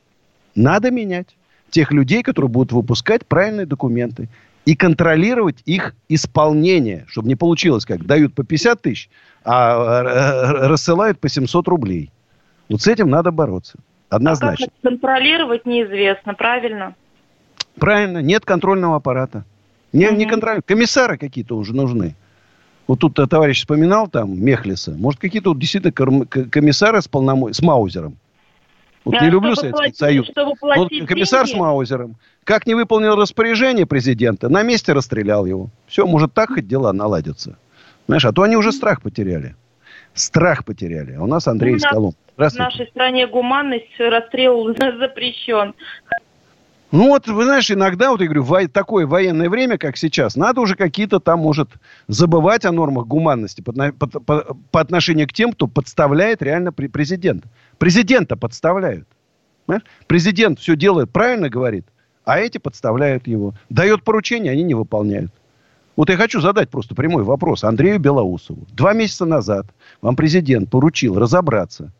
Надо 0.55 0.91
менять 0.91 1.35
тех 1.69 1.91
людей, 1.91 2.23
которые 2.23 2.49
будут 2.49 2.71
выпускать 2.71 3.25
правильные 3.25 3.65
документы 3.65 4.29
и 4.65 4.75
контролировать 4.75 5.61
их 5.65 5.95
исполнение, 6.09 7.05
чтобы 7.07 7.27
не 7.27 7.35
получилось, 7.35 7.85
как 7.85 8.05
дают 8.05 8.35
по 8.35 8.43
50 8.43 8.81
тысяч, 8.81 9.09
а 9.43 10.03
э, 10.03 10.67
рассылают 10.67 11.19
по 11.19 11.29
700 11.29 11.67
рублей. 11.67 12.11
Вот 12.69 12.81
с 12.81 12.87
этим 12.87 13.09
надо 13.09 13.31
бороться. 13.31 13.79
А 14.09 14.17
Однозначно. 14.17 14.67
как 14.67 14.75
это 14.77 14.89
контролировать 14.89 15.65
неизвестно, 15.65 16.33
правильно? 16.33 16.95
Правильно, 17.79 18.19
нет 18.19 18.45
контрольного 18.45 18.97
аппарата. 18.97 19.45
Не, 19.93 20.09
не 20.11 20.25
контроль... 20.25 20.61
Комиссары 20.61 21.17
какие-то 21.17 21.57
уже 21.57 21.75
нужны. 21.75 22.15
Вот 22.87 22.99
тут 22.99 23.17
э, 23.19 23.27
товарищ 23.27 23.59
вспоминал 23.59 24.07
там 24.07 24.39
Мехлиса. 24.39 24.91
Может, 24.91 25.19
какие-то 25.19 25.49
вот 25.49 25.59
действительно 25.59 26.25
комиссары 26.25 27.01
с, 27.01 27.07
полномо... 27.07 27.53
с 27.53 27.61
Маузером. 27.61 28.17
Вот 29.03 29.15
А 29.17 29.23
не 29.25 29.31
люблю 29.31 29.55
Советский 29.55 29.71
платить- 29.79 29.97
Союз. 29.97 30.31
Вот 30.35 30.89
комиссар 31.07 31.45
деньги? 31.45 31.57
с 31.57 31.59
Маузером. 31.59 32.15
Как 32.43 32.67
не 32.67 32.75
выполнил 32.75 33.15
распоряжение 33.15 33.85
президента, 33.85 34.47
на 34.49 34.61
месте 34.63 34.93
расстрелял 34.93 35.45
его. 35.45 35.69
Все, 35.87 36.05
может, 36.05 36.33
так 36.33 36.49
хоть 36.49 36.67
дела 36.67 36.93
наладятся. 36.93 37.57
Знаешь, 38.07 38.25
а 38.25 38.31
то 38.31 38.43
они 38.43 38.57
уже 38.57 38.71
страх 38.71 39.01
потеряли. 39.01 39.55
Страх 40.13 40.65
потеряли. 40.65 41.13
А 41.13 41.23
у 41.23 41.27
нас 41.27 41.47
Андрей 41.47 41.75
из 41.75 41.83
Колумб. 41.83 42.15
В 42.37 42.53
нашей 42.55 42.87
стране 42.87 43.27
гуманность, 43.27 43.85
расстрел 43.99 44.67
запрещен. 44.99 45.73
Ну 46.91 47.07
вот, 47.07 47.25
вы 47.27 47.45
знаешь, 47.45 47.71
иногда, 47.71 48.11
вот 48.11 48.19
я 48.19 48.25
говорю, 48.25 48.43
во- 48.43 48.67
такое 48.67 49.07
военное 49.07 49.49
время, 49.49 49.77
как 49.77 49.95
сейчас, 49.95 50.35
надо 50.35 50.59
уже 50.59 50.75
какие-то 50.75 51.21
там, 51.21 51.39
может, 51.39 51.69
забывать 52.09 52.65
о 52.65 52.71
нормах 52.73 53.07
гуманности 53.07 53.61
по, 53.61 53.71
по- 53.71 54.19
по- 54.19 54.57
по 54.71 54.79
отношению 54.81 55.25
к 55.29 55.31
тем, 55.33 55.53
кто 55.53 55.67
подставляет 55.67 56.41
реально 56.41 56.69
пре- 56.69 56.89
президента. 56.89 57.47
Президента 57.81 58.37
подставляют. 58.37 59.07
Понимаешь? 59.65 59.83
Президент 60.05 60.59
все 60.59 60.75
делает 60.75 61.09
правильно, 61.09 61.49
говорит, 61.49 61.87
а 62.23 62.37
эти 62.37 62.59
подставляют 62.59 63.25
его. 63.25 63.55
Дает 63.71 64.03
поручения, 64.03 64.51
они 64.51 64.61
не 64.61 64.75
выполняют. 64.75 65.33
Вот 65.95 66.11
я 66.11 66.15
хочу 66.15 66.41
задать 66.41 66.69
просто 66.69 66.93
прямой 66.93 67.23
вопрос 67.23 67.63
Андрею 67.63 67.97
Белоусову. 67.97 68.67
Два 68.73 68.93
месяца 68.93 69.25
назад 69.25 69.65
вам 69.99 70.15
президент 70.15 70.69
поручил 70.69 71.17
разобраться 71.17 71.91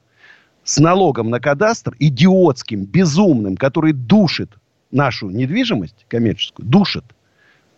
с 0.64 0.78
налогом 0.78 1.32
на 1.32 1.40
кадастр, 1.40 1.95
идиотским, 1.98 2.86
безумным, 2.86 3.58
который 3.58 3.94
душит 3.94 4.52
нашу 4.91 5.32
недвижимость 5.32 6.06
коммерческую, 6.08 6.68
душит. 6.68 7.06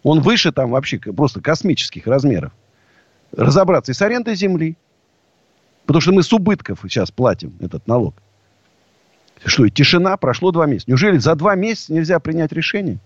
Он 0.03 0.19
выше 0.19 0.51
там 0.51 0.71
вообще 0.71 0.97
просто 0.97 1.39
космических 1.39 2.05
размеров. 2.05 2.51
Разобраться 3.31 3.93
и 3.93 3.95
с 3.95 4.01
арендой 4.01 4.35
земли. 4.35 4.75
Потому 5.85 6.01
что 6.01 6.11
мы 6.13 6.23
с 6.23 6.31
убытков 6.31 6.79
сейчас 6.83 7.11
платим 7.11 7.53
этот 7.59 7.87
налог. 7.87 8.15
Что, 9.45 9.65
и 9.65 9.69
тишина, 9.69 10.15
прошло 10.17 10.51
два 10.51 10.65
месяца. 10.65 10.89
Неужели 10.89 11.17
за 11.17 11.35
два 11.35 11.55
месяца 11.55 11.93
нельзя 11.93 12.19
принять 12.19 12.53
решение 12.53 12.99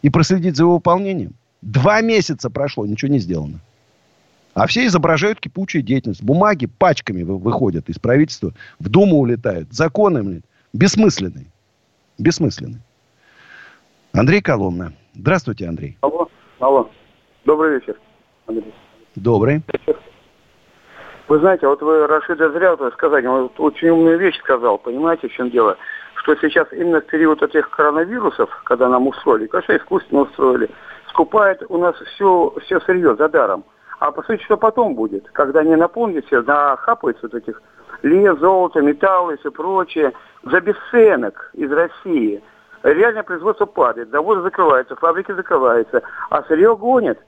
и 0.00 0.08
проследить 0.08 0.56
за 0.56 0.62
его 0.62 0.74
выполнением? 0.74 1.34
Два 1.60 2.00
месяца 2.00 2.48
прошло, 2.50 2.86
ничего 2.86 3.12
не 3.12 3.18
сделано. 3.18 3.60
А 4.54 4.66
все 4.66 4.86
изображают 4.86 5.40
кипучую 5.40 5.82
деятельность. 5.82 6.22
Бумаги 6.22 6.66
пачками 6.66 7.22
вы- 7.22 7.38
выходят 7.38 7.88
из 7.88 7.98
правительства, 7.98 8.52
в 8.78 8.88
Думу 8.88 9.18
улетают. 9.18 9.72
Законы, 9.72 10.22
блин, 10.22 10.42
бессмысленные. 10.72 11.46
Бессмысленные. 12.18 12.82
Андрей 14.12 14.42
Коломна. 14.42 14.92
Здравствуйте, 15.14 15.66
Андрей. 15.68 15.96
Алло, 16.00 16.28
алло. 16.58 16.90
Добрый 17.44 17.78
вечер, 17.78 17.98
Андрей. 18.46 18.74
Добрый. 19.14 19.62
Вы 21.32 21.38
знаете, 21.38 21.66
вот 21.66 21.80
вы, 21.80 22.06
Рашида, 22.06 22.50
зря 22.50 22.76
вот 22.76 22.92
сказали, 22.92 23.26
он 23.26 23.44
вот 23.44 23.58
очень 23.58 23.88
умную 23.88 24.18
вещь 24.18 24.38
сказал, 24.40 24.76
понимаете, 24.76 25.28
в 25.28 25.32
чем 25.32 25.48
дело? 25.48 25.78
Что 26.16 26.36
сейчас 26.36 26.70
именно 26.72 27.00
в 27.00 27.06
период 27.06 27.42
этих 27.42 27.70
коронавирусов, 27.70 28.50
когда 28.64 28.86
нам 28.90 29.08
устроили, 29.08 29.46
конечно, 29.46 29.74
искусственно 29.74 30.20
устроили, 30.24 30.68
скупает 31.08 31.62
у 31.70 31.78
нас 31.78 31.96
все, 31.96 32.52
все 32.60 32.80
сырье 32.80 33.16
за 33.16 33.30
даром. 33.30 33.64
А 33.98 34.12
по 34.12 34.22
сути, 34.24 34.42
что 34.42 34.58
потом 34.58 34.94
будет? 34.94 35.26
Когда 35.30 35.60
они 35.60 35.74
наполнят 35.74 36.26
все, 36.26 36.42
нахапаются 36.42 37.22
вот 37.32 37.34
этих 37.34 37.62
лес, 38.02 38.38
золото, 38.38 38.82
металлы 38.82 39.32
и 39.32 39.38
все 39.38 39.50
прочее, 39.50 40.12
за 40.42 40.60
бесценок 40.60 41.50
из 41.54 41.72
России. 41.72 42.42
Реальное 42.82 43.22
производство 43.22 43.64
падает, 43.64 44.10
заводы 44.10 44.42
закрываются, 44.42 44.96
фабрики 44.96 45.32
закрываются, 45.32 46.02
а 46.28 46.42
сырье 46.42 46.76
гонят. 46.76 47.18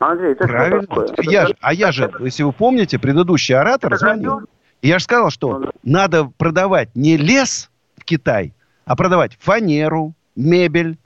Андрей, 0.00 0.32
это 0.32 0.48
Правильно. 0.48 0.82
что 0.82 1.06
такое? 1.06 1.24
Я 1.30 1.46
же- 1.46 1.54
а 1.60 1.74
я 1.74 1.92
же, 1.92 2.10
если 2.20 2.42
вы 2.42 2.52
помните, 2.52 2.98
предыдущий 2.98 3.54
оратор 3.54 3.96
звонил. 3.96 4.40
И 4.80 4.88
я 4.88 4.98
же 4.98 5.04
сказал, 5.04 5.30
что 5.30 5.70
надо 5.82 6.30
продавать 6.38 6.88
не 6.94 7.18
лес 7.18 7.70
в 7.98 8.04
Китай, 8.04 8.54
а 8.86 8.96
продавать 8.96 9.36
фанеру, 9.38 10.14
мебель. 10.34 10.96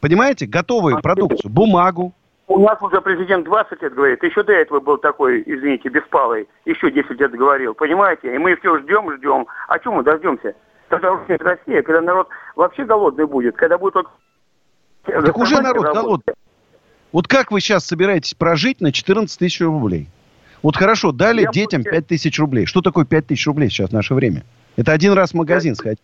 Понимаете? 0.00 0.46
Готовую 0.46 1.02
продукцию, 1.02 1.52
бумагу. 1.52 2.14
У 2.46 2.58
нас 2.58 2.80
уже 2.80 3.02
президент 3.02 3.44
20 3.44 3.82
лет 3.82 3.94
говорит, 3.94 4.22
еще 4.24 4.42
до 4.42 4.52
этого 4.52 4.80
был 4.80 4.96
такой, 4.96 5.42
извините, 5.46 5.90
беспалый, 5.90 6.48
еще 6.64 6.90
10 6.90 7.20
лет 7.20 7.30
говорил, 7.32 7.74
понимаете? 7.74 8.34
И 8.34 8.38
мы 8.38 8.56
все 8.56 8.78
ждем, 8.78 9.14
ждем. 9.18 9.46
А 9.68 9.78
чем 9.78 9.92
мы 9.92 10.02
дождемся? 10.02 10.54
Когда 10.88 11.10
Россия, 11.38 11.82
когда 11.82 12.00
народ 12.00 12.28
вообще 12.56 12.84
голодный 12.84 13.26
будет, 13.26 13.56
когда 13.56 13.76
будет. 13.76 14.06
Так 15.04 15.36
уже 15.36 15.60
народ 15.60 15.84
голодный. 15.94 16.34
Вот 17.12 17.26
как 17.26 17.50
вы 17.50 17.60
сейчас 17.60 17.84
собираетесь 17.86 18.34
прожить 18.34 18.80
на 18.80 18.92
14 18.92 19.38
тысяч 19.38 19.60
рублей? 19.60 20.08
Вот 20.62 20.76
хорошо, 20.76 21.12
дали 21.12 21.42
Я 21.42 21.50
детям 21.50 21.82
получаю- 21.82 22.02
5 22.02 22.06
тысяч 22.06 22.38
рублей. 22.38 22.66
Что 22.66 22.82
такое 22.82 23.04
5 23.04 23.26
тысяч 23.26 23.46
рублей 23.46 23.70
сейчас 23.70 23.90
в 23.90 23.92
наше 23.92 24.14
время? 24.14 24.44
Это 24.76 24.92
один 24.92 25.12
раз 25.14 25.30
в 25.30 25.34
магазин 25.34 25.74
сходить. 25.74 26.00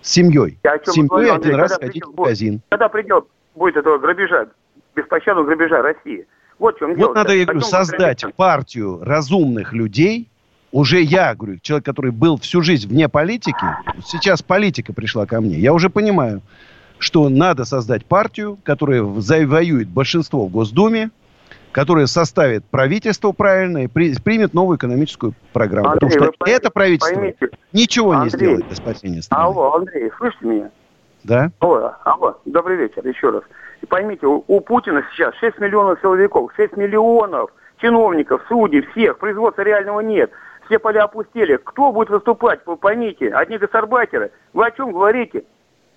С 0.00 0.10
семьей. 0.10 0.58
С 0.64 0.92
семьей 0.92 1.08
говорю, 1.08 1.26
один 1.26 1.34
Андрей, 1.34 1.54
раз 1.54 1.72
когда 1.72 1.86
сходить 1.86 2.04
в 2.04 2.18
магазин. 2.18 2.60
Когда 2.70 2.88
придет, 2.88 3.26
будет 3.54 3.76
этого 3.76 3.98
грабежа, 3.98 4.48
беспощадного 4.96 5.46
грабежа 5.46 5.82
России. 5.82 6.26
Вот 6.58 6.76
в 6.76 6.78
чем 6.78 6.96
дело. 6.96 7.08
Вот 7.08 7.14
надо, 7.14 7.34
я 7.34 7.44
говорю, 7.44 7.60
создать 7.60 8.24
партию 8.36 9.00
разумных 9.02 9.72
людей. 9.72 10.28
Уже 10.72 11.02
я, 11.02 11.34
говорю, 11.34 11.58
человек, 11.60 11.84
который 11.84 12.12
был 12.12 12.38
всю 12.38 12.62
жизнь 12.62 12.88
вне 12.88 13.08
политики, 13.08 13.64
сейчас 14.06 14.42
политика 14.42 14.94
пришла 14.94 15.26
ко 15.26 15.40
мне. 15.40 15.58
Я 15.58 15.74
уже 15.74 15.90
понимаю, 15.90 16.40
что 17.02 17.28
надо 17.28 17.64
создать 17.64 18.04
партию, 18.06 18.58
которая 18.64 19.02
завоюет 19.20 19.88
большинство 19.88 20.46
в 20.46 20.50
Госдуме, 20.50 21.10
которая 21.72 22.06
составит 22.06 22.64
правительство 22.66 23.32
правильное 23.32 23.84
и 23.84 23.86
при- 23.86 24.14
примет 24.20 24.52
новую 24.54 24.76
экономическую 24.76 25.32
программу. 25.52 25.88
Андрей, 25.90 26.10
Потому 26.10 26.12
что 26.32 26.32
поймите- 26.38 26.56
это 26.56 26.70
правительство 26.70 27.14
поймите. 27.14 27.48
ничего 27.72 28.14
не 28.14 28.20
Андрей. 28.22 28.36
сделает 28.38 28.66
для 28.66 28.76
спасения 28.76 29.22
страны. 29.22 29.42
Алло, 29.44 29.74
Андрей, 29.74 30.10
слышите 30.18 30.46
меня? 30.46 30.70
Да? 31.24 31.50
Алло, 31.60 31.92
алло, 32.04 32.36
добрый 32.44 32.76
вечер 32.76 33.06
еще 33.06 33.30
раз. 33.30 33.42
И 33.80 33.86
поймите, 33.86 34.26
у, 34.26 34.44
у 34.46 34.60
Путина 34.60 35.02
сейчас 35.12 35.34
6 35.36 35.58
миллионов 35.60 35.98
силовиков, 36.00 36.52
6 36.56 36.76
миллионов 36.76 37.50
чиновников, 37.78 38.42
судей, 38.48 38.82
всех, 38.92 39.18
производства 39.18 39.62
реального 39.62 40.00
нет. 40.00 40.30
Все 40.66 40.78
поля 40.78 41.04
опустили. 41.04 41.56
Кто 41.56 41.90
будет 41.90 42.10
выступать, 42.10 42.60
вы 42.66 42.76
поймите, 42.76 43.28
одни 43.30 43.58
гастарбайтеры. 43.58 44.30
Вы 44.52 44.66
о 44.66 44.70
чем 44.70 44.92
говорите? 44.92 45.44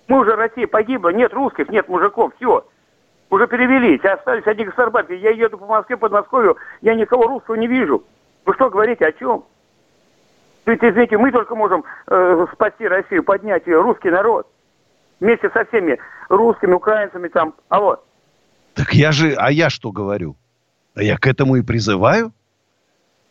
Мы 0.08 0.20
уже, 0.20 0.36
Россия 0.36 0.66
погибла, 0.66 1.08
нет 1.10 1.32
русских, 1.32 1.68
нет 1.68 1.88
мужиков, 1.88 2.32
все. 2.36 2.66
Уже 3.28 3.46
перевелись, 3.48 4.04
остались 4.04 4.46
одни 4.46 4.64
гастарбайтеры. 4.64 5.18
Я 5.18 5.30
еду 5.30 5.58
по 5.58 5.66
Москве, 5.66 5.96
Подмосковью, 5.96 6.56
я 6.80 6.94
никого 6.94 7.26
русского 7.26 7.56
не 7.56 7.66
вижу. 7.66 8.04
Вы 8.44 8.54
что 8.54 8.70
говорите, 8.70 9.04
о 9.04 9.12
чем? 9.12 9.44
Ведь, 10.64 10.82
извините, 10.82 11.18
мы 11.18 11.32
только 11.32 11.54
можем 11.54 11.84
э, 12.06 12.46
спасти 12.52 12.86
Россию, 12.86 13.24
поднять 13.24 13.66
ее, 13.66 13.80
русский 13.80 14.10
народ. 14.10 14.46
Вместе 15.18 15.50
со 15.50 15.64
всеми 15.64 15.98
русскими, 16.28 16.72
украинцами 16.72 17.28
там. 17.28 17.54
А 17.68 17.80
вот. 17.80 18.04
Так 18.74 18.92
я 18.92 19.10
же, 19.10 19.34
а 19.36 19.50
я 19.50 19.70
что 19.70 19.90
говорю? 19.90 20.36
А 20.94 21.02
я 21.02 21.16
к 21.16 21.26
этому 21.26 21.56
и 21.56 21.62
призываю, 21.62 22.32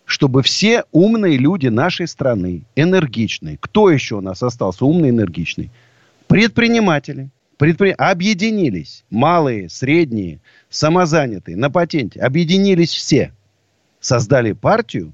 чтобы 0.06 0.43
все 0.43 0.84
умные 0.91 1.38
люди 1.38 1.68
нашей 1.68 2.07
страны, 2.07 2.64
энергичные, 2.76 3.57
кто 3.60 3.89
еще 3.89 4.15
у 4.15 4.22
нас 4.22 4.41
остался 4.43 4.85
умный, 4.85 5.10
энергичный? 5.10 5.72
Предприниматели. 6.35 7.29
Предпри... 7.55 7.91
Объединились. 7.91 9.05
Малые, 9.09 9.69
средние, 9.69 10.41
самозанятые, 10.69 11.55
на 11.55 11.69
патенте. 11.69 12.19
Объединились 12.19 12.89
все. 12.89 13.31
Создали 14.01 14.51
партию 14.51 15.13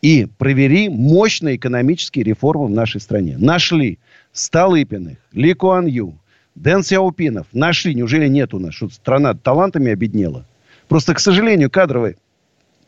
и 0.00 0.24
провели 0.38 0.88
мощные 0.88 1.56
экономические 1.56 2.24
реформы 2.24 2.68
в 2.68 2.70
нашей 2.70 3.02
стране. 3.02 3.36
Нашли 3.36 3.98
Столыпиных, 4.32 5.18
Ли 5.32 5.52
Куан 5.52 5.84
Ю, 5.84 6.18
Дэн 6.54 6.82
Сяопинов. 6.82 7.48
Нашли. 7.52 7.94
Неужели 7.94 8.26
нет 8.26 8.54
у 8.54 8.58
нас? 8.58 8.72
Что 8.72 8.88
страна 8.88 9.34
талантами 9.34 9.92
обеднела? 9.92 10.46
Просто, 10.88 11.12
к 11.12 11.20
сожалению, 11.20 11.70
кадровая 11.70 12.16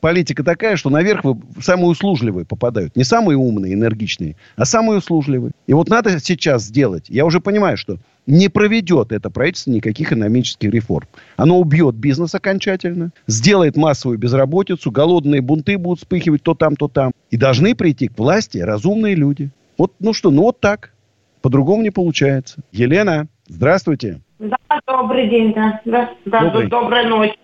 политика 0.01 0.45
такая, 0.45 0.77
что 0.77 0.91
наверх 0.91 1.25
вы 1.25 1.37
самые 1.61 1.89
услужливые 1.89 2.45
попадают. 2.45 2.97
Не 2.97 3.05
самые 3.05 3.37
умные, 3.37 3.75
энергичные, 3.75 4.37
а 4.57 4.65
самые 4.65 4.99
услужливые. 4.99 5.53
И 5.67 5.73
вот 5.73 5.89
надо 5.89 6.19
сейчас 6.21 6.65
сделать. 6.65 7.07
Я 7.09 7.25
уже 7.25 7.41
понимаю, 7.41 7.77
что 7.77 7.99
не 8.27 8.49
проведет 8.49 9.11
это 9.11 9.31
правительство 9.31 9.71
никаких 9.71 10.13
экономических 10.13 10.71
реформ. 10.71 11.09
Оно 11.37 11.59
убьет 11.59 11.95
бизнес 11.95 12.35
окончательно, 12.35 13.11
сделает 13.27 13.77
массовую 13.77 14.19
безработицу, 14.19 14.91
голодные 14.91 15.41
бунты 15.41 15.79
будут 15.79 16.01
вспыхивать 16.01 16.43
то 16.43 16.55
там, 16.55 16.77
то 16.77 16.89
там. 16.89 17.13
И 17.31 17.37
должны 17.37 17.75
прийти 17.75 18.09
к 18.09 18.19
власти 18.19 18.59
разумные 18.59 19.15
люди. 19.15 19.51
Вот, 19.79 19.95
ну 19.99 20.13
что, 20.13 20.31
ну 20.31 20.43
вот 20.43 20.61
так. 20.61 20.93
По-другому 21.41 21.83
не 21.83 21.91
получается. 21.91 22.61
Елена, 22.73 23.29
здравствуйте. 23.47 24.21
Да, 24.39 24.57
добрый 24.87 25.31
день, 25.31 25.55
да. 25.55 25.81
да, 25.85 26.11
да 26.27 26.45
Добрый. 26.45 26.69
добрая 26.69 27.09
ночь. 27.09 27.35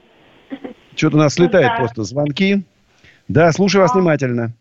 Что-то 0.97 1.17
у 1.17 1.21
нас 1.21 1.35
слетает 1.35 1.69
Да. 1.73 1.77
просто 1.77 2.03
звонки. 2.05 2.63
Да, 3.29 3.51
слушаю 3.53 3.83
вас 3.83 3.95
внимательно. 3.95 4.53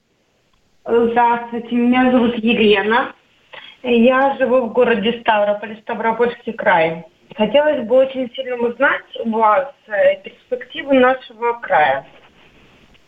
Здравствуйте, 0.85 1.75
меня 1.75 2.11
зовут 2.11 2.35
Елена. 2.37 3.13
Я 3.83 4.35
живу 4.37 4.67
в 4.67 4.73
городе 4.73 5.19
Ставрополь, 5.21 5.77
Ставропольский 5.81 6.53
край. 6.53 7.05
Хотелось 7.35 7.85
бы 7.87 7.95
очень 7.95 8.29
сильно 8.35 8.55
узнать 8.55 9.03
у 9.23 9.29
вас 9.31 9.69
э, 9.87 10.21
перспективы 10.23 10.93
нашего 10.99 11.53
края. 11.61 12.05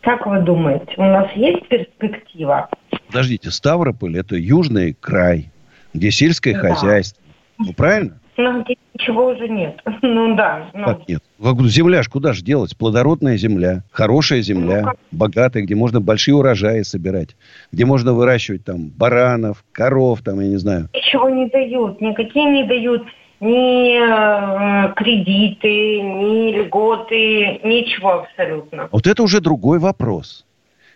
Как 0.02 0.26
вы 0.26 0.40
думаете, 0.40 0.92
у 0.96 1.02
нас 1.04 1.30
есть 1.34 1.66
перспектива? 1.68 2.68
Подождите, 3.06 3.50
Ставрополь 3.50 4.18
это 4.18 4.36
южный 4.36 4.94
край, 4.94 5.50
где 5.94 6.10
сельское 6.10 6.54
Да. 6.54 6.60
хозяйство. 6.74 7.22
Ну, 7.58 7.72
правильно? 7.72 8.18
Ну, 8.36 8.62
где 8.62 8.76
ничего 8.94 9.28
уже 9.28 9.48
нет. 9.48 9.80
Ну 10.02 10.36
да. 10.36 10.70
ну. 10.74 10.84
Как 10.84 11.08
нет? 11.08 11.22
Земля 11.38 12.02
ж 12.02 12.08
куда 12.08 12.32
же 12.32 12.42
делать? 12.42 12.76
Плодородная 12.76 13.36
земля, 13.36 13.82
хорошая 13.90 14.40
земля, 14.40 14.94
богатая, 15.10 15.62
где 15.62 15.74
можно 15.74 16.00
большие 16.00 16.34
урожаи 16.34 16.82
собирать, 16.82 17.36
где 17.72 17.84
можно 17.84 18.12
выращивать 18.12 18.64
там 18.64 18.88
баранов, 18.88 19.64
коров, 19.72 20.20
там, 20.22 20.40
я 20.40 20.48
не 20.48 20.56
знаю. 20.56 20.88
Ничего 20.94 21.28
не 21.30 21.48
дают, 21.48 22.00
никакие 22.00 22.50
не 22.50 22.64
дают 22.64 23.02
ни 23.40 23.98
э, 23.98 24.92
кредиты, 24.94 26.00
ни 26.00 26.58
льготы, 26.58 27.60
ничего 27.64 28.20
абсолютно. 28.20 28.88
Вот 28.92 29.06
это 29.06 29.22
уже 29.22 29.40
другой 29.40 29.78
вопрос. 29.78 30.46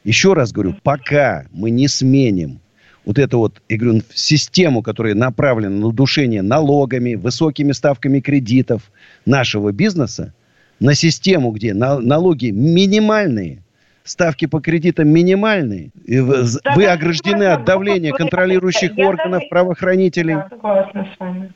Еще 0.04 0.32
раз 0.32 0.52
говорю, 0.52 0.74
пока 0.82 1.44
мы 1.52 1.70
не 1.70 1.88
сменим 1.88 2.60
вот 3.10 3.18
эту 3.18 3.38
вот, 3.40 3.60
я 3.68 3.76
говорю, 3.76 4.02
систему, 4.14 4.82
которая 4.82 5.14
направлена 5.16 5.74
на 5.80 5.86
удушение 5.88 6.42
налогами, 6.42 7.14
высокими 7.16 7.72
ставками 7.72 8.20
кредитов 8.20 8.82
нашего 9.26 9.72
бизнеса, 9.72 10.32
на 10.78 10.94
систему, 10.94 11.50
где 11.50 11.74
на- 11.74 11.98
налоги 11.98 12.50
минимальные, 12.50 13.64
ставки 14.04 14.46
по 14.46 14.60
кредитам 14.60 15.08
минимальные, 15.08 15.90
вы, 16.06 16.44
вы 16.76 16.86
ограждены 16.86 17.44
от 17.48 17.64
давления 17.64 18.12
контролирующих 18.12 18.96
Я 18.96 19.08
органов, 19.08 19.40
даже- 19.40 19.48
правоохранителей. 19.50 20.34
Да, 20.34 20.46
согласна 20.48 21.08
с 21.12 21.20
вами. 21.20 21.52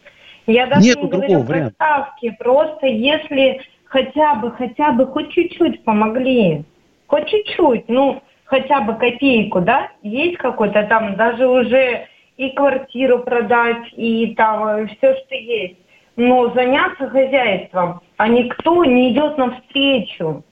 Я 0.48 0.66
даже 0.66 0.82
Нету 0.84 1.04
не 1.04 1.10
другого 1.10 1.42
варианта. 1.44 1.74
ставки, 1.76 2.36
просто 2.40 2.86
если 2.88 3.60
хотя 3.84 4.34
бы, 4.34 4.50
хотя 4.50 4.90
бы 4.90 5.06
хоть 5.06 5.30
чуть-чуть 5.30 5.84
помогли, 5.84 6.64
хоть 7.06 7.28
чуть-чуть, 7.28 7.88
ну, 7.88 8.20
хотя 8.44 8.80
бы 8.80 8.94
копейку, 8.94 9.60
да, 9.60 9.90
есть 10.02 10.38
какой-то 10.38 10.84
там, 10.84 11.16
даже 11.16 11.46
уже 11.46 12.06
и 12.36 12.50
квартиру 12.50 13.20
продать, 13.20 13.92
и 13.96 14.34
там 14.36 14.88
все, 14.88 15.14
что 15.14 15.34
есть. 15.34 15.76
Но 16.16 16.52
заняться 16.54 17.08
хозяйством, 17.08 18.00
а 18.16 18.28
никто 18.28 18.84
не 18.84 19.12
идет 19.12 19.36
навстречу. 19.36 20.44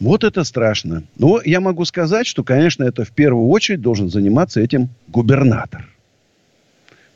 Вот 0.00 0.22
это 0.24 0.44
страшно. 0.44 1.04
Но 1.18 1.40
я 1.44 1.60
могу 1.60 1.84
сказать, 1.84 2.26
что, 2.26 2.44
конечно, 2.44 2.84
это 2.84 3.04
в 3.04 3.10
первую 3.10 3.48
очередь 3.48 3.80
должен 3.80 4.08
заниматься 4.08 4.60
этим 4.60 4.88
губернатор. 5.08 5.88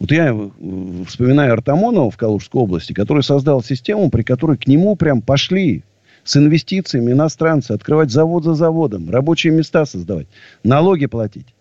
Вот 0.00 0.10
я 0.10 0.32
э, 0.32 0.50
вспоминаю 1.06 1.52
Артамонова 1.52 2.10
в 2.10 2.16
Калужской 2.16 2.60
области, 2.60 2.92
который 2.92 3.22
создал 3.22 3.62
систему, 3.62 4.10
при 4.10 4.22
которой 4.22 4.56
к 4.56 4.66
нему 4.66 4.96
прям 4.96 5.22
пошли 5.22 5.84
с 6.24 6.36
инвестициями 6.36 7.12
иностранцы, 7.12 7.72
открывать 7.72 8.10
завод 8.10 8.44
за 8.44 8.54
заводом, 8.54 9.10
рабочие 9.10 9.52
места 9.52 9.86
создавать, 9.86 10.26
налоги 10.62 11.06
платить. 11.06 11.54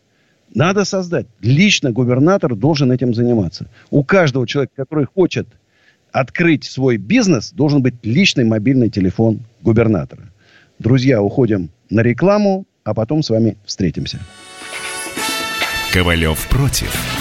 Надо 0.54 0.84
создать. 0.86 1.28
Лично 1.42 1.92
губернатор 1.92 2.56
должен 2.56 2.92
этим 2.92 3.14
заниматься. 3.14 3.68
У 3.90 4.04
каждого 4.04 4.46
человека, 4.46 4.74
который 4.76 5.06
хочет 5.06 5.48
открыть 6.12 6.66
свой 6.66 6.98
бизнес, 6.98 7.52
должен 7.52 7.82
быть 7.82 7.96
личный 8.04 8.44
мобильный 8.44 8.90
телефон 8.90 9.40
губернатора. 9.62 10.24
Друзья, 10.78 11.22
уходим 11.22 11.70
на 11.90 12.02
рекламу, 12.02 12.66
а 12.84 12.94
потом 12.94 13.24
с 13.24 13.30
вами 13.30 13.58
встретимся. 13.66 14.20
Ковалев 15.94 16.48
против. 16.50 17.21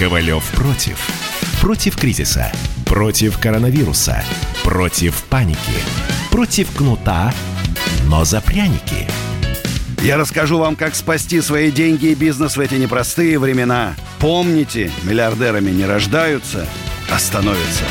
«Ковалев 0.00 0.50
против». 0.52 1.10
Против 1.60 1.94
кризиса. 1.94 2.50
Против 2.86 3.38
коронавируса. 3.38 4.24
Против 4.64 5.22
паники. 5.24 5.58
Против 6.30 6.74
кнута, 6.74 7.34
но 8.06 8.24
за 8.24 8.40
пряники. 8.40 9.06
Я 10.02 10.16
расскажу 10.16 10.56
вам, 10.56 10.76
как 10.76 10.94
спасти 10.94 11.42
свои 11.42 11.70
деньги 11.70 12.06
и 12.06 12.14
бизнес 12.14 12.56
в 12.56 12.60
эти 12.60 12.76
непростые 12.76 13.38
времена. 13.38 13.94
Помните, 14.18 14.90
миллиардерами 15.02 15.70
не 15.70 15.84
рождаются, 15.84 16.66
а 17.12 17.18
становятся. 17.18 17.84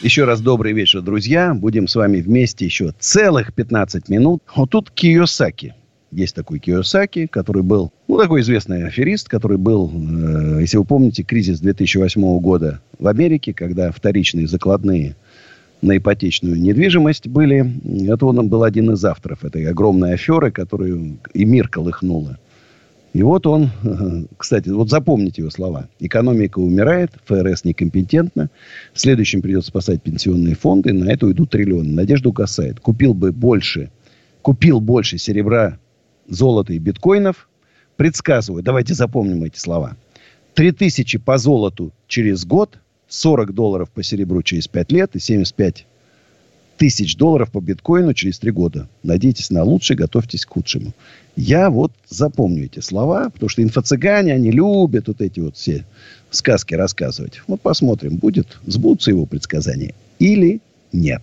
Еще 0.00 0.26
раз 0.26 0.40
добрый 0.40 0.74
вечер, 0.74 1.00
друзья. 1.00 1.54
Будем 1.54 1.88
с 1.88 1.96
вами 1.96 2.20
вместе 2.20 2.66
еще 2.66 2.94
целых 3.00 3.52
15 3.52 4.08
минут. 4.10 4.44
Вот 4.54 4.70
тут 4.70 4.92
Киосаки. 4.92 5.74
Есть 6.12 6.34
такой 6.34 6.58
Киосаки, 6.58 7.26
который 7.26 7.62
был, 7.62 7.92
ну, 8.08 8.18
такой 8.18 8.40
известный 8.40 8.84
аферист, 8.84 9.28
который 9.28 9.58
был, 9.58 9.90
э, 9.92 10.60
если 10.60 10.76
вы 10.76 10.84
помните, 10.84 11.22
кризис 11.22 11.60
2008 11.60 12.40
года 12.40 12.80
в 12.98 13.06
Америке, 13.06 13.54
когда 13.54 13.92
вторичные 13.92 14.48
закладные 14.48 15.14
на 15.82 15.96
ипотечную 15.96 16.60
недвижимость 16.60 17.28
были. 17.28 17.72
Это 18.10 18.26
он 18.26 18.48
был 18.48 18.64
один 18.64 18.90
из 18.90 19.04
авторов 19.04 19.44
этой 19.44 19.66
огромной 19.66 20.14
аферы, 20.14 20.50
которую 20.50 21.18
и 21.32 21.44
мир 21.44 21.68
колыхнула. 21.68 22.38
И 23.12 23.22
вот 23.22 23.46
он, 23.46 23.70
кстати, 24.36 24.68
вот 24.68 24.88
запомните 24.88 25.42
его 25.42 25.50
слова. 25.50 25.88
Экономика 25.98 26.58
умирает, 26.58 27.10
ФРС 27.24 27.64
некомпетентна. 27.64 28.50
Следующим 28.94 29.42
придется 29.42 29.68
спасать 29.68 30.02
пенсионные 30.02 30.54
фонды. 30.54 30.92
На 30.92 31.10
это 31.10 31.26
уйдут 31.26 31.50
триллионы. 31.50 31.90
Надежда 31.90 32.28
угасает. 32.28 32.78
Купил 32.78 33.14
бы 33.14 33.32
больше, 33.32 33.90
купил 34.42 34.80
больше 34.80 35.18
серебра, 35.18 35.78
золота 36.30 36.72
и 36.72 36.78
биткоинов. 36.78 37.48
Предсказываю, 37.96 38.62
давайте 38.62 38.94
запомним 38.94 39.44
эти 39.44 39.58
слова. 39.58 39.96
3000 40.54 41.18
по 41.18 41.36
золоту 41.36 41.92
через 42.06 42.46
год, 42.46 42.78
40 43.08 43.52
долларов 43.52 43.90
по 43.90 44.02
серебру 44.02 44.42
через 44.42 44.68
5 44.68 44.92
лет 44.92 45.16
и 45.16 45.18
75 45.18 45.86
тысяч 46.80 47.16
долларов 47.16 47.50
по 47.52 47.60
биткоину 47.60 48.14
через 48.14 48.38
три 48.38 48.52
года. 48.52 48.88
Надейтесь 49.02 49.50
на 49.50 49.64
лучшее, 49.64 49.98
готовьтесь 49.98 50.46
к 50.46 50.50
худшему. 50.50 50.94
Я 51.36 51.68
вот 51.68 51.92
запомню 52.08 52.64
эти 52.64 52.80
слова, 52.80 53.28
потому 53.28 53.50
что 53.50 53.62
инфо-цыгане, 53.62 54.32
они 54.32 54.50
любят 54.50 55.08
вот 55.08 55.20
эти 55.20 55.40
вот 55.40 55.56
все 55.56 55.84
сказки 56.30 56.72
рассказывать. 56.72 57.42
Вот 57.48 57.60
посмотрим, 57.60 58.16
будет, 58.16 58.58
сбудутся 58.66 59.10
его 59.10 59.26
предсказания 59.26 59.94
или 60.18 60.62
нет. 60.90 61.22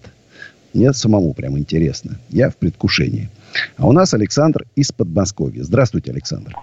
Мне 0.76 0.94
самому 0.94 1.34
прям 1.34 1.58
интересно. 1.58 2.20
Я 2.30 2.52
в 2.52 2.58
предвкушении. 2.58 3.32
А 3.78 3.88
у 3.88 3.92
нас 3.92 4.14
Александр 4.14 4.64
из 4.76 4.92
Подмосковья. 4.92 5.64
Здравствуйте, 5.64 6.12
Александр. 6.12 6.54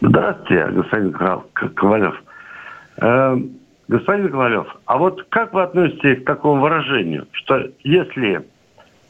Здравствуйте, 0.00 0.66
господин 0.72 1.12
Ковалев. 1.12 2.14
Э, 2.98 3.36
господин 3.88 4.30
Ковалев, 4.30 4.66
а 4.86 4.98
вот 4.98 5.22
как 5.30 5.52
вы 5.52 5.62
относитесь 5.62 6.22
к 6.22 6.24
такому 6.24 6.62
выражению, 6.62 7.26
что 7.32 7.70
если 7.82 8.46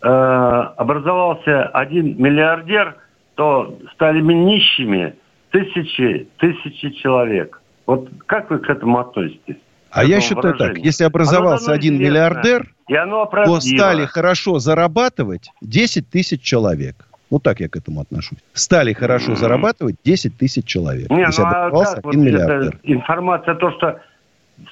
э, 0.03 0.07
образовался 0.07 1.65
один 1.65 2.21
миллиардер, 2.21 2.97
то 3.35 3.79
стали 3.95 4.21
нищими 4.21 5.15
тысячи, 5.51 6.29
тысячи 6.39 6.91
человек. 6.91 7.61
Вот 7.87 8.09
как 8.27 8.51
вы 8.51 8.59
к 8.59 8.69
этому 8.69 8.99
относитесь? 8.99 9.57
А 9.91 10.05
я 10.05 10.21
считаю 10.21 10.57
так, 10.57 10.79
если 10.79 11.05
образовался 11.05 11.73
один 11.73 11.95
известно, 11.95 12.13
миллиардер, 12.13 12.75
то 13.45 13.61
стали 13.61 14.07
хорошо 14.07 14.59
зарабатывать 14.59 15.51
10 15.61 16.09
тысяч 16.09 16.43
человек. 16.43 17.07
Вот 17.31 17.45
так 17.45 17.61
я 17.61 17.69
к 17.69 17.77
этому 17.77 18.01
отношусь. 18.01 18.39
Стали 18.53 18.93
хорошо 18.93 19.37
зарабатывать 19.37 19.97
10 20.05 20.37
тысяч 20.37 20.65
человек. 20.65 21.09
Не, 21.11 21.27
ну, 21.27 21.45
а 21.45 21.71
как 21.71 22.05
вот 22.05 22.15
миллиардер. 22.15 22.79
информация, 22.83 23.55
то, 23.55 23.71
что 23.73 24.01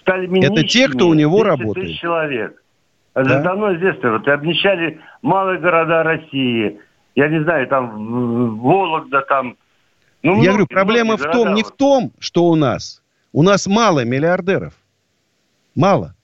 стали 0.00 0.44
Это 0.44 0.64
те, 0.66 0.88
кто 0.88 1.08
у 1.08 1.14
него 1.14 1.44
работает. 1.44 1.96
человек. 1.98 2.60
Это 3.14 3.28
да? 3.28 3.42
давно 3.42 3.74
известно. 3.76 4.12
Вот 4.12 4.28
обнищали 4.28 5.00
малые 5.22 5.58
города 5.60 6.02
России. 6.02 6.78
Я 7.14 7.28
не 7.28 7.42
знаю, 7.42 7.66
там 7.68 8.58
Вологда, 8.58 9.22
там... 9.22 9.56
Ну, 10.22 10.42
я 10.42 10.50
говорю, 10.50 10.66
проблема 10.66 11.16
в 11.16 11.30
том, 11.30 11.54
не 11.54 11.62
в 11.62 11.70
том, 11.70 12.12
что 12.18 12.44
у 12.46 12.56
нас. 12.56 13.02
У 13.32 13.42
нас 13.42 13.66
мало 13.66 14.04
миллиардеров. 14.04 14.74
Мало. 15.78 16.16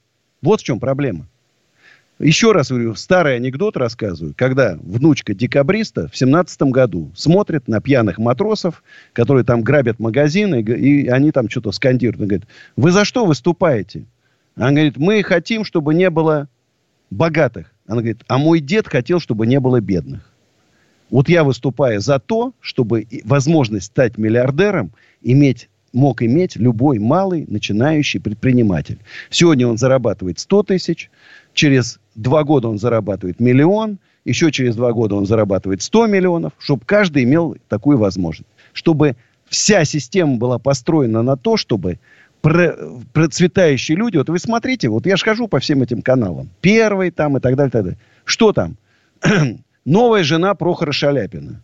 Вот 0.43 0.61
в 0.61 0.65
чем 0.65 0.81
проблема. 0.81 1.29
Еще 2.19 2.51
раз 2.51 2.71
говорю, 2.71 2.97
старый 2.97 3.37
анекдот 3.37 3.77
рассказываю, 3.77 4.35
когда 4.37 4.77
внучка 4.83 5.33
декабриста 5.33 6.09
в 6.09 6.17
семнадцатом 6.17 6.73
году 6.73 7.13
смотрит 7.15 7.69
на 7.69 7.81
пьяных 7.81 8.19
матросов, 8.19 8.83
которые 9.13 9.45
там 9.45 9.63
грабят 9.63 10.01
магазины, 10.01 10.61
и 10.61 11.07
они 11.07 11.31
там 11.31 11.49
что-то 11.49 11.71
скандируют. 11.71 12.17
Она 12.17 12.27
говорит, 12.27 12.49
вы 12.75 12.91
за 12.91 13.05
что 13.05 13.27
выступаете? 13.27 14.07
Она 14.57 14.73
говорит, 14.73 14.97
мы 14.97 15.23
хотим, 15.23 15.65
чтобы 15.65 15.95
не 15.95 16.11
было 16.11 16.49
богатых. 17.11 17.71
Она 17.87 17.99
говорит, 17.99 18.25
а 18.27 18.39
мой 18.39 18.59
дед 18.59 18.89
хотел, 18.89 19.21
чтобы 19.21 19.47
не 19.47 19.61
было 19.61 19.81
бедных. 19.81 20.29
Вот 21.11 21.29
я 21.29 21.45
выступаю 21.45 22.01
за 22.01 22.19
то, 22.19 22.55
чтобы 22.59 23.07
возможность 23.23 23.87
стать 23.87 24.19
миллиардером 24.19 24.91
иметь 25.23 25.69
мог 25.95 26.23
иметь 26.23 26.57
любой 26.57 26.99
малый 26.99 27.47
начинающий 27.49 28.21
предприниматель. 28.21 28.99
Сегодня 29.31 29.67
он 29.67 29.79
зарабатывает 29.79 30.39
100 30.39 30.63
тысяч, 30.65 31.11
через 31.55 31.99
два 32.15 32.45
года 32.45 32.69
он 32.69 32.79
зарабатывает 32.79 33.41
миллион, 33.41 33.99
еще 34.25 34.51
через 34.51 34.75
два 34.77 34.93
года 34.93 35.15
он 35.15 35.27
зарабатывает 35.27 35.83
100 35.83 36.07
миллионов, 36.07 36.53
чтобы 36.59 36.83
каждый 36.85 37.25
имел 37.25 37.57
такую 37.69 37.99
возможность. 37.99 38.51
Чтобы 38.73 39.17
вся 39.47 39.85
система 39.85 40.37
была 40.37 40.59
построена 40.59 41.23
на 41.23 41.37
то, 41.37 41.57
чтобы 41.57 41.99
процветающие 42.43 43.97
люди, 43.97 44.19
вот 44.19 44.29
вы 44.29 44.39
смотрите, 44.39 44.89
вот 44.91 45.07
я 45.07 45.17
же 45.17 45.25
хожу 45.25 45.49
по 45.49 45.61
всем 45.61 45.83
этим 45.83 46.03
каналам, 46.03 46.51
первый 46.61 47.11
там 47.11 47.39
и 47.39 47.41
так 47.41 47.57
далее, 47.57 47.71
так 47.71 47.85
далее. 47.85 47.99
Что 48.25 48.53
там? 48.53 48.77
Новая 49.87 50.23
жена 50.25 50.55
Прохора 50.55 50.93
Шаляпина. 50.93 51.63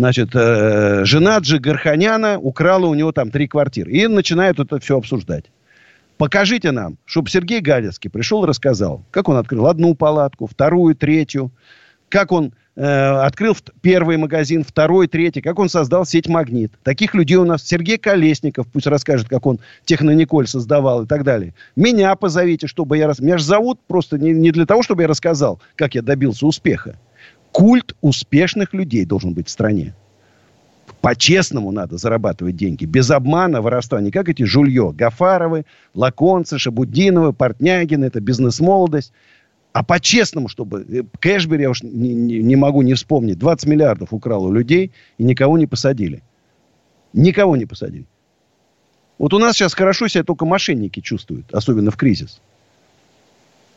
Значит, 0.00 0.30
э, 0.32 1.04
жена 1.04 1.36
Джигарханяна 1.40 2.38
украла 2.38 2.86
у 2.86 2.94
него 2.94 3.12
там 3.12 3.30
три 3.30 3.46
квартиры. 3.46 3.92
И 3.92 4.06
начинают 4.06 4.58
это 4.58 4.80
все 4.80 4.96
обсуждать. 4.96 5.44
Покажите 6.16 6.70
нам, 6.70 6.96
чтобы 7.04 7.28
Сергей 7.28 7.60
Галецкий 7.60 8.08
пришел 8.08 8.42
и 8.42 8.46
рассказал, 8.46 9.04
как 9.10 9.28
он 9.28 9.36
открыл 9.36 9.66
одну 9.66 9.94
палатку, 9.94 10.46
вторую, 10.46 10.94
третью, 10.94 11.52
как 12.08 12.32
он 12.32 12.54
э, 12.76 12.82
открыл 12.82 13.54
первый 13.82 14.16
магазин, 14.16 14.64
второй, 14.64 15.06
третий, 15.06 15.42
как 15.42 15.58
он 15.58 15.68
создал 15.68 16.06
сеть 16.06 16.28
«Магнит». 16.28 16.72
Таких 16.82 17.14
людей 17.14 17.36
у 17.36 17.44
нас 17.44 17.62
Сергей 17.62 17.98
Колесников, 17.98 18.68
пусть 18.72 18.86
расскажет, 18.86 19.28
как 19.28 19.44
он 19.44 19.60
Технониколь 19.84 20.46
создавал 20.46 21.02
и 21.02 21.06
так 21.06 21.24
далее. 21.24 21.52
Меня 21.76 22.16
позовите, 22.16 22.68
чтобы 22.68 22.96
я... 22.96 23.12
Меня 23.18 23.36
же 23.36 23.44
зовут 23.44 23.78
просто 23.86 24.16
не, 24.16 24.32
не 24.32 24.50
для 24.50 24.64
того, 24.64 24.82
чтобы 24.82 25.02
я 25.02 25.08
рассказал, 25.08 25.60
как 25.76 25.94
я 25.94 26.00
добился 26.00 26.46
успеха. 26.46 26.96
Культ 27.52 27.96
успешных 28.00 28.74
людей 28.74 29.04
должен 29.04 29.34
быть 29.34 29.48
в 29.48 29.50
стране. 29.50 29.94
По-честному 31.00 31.72
надо 31.72 31.96
зарабатывать 31.96 32.56
деньги. 32.56 32.84
Без 32.84 33.10
обмана, 33.10 33.62
воровства. 33.62 34.00
Не 34.00 34.10
как 34.10 34.28
эти 34.28 34.42
жулье. 34.42 34.92
Гафаровы, 34.92 35.64
Лаконцы, 35.94 36.58
Шабудиновы, 36.58 37.32
Портнягин. 37.32 38.04
Это 38.04 38.20
бизнес-молодость. 38.20 39.12
А 39.72 39.82
по-честному, 39.82 40.48
чтобы... 40.48 40.84
Э, 40.88 41.02
Кэшбери, 41.18 41.62
я 41.62 41.70
уж 41.70 41.82
не, 41.82 42.14
не, 42.14 42.42
не 42.42 42.56
могу 42.56 42.82
не 42.82 42.94
вспомнить. 42.94 43.38
20 43.38 43.66
миллиардов 43.66 44.12
украл 44.12 44.44
у 44.44 44.52
людей 44.52 44.92
и 45.16 45.24
никого 45.24 45.58
не 45.58 45.66
посадили. 45.66 46.22
Никого 47.12 47.56
не 47.56 47.66
посадили. 47.66 48.06
Вот 49.18 49.32
у 49.32 49.38
нас 49.38 49.56
сейчас 49.56 49.74
хорошо 49.74 50.08
себя 50.08 50.24
только 50.24 50.44
мошенники 50.44 51.00
чувствуют. 51.00 51.52
Особенно 51.52 51.90
в 51.90 51.96
кризис. 51.96 52.40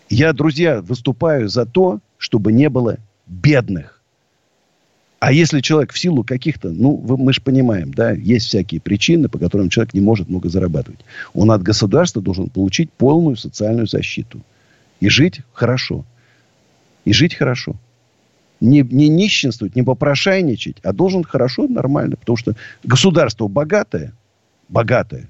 Я, 0.10 0.34
друзья, 0.34 0.82
выступаю 0.82 1.48
за 1.48 1.66
то, 1.66 2.00
чтобы 2.18 2.52
не 2.52 2.70
было 2.70 2.98
бедных. 3.28 4.00
А 5.20 5.32
если 5.32 5.62
человек 5.62 5.94
в 5.94 6.00
силу 6.00 6.26
каких-то, 6.26 6.70
ну, 6.70 6.98
мы 7.18 7.32
же 7.32 7.40
понимаем, 7.40 7.94
да, 7.94 8.12
есть 8.12 8.48
всякие 8.48 8.82
причины, 8.82 9.30
по 9.30 9.40
которым 9.40 9.70
человек 9.70 9.94
не 9.94 10.02
может 10.02 10.28
много 10.28 10.50
зарабатывать. 10.50 11.00
Он 11.34 11.52
от 11.52 11.64
государства 11.64 12.22
должен 12.22 12.50
получить 12.50 12.91
полную 12.91 13.38
социальную 13.38 13.88
защиту. 13.88 14.41
И 15.00 15.08
жить 15.08 15.40
хорошо. 15.54 16.04
И 17.06 17.14
жить 17.14 17.36
хорошо. 17.36 17.78
Не, 18.60 18.82
не 18.82 19.08
нищенствовать, 19.08 19.78
не 19.78 19.84
попрошайничать, 19.84 20.78
а 20.84 20.91
должен 20.91 21.24
хорошо, 21.24 21.70
нормально. 21.70 22.18
Потому 22.18 22.36
что 22.36 22.56
государство 22.84 23.48
богатое, 23.48 24.12
богатое, 24.68 25.30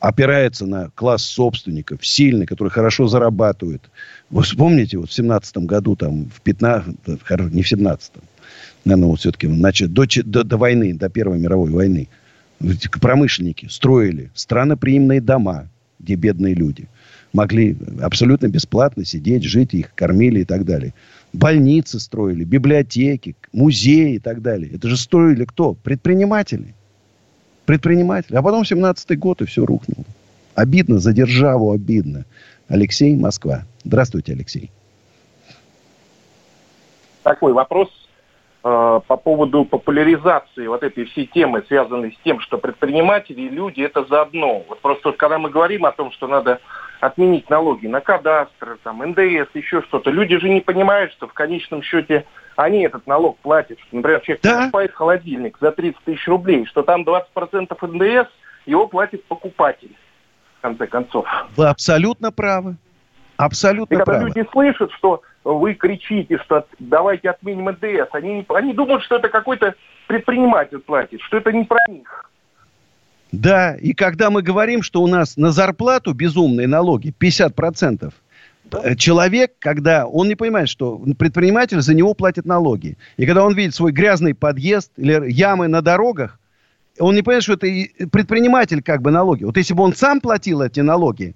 опирается 0.00 0.66
на 0.66 0.90
класс 0.94 1.22
собственников, 1.22 2.06
сильный, 2.06 2.46
который 2.46 2.68
хорошо 2.68 3.08
зарабатывает. 3.08 3.82
Вы 4.30 4.42
вспомните, 4.42 4.98
вот 4.98 5.10
в 5.10 5.12
семнадцатом 5.12 5.66
году, 5.66 5.96
там, 5.96 6.28
в 6.34 6.40
15 6.42 6.96
не 7.52 7.62
в 7.62 7.68
семнадцатом 7.68 8.22
наверное, 8.86 9.08
вот 9.08 9.20
все-таки 9.20 9.46
значит, 9.48 9.92
до, 9.92 10.06
до, 10.24 10.44
до 10.44 10.56
войны, 10.56 10.94
до 10.94 11.08
Первой 11.08 11.38
мировой 11.38 11.70
войны, 11.70 12.08
промышленники 13.00 13.66
строили 13.68 14.30
страноприимные 14.34 15.20
дома, 15.20 15.68
где 15.98 16.14
бедные 16.14 16.54
люди 16.54 16.88
могли 17.32 17.76
абсолютно 18.00 18.46
бесплатно 18.46 19.04
сидеть, 19.04 19.44
жить, 19.44 19.74
их 19.74 19.94
кормили 19.94 20.40
и 20.40 20.44
так 20.44 20.64
далее. 20.64 20.94
Больницы 21.32 22.00
строили, 22.00 22.44
библиотеки, 22.44 23.36
музеи 23.52 24.14
и 24.14 24.18
так 24.18 24.40
далее. 24.40 24.70
Это 24.72 24.88
же 24.88 24.96
строили 24.96 25.44
кто? 25.44 25.74
Предприниматели. 25.74 26.74
Предприниматели. 27.66 28.36
А 28.36 28.42
потом 28.42 28.62
17-й 28.62 29.16
год, 29.16 29.42
и 29.42 29.44
все 29.44 29.66
рухнуло. 29.66 30.04
Обидно, 30.54 30.98
за 30.98 31.12
державу 31.12 31.72
обидно. 31.72 32.24
Алексей, 32.68 33.14
Москва. 33.16 33.64
Здравствуйте, 33.84 34.32
Алексей. 34.32 34.70
Такой 37.22 37.52
вопрос 37.52 37.90
Э, 38.68 39.00
по 39.06 39.16
поводу 39.16 39.64
популяризации 39.64 40.66
вот 40.66 40.82
этой 40.82 41.04
всей 41.04 41.26
темы, 41.26 41.62
связанной 41.68 42.10
с 42.10 42.24
тем, 42.24 42.40
что 42.40 42.58
предприниматели 42.58 43.42
и 43.42 43.48
люди 43.48 43.80
это 43.80 44.04
заодно. 44.06 44.64
Вот 44.68 44.80
просто 44.80 45.12
когда 45.12 45.38
мы 45.38 45.50
говорим 45.50 45.86
о 45.86 45.92
том, 45.92 46.10
что 46.10 46.26
надо 46.26 46.58
отменить 46.98 47.48
налоги 47.48 47.86
на 47.86 48.00
кадастр, 48.00 48.78
там, 48.82 49.08
НДС, 49.08 49.54
еще 49.54 49.82
что-то, 49.82 50.10
люди 50.10 50.36
же 50.38 50.48
не 50.48 50.60
понимают, 50.60 51.12
что 51.12 51.28
в 51.28 51.32
конечном 51.32 51.80
счете 51.80 52.24
они 52.56 52.84
этот 52.84 53.06
налог 53.06 53.38
платят. 53.38 53.78
Что, 53.78 53.96
например, 53.96 54.20
человек 54.20 54.42
да? 54.42 54.60
покупает 54.60 54.92
холодильник 54.94 55.56
за 55.60 55.72
30 55.72 56.00
тысяч 56.04 56.26
рублей, 56.26 56.66
что 56.66 56.82
там 56.82 57.02
20% 57.02 57.76
НДС 57.86 58.30
его 58.64 58.88
платит 58.88 59.24
покупатель, 59.24 59.94
в 60.58 60.62
конце 60.62 60.86
концов. 60.86 61.26
Вы 61.56 61.68
абсолютно 61.68 62.32
правы. 62.32 62.76
Абсолютно 63.36 63.94
и 63.94 63.98
когда 63.98 64.12
правы. 64.12 64.28
люди 64.28 64.48
слышат, 64.50 64.90
что 64.92 65.22
вы 65.44 65.74
кричите, 65.74 66.38
что 66.38 66.66
давайте 66.78 67.30
отменим 67.30 67.66
НДС, 67.66 68.08
они, 68.12 68.44
они 68.48 68.72
думают, 68.72 69.04
что 69.04 69.16
это 69.16 69.28
какой-то 69.28 69.74
предприниматель 70.08 70.78
платит, 70.78 71.20
что 71.20 71.36
это 71.36 71.52
не 71.52 71.64
про 71.64 71.78
них. 71.88 72.30
Да, 73.32 73.76
и 73.76 73.92
когда 73.92 74.30
мы 74.30 74.40
говорим, 74.40 74.82
что 74.82 75.02
у 75.02 75.06
нас 75.06 75.36
на 75.36 75.50
зарплату 75.50 76.14
безумные 76.14 76.66
налоги 76.66 77.12
50%, 77.20 78.12
Э, 78.72 78.94
человек, 78.96 79.54
когда 79.58 80.06
он 80.06 80.28
не 80.28 80.34
понимает, 80.34 80.68
что 80.68 80.98
предприниматель 81.18 81.80
за 81.80 81.94
него 81.94 82.14
платит 82.14 82.44
налоги, 82.44 82.96
и 83.16 83.26
когда 83.26 83.44
он 83.44 83.54
видит 83.54 83.74
свой 83.74 83.92
грязный 83.92 84.34
подъезд 84.34 84.92
или 84.96 85.30
ямы 85.30 85.68
на 85.68 85.82
дорогах, 85.82 86.38
он 86.98 87.14
не 87.14 87.22
понимает, 87.22 87.44
что 87.44 87.54
это 87.54 87.66
предприниматель 88.08 88.82
как 88.82 89.02
бы 89.02 89.10
налоги. 89.10 89.44
Вот 89.44 89.56
если 89.56 89.74
бы 89.74 89.82
он 89.82 89.94
сам 89.94 90.20
платил 90.20 90.62
эти 90.62 90.80
налоги, 90.80 91.34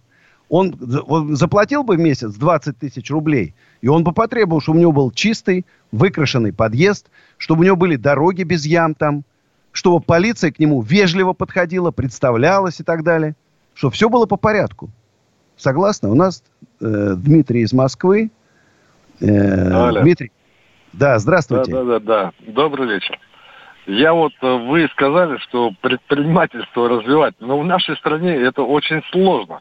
Он, 0.48 0.74
он 1.06 1.36
заплатил 1.36 1.84
бы 1.84 1.94
в 1.94 2.00
месяц 2.00 2.34
20 2.34 2.78
тысяч 2.78 3.10
рублей, 3.10 3.54
и 3.82 3.88
он 3.88 4.02
бы 4.02 4.12
потребовал, 4.12 4.60
чтобы 4.60 4.78
у 4.78 4.80
него 4.80 4.92
был 4.92 5.10
чистый, 5.12 5.64
выкрашенный 5.92 6.52
подъезд, 6.52 7.06
чтобы 7.38 7.60
у 7.60 7.64
него 7.64 7.76
были 7.76 7.96
дороги 7.96 8.42
без 8.42 8.66
ям 8.66 8.94
там, 8.94 9.22
чтобы 9.70 10.00
полиция 10.00 10.50
к 10.50 10.58
нему 10.58 10.82
вежливо 10.82 11.34
подходила, 11.34 11.92
представлялась 11.92 12.80
и 12.80 12.82
так 12.82 13.04
далее, 13.04 13.36
чтобы 13.74 13.94
все 13.94 14.08
было 14.08 14.26
по 14.26 14.36
порядку. 14.36 14.90
Согласны? 15.56 16.08
У 16.08 16.14
нас 16.14 16.42
э, 16.80 17.14
Дмитрий 17.16 17.62
из 17.62 17.72
Москвы. 17.72 18.30
Э, 19.20 20.00
Дмитрий. 20.00 20.32
Да, 20.92 21.18
здравствуйте. 21.18 21.70
Да, 21.72 21.84
да, 21.84 21.98
да, 21.98 22.00
да. 22.00 22.52
Добрый 22.52 22.88
вечер. 22.88 23.18
Я 23.86 24.12
вот, 24.12 24.32
э, 24.42 24.56
вы 24.68 24.88
сказали, 24.92 25.38
что 25.38 25.72
предпринимательство 25.80 26.88
развивать, 26.88 27.34
но 27.40 27.58
в 27.58 27.64
нашей 27.64 27.96
стране 27.96 28.34
это 28.34 28.62
очень 28.62 29.02
сложно. 29.10 29.60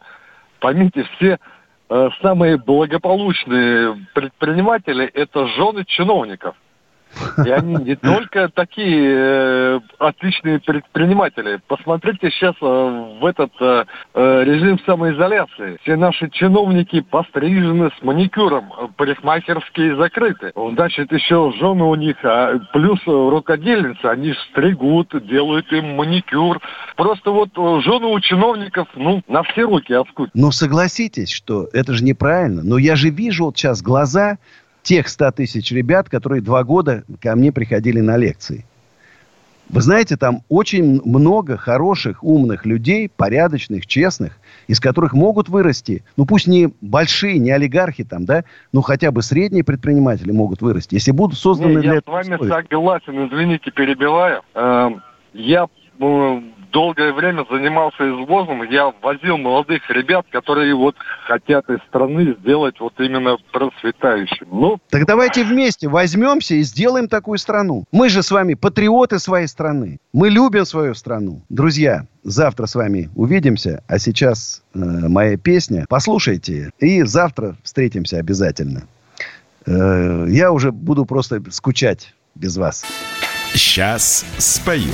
Поймите, 0.59 1.05
все 1.15 1.39
э, 1.89 2.09
самые 2.21 2.57
благополучные 2.57 4.05
предприниматели– 4.13 5.05
это 5.13 5.47
жены 5.47 5.85
чиновников– 5.85 6.55
и 7.45 7.49
они 7.49 7.75
не 7.75 7.95
только 7.95 8.49
такие 8.49 9.13
э, 9.15 9.79
отличные 9.97 10.59
предприниматели. 10.59 11.59
Посмотрите 11.67 12.29
сейчас 12.29 12.55
э, 12.61 12.65
в 12.65 13.25
этот 13.25 13.51
э, 13.59 13.85
э, 14.13 14.43
режим 14.43 14.79
самоизоляции. 14.85 15.77
Все 15.81 15.95
наши 15.95 16.29
чиновники 16.29 17.01
пострижены 17.01 17.89
с 17.97 18.03
маникюром, 18.03 18.71
парикмахерские 18.95 19.95
закрыты. 19.95 20.51
Значит, 20.73 21.11
еще 21.11 21.51
жены 21.59 21.83
у 21.83 21.95
них, 21.95 22.17
а 22.23 22.59
плюс 22.73 22.99
рукодельницы, 23.05 24.05
они 24.05 24.33
стригут, 24.49 25.13
делают 25.27 25.71
им 25.71 25.95
маникюр. 25.95 26.59
Просто 26.95 27.31
вот 27.31 27.49
э, 27.57 27.81
жены 27.81 28.07
у 28.07 28.19
чиновников, 28.19 28.87
ну, 28.95 29.21
на 29.27 29.43
все 29.43 29.63
руки 29.63 29.93
откуда. 29.93 30.29
Но 30.33 30.51
согласитесь, 30.51 31.31
что 31.31 31.67
это 31.73 31.93
же 31.93 32.03
неправильно. 32.03 32.61
Но 32.63 32.77
я 32.77 32.95
же 32.95 33.09
вижу 33.09 33.45
вот 33.45 33.57
сейчас 33.57 33.81
глаза 33.81 34.37
тех 34.89 35.07
100 35.07 35.33
тысяч 35.33 35.71
ребят, 35.71 36.09
которые 36.09 36.41
два 36.41 36.63
года 36.63 37.03
ко 37.21 37.35
мне 37.35 37.51
приходили 37.51 37.99
на 37.99 38.17
лекции. 38.17 38.65
Вы 39.69 39.81
знаете, 39.81 40.17
там 40.17 40.41
очень 40.49 40.99
много 41.05 41.57
хороших, 41.57 42.23
умных 42.23 42.65
людей, 42.65 43.07
порядочных, 43.07 43.85
честных, 43.85 44.39
из 44.65 44.79
которых 44.79 45.13
могут 45.13 45.47
вырасти, 45.47 46.03
ну 46.17 46.25
пусть 46.25 46.47
не 46.47 46.73
большие, 46.81 47.37
не 47.37 47.51
олигархи 47.51 48.03
там, 48.03 48.25
да, 48.25 48.45
но 48.73 48.81
хотя 48.81 49.11
бы 49.11 49.21
средние 49.21 49.63
предприниматели 49.63 50.31
могут 50.31 50.63
вырасти, 50.63 50.95
если 50.95 51.11
будут 51.11 51.37
созданы 51.37 51.73
не, 51.73 51.81
для 51.81 51.91
я 51.91 51.97
этого. 51.99 52.17
Я 52.17 52.23
с 52.23 52.27
вами 52.27 52.49
согласен, 52.49 53.27
извините, 53.27 53.69
перебиваю. 53.69 54.41
Эм, 54.55 55.03
я 55.33 55.67
э, 55.99 56.41
долгое 56.71 57.13
время 57.13 57.45
занимался 57.49 58.03
извозом, 58.09 58.63
я 58.63 58.93
возил 59.01 59.37
молодых 59.37 59.89
ребят, 59.89 60.25
которые 60.31 60.75
вот 60.75 60.95
хотят 61.25 61.69
из 61.69 61.79
страны 61.87 62.35
сделать 62.41 62.79
вот 62.79 62.93
именно 62.99 63.37
процветающим. 63.51 64.47
Ну, 64.51 64.79
так 64.89 65.05
давайте 65.05 65.43
вместе 65.43 65.87
возьмемся 65.87 66.55
и 66.55 66.63
сделаем 66.63 67.07
такую 67.07 67.37
страну. 67.37 67.85
Мы 67.91 68.09
же 68.09 68.23
с 68.23 68.31
вами 68.31 68.53
патриоты 68.53 69.19
своей 69.19 69.47
страны. 69.47 69.99
Мы 70.13 70.29
любим 70.29 70.65
свою 70.65 70.95
страну. 70.95 71.41
Друзья, 71.49 72.05
завтра 72.23 72.65
с 72.65 72.75
вами 72.75 73.09
увидимся, 73.15 73.83
а 73.87 73.99
сейчас 73.99 74.63
э, 74.73 74.79
моя 74.79 75.37
песня. 75.37 75.85
Послушайте, 75.89 76.71
и 76.79 77.03
завтра 77.03 77.55
встретимся 77.63 78.17
обязательно. 78.17 78.83
Э, 79.65 80.25
я 80.29 80.51
уже 80.51 80.71
буду 80.71 81.05
просто 81.05 81.41
скучать 81.51 82.13
без 82.35 82.57
вас. 82.57 82.85
Сейчас 83.53 84.25
спою. 84.37 84.93